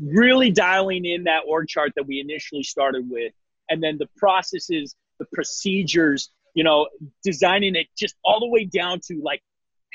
really 0.00 0.50
dialing 0.50 1.04
in 1.04 1.24
that 1.24 1.42
org 1.46 1.68
chart 1.68 1.92
that 1.96 2.06
we 2.06 2.20
initially 2.20 2.62
started 2.62 3.08
with, 3.08 3.32
and 3.68 3.82
then 3.82 3.98
the 3.98 4.08
processes, 4.16 4.96
the 5.18 5.26
procedures, 5.32 6.30
you 6.54 6.64
know, 6.64 6.88
designing 7.22 7.76
it 7.76 7.86
just 7.96 8.16
all 8.24 8.40
the 8.40 8.48
way 8.48 8.64
down 8.64 9.00
to 9.06 9.20
like 9.22 9.42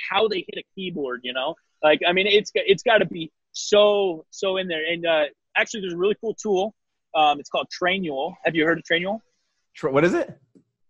how 0.10 0.28
they 0.28 0.46
hit 0.48 0.58
a 0.58 0.64
keyboard, 0.76 1.22
you 1.24 1.34
know, 1.34 1.56
Like, 1.84 2.02
I 2.08 2.14
mean, 2.14 2.28
it's 2.28 2.52
it's 2.56 2.84
got 2.84 3.00
to 3.00 3.06
be 3.06 3.32
so 3.52 4.26
so 4.32 4.58
in 4.58 4.68
there. 4.68 4.84
And 4.86 5.06
uh, 5.06 5.26
actually, 5.56 5.82
there's 5.82 5.94
a 5.94 5.98
really 5.98 6.16
cool 6.20 6.34
tool. 6.34 6.74
Um, 7.16 7.40
it's 7.40 7.50
called 7.50 7.68
Trainual. 7.70 8.36
Have 8.44 8.56
you 8.56 8.66
heard 8.66 8.78
of 8.78 8.84
Trainual? 8.84 9.20
Tra- 9.76 9.92
what 9.92 10.04
is 10.04 10.14
it? 10.14 10.38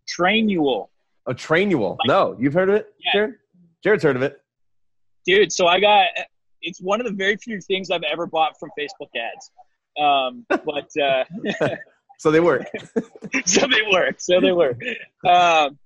Trainual. 0.08 0.88
A 1.28 1.34
Trainual. 1.34 1.98
Like, 2.00 2.08
no, 2.08 2.36
you've 2.40 2.54
heard 2.54 2.70
of 2.70 2.76
it, 2.76 2.94
yeah. 3.00 3.12
Jared? 3.14 3.36
Jared's 3.84 4.04
heard 4.04 4.16
of 4.16 4.22
it. 4.22 4.42
Dude, 5.26 5.52
so 5.52 5.68
I 5.68 5.80
got. 5.80 6.08
It's 6.62 6.82
one 6.82 7.00
of 7.00 7.06
the 7.06 7.14
very 7.14 7.38
few 7.38 7.62
things 7.62 7.92
I've 7.92 8.04
ever 8.04 8.26
bought 8.26 8.60
from 8.60 8.70
Facebook 8.80 9.10
ads. 9.16 9.52
Um, 10.00 10.46
but 10.50 10.90
uh, 11.02 11.24
so 12.20 12.32
they 12.32 12.40
work. 12.40 12.66
so 13.46 13.68
they 13.68 13.82
work. 13.92 14.16
So 14.20 14.40
they 14.40 14.52
work. 14.52 14.80
Um, 15.28 15.78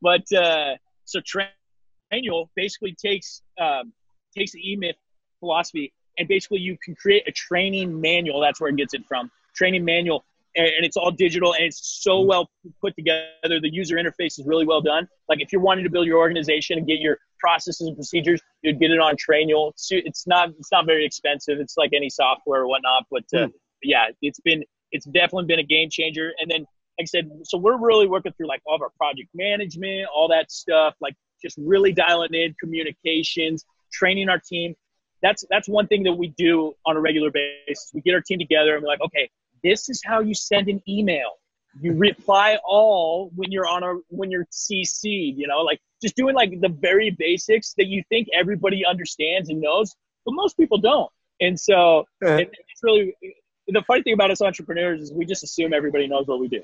but 0.00 0.30
uh, 0.32 0.76
so 1.04 1.20
Trainual 1.20 2.48
basically 2.54 2.94
takes 2.94 3.42
um, 3.60 3.92
takes 4.36 4.52
the 4.52 4.72
E-Myth 4.72 4.96
philosophy 5.40 5.92
and 6.18 6.28
basically 6.28 6.58
you 6.58 6.76
can 6.82 6.94
create 6.94 7.22
a 7.26 7.32
training 7.32 8.00
manual. 8.00 8.40
That's 8.40 8.60
where 8.60 8.70
it 8.70 8.76
gets 8.76 8.94
it 8.94 9.06
from. 9.06 9.30
Training 9.58 9.84
manual, 9.84 10.24
and, 10.54 10.84
it's 10.84 10.96
all 10.96 11.10
digital 11.10 11.52
and 11.52 11.64
it's 11.64 12.00
so 12.02 12.20
well 12.20 12.48
put 12.80 12.94
together. 12.96 13.60
The 13.60 13.70
user 13.72 13.96
interface 13.96 14.38
is 14.38 14.44
really 14.46 14.66
well 14.66 14.80
done. 14.80 15.08
Like 15.28 15.40
if 15.40 15.52
you're 15.52 15.60
wanting 15.60 15.84
to 15.84 15.90
build 15.90 16.06
your 16.06 16.18
organization 16.18 16.78
and 16.78 16.86
get 16.86 17.00
your 17.00 17.18
processes 17.40 17.86
and 17.86 17.96
procedures, 17.96 18.40
you'd 18.62 18.78
get 18.78 18.90
it 18.90 19.00
on 19.00 19.16
Trainual. 19.16 19.72
It's 19.90 20.26
not 20.26 20.50
it's 20.50 20.70
not 20.72 20.86
very 20.86 21.04
expensive. 21.04 21.58
It's 21.58 21.76
like 21.76 21.90
any 21.92 22.10
software 22.10 22.62
or 22.62 22.68
whatnot. 22.68 23.06
But 23.10 23.24
uh, 23.34 23.46
mm. 23.46 23.52
yeah, 23.82 24.06
it's 24.22 24.40
been 24.40 24.64
it's 24.92 25.06
definitely 25.06 25.46
been 25.46 25.58
a 25.58 25.64
game 25.64 25.90
changer. 25.90 26.32
And 26.38 26.50
then 26.50 26.60
like 26.98 27.02
I 27.02 27.04
said, 27.04 27.30
so 27.44 27.58
we're 27.58 27.78
really 27.78 28.06
working 28.06 28.32
through 28.32 28.48
like 28.48 28.62
all 28.66 28.76
of 28.76 28.82
our 28.82 28.90
project 28.96 29.28
management, 29.34 30.08
all 30.14 30.28
that 30.28 30.50
stuff, 30.50 30.94
like 31.00 31.14
just 31.40 31.56
really 31.58 31.92
dialing 31.92 32.34
in 32.34 32.54
communications, 32.60 33.64
training 33.92 34.28
our 34.28 34.40
team. 34.40 34.74
That's 35.22 35.44
that's 35.50 35.68
one 35.68 35.86
thing 35.86 36.04
that 36.04 36.12
we 36.12 36.28
do 36.36 36.74
on 36.86 36.96
a 36.96 37.00
regular 37.00 37.30
basis. 37.30 37.90
We 37.92 38.00
get 38.00 38.14
our 38.14 38.20
team 38.20 38.38
together 38.38 38.74
and 38.74 38.82
we're 38.82 38.88
like, 38.88 39.00
okay, 39.00 39.30
this 39.62 39.88
is 39.88 40.00
how 40.04 40.20
you 40.20 40.34
send 40.34 40.68
an 40.68 40.82
email. 40.88 41.32
You 41.80 41.94
reply 41.94 42.58
all 42.66 43.30
when 43.36 43.52
you're 43.52 43.66
on 43.66 43.82
a 43.84 43.94
when 44.08 44.30
you're 44.30 44.46
CC'd, 44.46 45.38
you 45.38 45.46
know, 45.46 45.60
like 45.60 45.80
just 46.02 46.16
doing 46.16 46.34
like 46.34 46.60
the 46.60 46.68
very 46.68 47.10
basics 47.10 47.74
that 47.76 47.86
you 47.86 48.02
think 48.08 48.28
everybody 48.34 48.84
understands 48.84 49.48
and 49.48 49.60
knows, 49.60 49.94
but 50.24 50.32
most 50.32 50.56
people 50.56 50.78
don't. 50.78 51.10
And 51.40 51.58
so 51.58 52.00
uh-huh. 52.24 52.36
it, 52.36 52.50
it's 52.50 52.82
really 52.82 53.14
the 53.68 53.82
funny 53.86 54.02
thing 54.02 54.14
about 54.14 54.30
us 54.30 54.40
entrepreneurs 54.40 55.02
is 55.02 55.12
we 55.12 55.24
just 55.24 55.44
assume 55.44 55.72
everybody 55.72 56.08
knows 56.08 56.26
what 56.26 56.40
we 56.40 56.48
do 56.48 56.62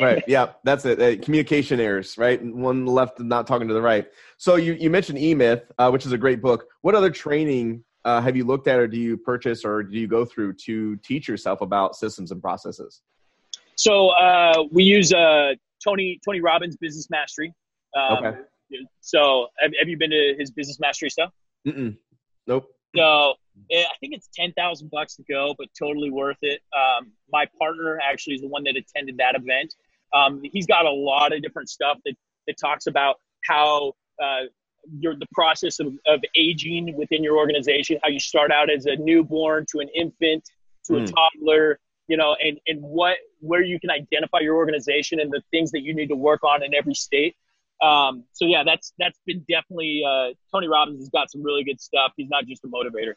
right. 0.00 0.22
Yeah, 0.28 0.52
that's 0.64 0.84
it. 0.84 1.00
Uh, 1.00 1.22
communication 1.22 1.80
errors, 1.80 2.18
right? 2.18 2.42
One 2.42 2.86
left 2.86 3.20
not 3.20 3.46
talking 3.46 3.68
to 3.68 3.74
the 3.74 3.82
right. 3.82 4.06
So 4.38 4.56
you, 4.56 4.74
you 4.74 4.90
mentioned 4.90 5.18
E-Myth, 5.18 5.70
uh, 5.78 5.90
which 5.90 6.06
is 6.06 6.12
a 6.12 6.18
great 6.18 6.40
book. 6.40 6.66
What 6.82 6.94
other 6.94 7.10
training 7.10 7.84
uh, 8.04 8.20
have 8.20 8.36
you 8.36 8.44
looked 8.44 8.68
at 8.68 8.78
or 8.78 8.88
do 8.88 8.98
you 8.98 9.16
purchase 9.16 9.64
or 9.64 9.82
do 9.82 9.98
you 9.98 10.06
go 10.06 10.24
through 10.24 10.54
to 10.54 10.96
teach 10.96 11.28
yourself 11.28 11.60
about 11.60 11.96
systems 11.96 12.32
and 12.32 12.40
processes? 12.40 13.02
So 13.76 14.08
uh, 14.10 14.64
we 14.70 14.84
use 14.84 15.12
uh, 15.12 15.52
Tony 15.82 16.20
Tony 16.24 16.40
Robbins 16.40 16.76
Business 16.76 17.08
Mastery. 17.10 17.52
Um, 17.96 18.24
okay. 18.24 18.38
So 19.00 19.48
have, 19.58 19.72
have 19.78 19.88
you 19.88 19.96
been 19.96 20.10
to 20.10 20.34
his 20.38 20.50
Business 20.50 20.80
Mastery 20.80 21.10
stuff? 21.10 21.30
Mm-mm. 21.66 21.96
Nope. 22.46 22.68
So 22.96 23.34
I 23.72 23.84
think 24.00 24.14
it's 24.14 24.28
ten 24.34 24.52
thousand 24.52 24.90
bucks 24.90 25.16
to 25.16 25.22
go, 25.28 25.54
but 25.58 25.68
totally 25.78 26.10
worth 26.10 26.38
it. 26.42 26.60
Um, 26.76 27.12
my 27.30 27.46
partner 27.58 28.00
actually 28.02 28.36
is 28.36 28.40
the 28.40 28.48
one 28.48 28.64
that 28.64 28.76
attended 28.76 29.16
that 29.18 29.34
event. 29.34 29.74
Um, 30.14 30.42
he's 30.42 30.66
got 30.66 30.84
a 30.84 30.90
lot 30.90 31.32
of 31.32 31.42
different 31.42 31.68
stuff 31.68 31.98
that 32.04 32.14
that 32.46 32.56
talks 32.58 32.86
about 32.86 33.16
how 33.48 33.92
uh, 34.22 34.42
your 34.98 35.14
the 35.16 35.26
process 35.32 35.80
of, 35.80 35.88
of 36.06 36.20
aging 36.36 36.96
within 36.96 37.22
your 37.22 37.36
organization, 37.36 37.98
how 38.02 38.08
you 38.08 38.20
start 38.20 38.50
out 38.50 38.70
as 38.70 38.86
a 38.86 38.96
newborn 38.96 39.66
to 39.70 39.80
an 39.80 39.88
infant 39.94 40.44
to 40.84 40.94
mm. 40.94 40.96
a 40.96 41.00
hmm. 41.00 41.14
toddler, 41.14 41.78
you 42.08 42.16
know, 42.16 42.36
and 42.42 42.58
and 42.66 42.80
what 42.82 43.16
where 43.40 43.62
you 43.62 43.78
can 43.78 43.90
identify 43.90 44.38
your 44.40 44.56
organization 44.56 45.20
and 45.20 45.30
the 45.30 45.42
things 45.50 45.70
that 45.72 45.82
you 45.82 45.94
need 45.94 46.08
to 46.08 46.16
work 46.16 46.42
on 46.42 46.62
in 46.62 46.74
every 46.74 46.94
state. 46.94 47.36
Um, 47.80 48.24
so 48.32 48.44
yeah, 48.44 48.62
that's 48.64 48.92
that's 48.98 49.18
been 49.26 49.44
definitely 49.48 50.02
uh, 50.06 50.28
Tony 50.52 50.68
Robbins 50.68 51.00
has 51.00 51.08
got 51.08 51.30
some 51.30 51.42
really 51.42 51.64
good 51.64 51.80
stuff. 51.80 52.12
He's 52.16 52.28
not 52.28 52.46
just 52.46 52.64
a 52.64 52.68
motivator. 52.68 53.14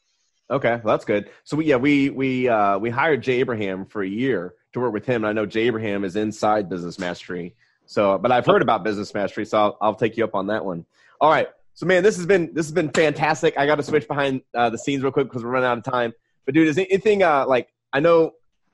Okay, 0.49 0.79
well, 0.83 0.93
that's 0.93 1.05
good. 1.05 1.31
So 1.43 1.57
we 1.57 1.65
yeah 1.65 1.77
we 1.77 2.09
we 2.09 2.47
uh, 2.47 2.77
we 2.77 2.89
hired 2.89 3.23
Jay 3.23 3.39
Abraham 3.39 3.85
for 3.85 4.03
a 4.03 4.07
year 4.07 4.53
to 4.73 4.79
work 4.79 4.93
with 4.93 5.05
him. 5.05 5.23
And 5.23 5.27
I 5.27 5.33
know 5.33 5.45
Jay 5.45 5.61
Abraham 5.61 6.03
is 6.03 6.15
inside 6.15 6.69
Business 6.69 6.99
Mastery. 6.99 7.55
So, 7.87 8.17
but 8.17 8.31
I've 8.31 8.45
heard 8.45 8.61
about 8.61 8.83
Business 8.83 9.13
Mastery, 9.13 9.45
so 9.45 9.57
I'll, 9.57 9.77
I'll 9.81 9.95
take 9.95 10.17
you 10.17 10.23
up 10.23 10.35
on 10.35 10.47
that 10.47 10.63
one. 10.63 10.85
All 11.19 11.29
right. 11.29 11.47
So, 11.75 11.85
man, 11.85 12.03
this 12.03 12.15
has 12.15 12.25
been 12.25 12.53
this 12.53 12.65
has 12.65 12.71
been 12.71 12.89
fantastic. 12.89 13.57
I 13.57 13.65
got 13.65 13.75
to 13.75 13.83
switch 13.83 14.07
behind 14.07 14.41
uh, 14.55 14.69
the 14.69 14.77
scenes 14.77 15.03
real 15.03 15.11
quick 15.11 15.27
because 15.27 15.43
we're 15.43 15.51
running 15.51 15.67
out 15.67 15.77
of 15.77 15.83
time. 15.83 16.13
But 16.45 16.55
dude, 16.55 16.67
is 16.67 16.77
anything 16.77 17.21
uh, 17.21 17.45
like 17.47 17.67
I 17.91 17.99
know 17.99 18.31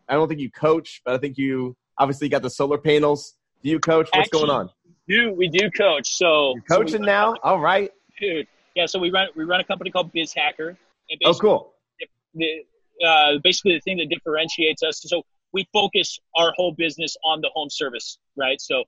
I 0.08 0.14
don't 0.14 0.28
think 0.28 0.40
you 0.40 0.52
coach, 0.52 1.02
but 1.04 1.16
I 1.16 1.18
think 1.18 1.38
you 1.38 1.76
obviously 1.98 2.30
got 2.30 2.44
the 2.44 2.50
solar 2.50 2.78
panels. 2.78 3.36
Do 3.64 3.70
you 3.70 3.80
coach? 3.80 4.08
What's 4.14 4.28
Actually, 4.28 4.48
going 4.48 4.52
on? 4.52 4.70
Do 5.08 5.34
we 5.34 5.48
do 5.48 5.72
coach? 5.72 6.16
So 6.16 6.54
You're 6.54 6.64
coaching 6.64 7.02
so 7.02 7.06
now? 7.06 7.36
All 7.44 7.60
right, 7.60 7.92
dude. 8.20 8.48
Yeah. 8.76 8.86
So 8.86 9.00
we 9.00 9.10
run 9.10 9.30
we 9.36 9.46
run 9.46 9.60
a 9.60 9.64
company 9.64 9.90
called 9.90 10.14
BizHacker. 10.14 10.78
Oh, 11.26 11.34
cool. 11.34 11.74
The, 12.36 12.64
uh, 13.06 13.40
basically, 13.44 13.74
the 13.74 13.82
thing 13.82 13.98
that 13.98 14.10
differentiates 14.10 14.84
us. 14.84 15.02
So 15.04 15.24
we 15.54 15.68
focus 15.74 16.20
our 16.36 16.54
whole 16.56 16.72
business 16.72 17.18
on 17.26 17.42
the 17.42 17.50
home 17.54 17.70
service, 17.70 18.20
right? 18.38 18.62
So 18.62 18.84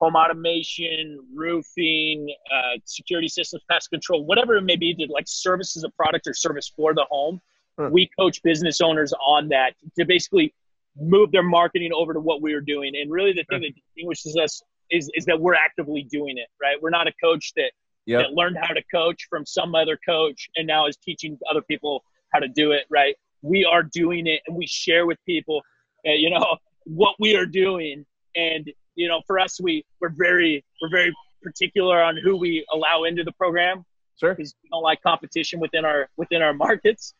home 0.00 0.14
automation, 0.14 1.18
roofing, 1.34 2.32
uh, 2.52 2.78
security 2.84 3.28
systems, 3.28 3.62
pest 3.70 3.90
control, 3.90 4.24
whatever 4.24 4.56
it 4.56 4.62
may 4.62 4.76
be, 4.76 4.94
to 4.94 5.06
like 5.12 5.24
service 5.26 5.76
as 5.76 5.84
a 5.84 5.90
product 5.90 6.26
or 6.26 6.34
service 6.34 6.72
for 6.74 6.94
the 6.94 7.04
home. 7.10 7.40
Huh. 7.78 7.88
We 7.90 8.08
coach 8.18 8.42
business 8.42 8.80
owners 8.80 9.12
on 9.26 9.48
that 9.48 9.74
to 9.98 10.04
basically 10.04 10.54
move 10.96 11.32
their 11.32 11.42
marketing 11.42 11.90
over 11.94 12.12
to 12.12 12.20
what 12.20 12.42
we 12.42 12.54
are 12.54 12.60
doing. 12.60 12.94
And 12.96 13.10
really, 13.10 13.32
the 13.32 13.44
thing 13.44 13.62
huh. 13.62 13.68
that 13.68 13.74
distinguishes 13.74 14.36
us 14.36 14.62
is 14.90 15.10
is 15.14 15.24
that 15.26 15.38
we're 15.40 15.54
actively 15.54 16.04
doing 16.04 16.38
it. 16.38 16.48
Right? 16.60 16.76
We're 16.80 16.90
not 16.90 17.08
a 17.08 17.12
coach 17.22 17.52
that 17.56 17.72
yep. 18.06 18.22
that 18.22 18.32
learned 18.32 18.56
how 18.60 18.74
to 18.74 18.82
coach 18.92 19.26
from 19.28 19.44
some 19.46 19.74
other 19.74 19.98
coach 20.06 20.48
and 20.56 20.66
now 20.66 20.86
is 20.86 20.96
teaching 20.96 21.38
other 21.50 21.62
people 21.62 22.04
how 22.32 22.38
to 22.38 22.48
do 22.48 22.72
it. 22.72 22.84
Right? 22.88 23.16
We 23.42 23.64
are 23.64 23.82
doing 23.82 24.26
it, 24.26 24.42
and 24.46 24.56
we 24.56 24.66
share 24.66 25.06
with 25.06 25.18
people 25.26 25.62
uh, 26.06 26.12
you 26.12 26.30
know 26.30 26.56
what 26.84 27.16
we 27.18 27.34
are 27.34 27.46
doing 27.46 28.06
and 28.36 28.70
you 28.98 29.08
know 29.08 29.22
for 29.26 29.38
us 29.38 29.60
we 29.60 29.84
we're 30.00 30.10
very 30.10 30.64
we're 30.82 30.90
very 30.90 31.14
particular 31.42 32.02
on 32.02 32.16
who 32.16 32.36
we 32.36 32.66
allow 32.72 33.04
into 33.04 33.24
the 33.24 33.32
program. 33.32 33.84
Sure. 34.18 34.34
Because 34.34 34.54
we 34.62 34.68
don't 34.70 34.82
like 34.82 35.00
competition 35.02 35.60
within 35.60 35.84
our 35.84 36.08
within 36.16 36.42
our 36.42 36.52
markets. 36.52 37.14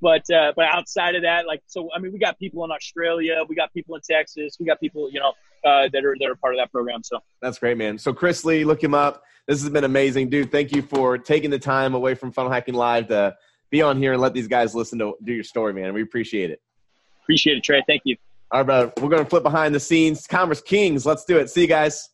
But 0.00 0.28
uh, 0.30 0.52
but 0.54 0.66
outside 0.66 1.14
of 1.14 1.22
that 1.22 1.46
like 1.46 1.60
so 1.66 1.90
i 1.94 1.98
mean 1.98 2.14
we 2.14 2.18
got 2.18 2.38
people 2.38 2.64
in 2.64 2.70
australia 2.70 3.42
we 3.46 3.54
got 3.54 3.70
people 3.74 3.94
in 3.94 4.00
texas 4.00 4.56
we 4.58 4.64
got 4.64 4.80
people 4.80 5.10
you 5.10 5.20
know 5.20 5.34
uh, 5.66 5.86
that 5.92 6.02
are 6.02 6.16
that 6.18 6.30
are 6.30 6.34
part 6.36 6.54
of 6.54 6.58
that 6.58 6.72
program 6.72 7.02
so. 7.02 7.18
That's 7.42 7.58
great 7.58 7.76
man. 7.76 7.98
So 7.98 8.14
chris 8.14 8.42
lee 8.42 8.64
look 8.64 8.82
him 8.82 8.94
up. 8.94 9.22
This 9.46 9.60
has 9.60 9.68
been 9.70 9.84
amazing. 9.84 10.30
Dude 10.30 10.50
thank 10.50 10.72
you 10.72 10.80
for 10.80 11.18
taking 11.18 11.50
the 11.50 11.58
time 11.58 11.94
away 11.94 12.14
from 12.14 12.32
funnel 12.32 12.50
hacking 12.50 12.74
live 12.74 13.08
to 13.08 13.36
be 13.70 13.82
on 13.82 13.98
here 13.98 14.14
and 14.14 14.22
let 14.22 14.32
these 14.32 14.48
guys 14.48 14.74
listen 14.74 14.98
to 14.98 15.14
do 15.22 15.34
your 15.34 15.44
story 15.44 15.74
man. 15.74 15.92
We 15.92 16.00
appreciate 16.00 16.50
it. 16.50 16.62
Appreciate 17.24 17.58
it, 17.58 17.62
Trey. 17.62 17.82
Thank 17.86 18.02
you. 18.06 18.16
All 18.52 18.60
right, 18.60 18.66
brother. 18.66 18.92
We're 19.00 19.08
going 19.08 19.24
to 19.24 19.30
flip 19.30 19.42
behind 19.42 19.74
the 19.74 19.80
scenes. 19.80 20.26
Commerce 20.26 20.60
Kings. 20.60 21.06
Let's 21.06 21.24
do 21.24 21.38
it. 21.38 21.48
See 21.48 21.62
you 21.62 21.66
guys. 21.66 22.11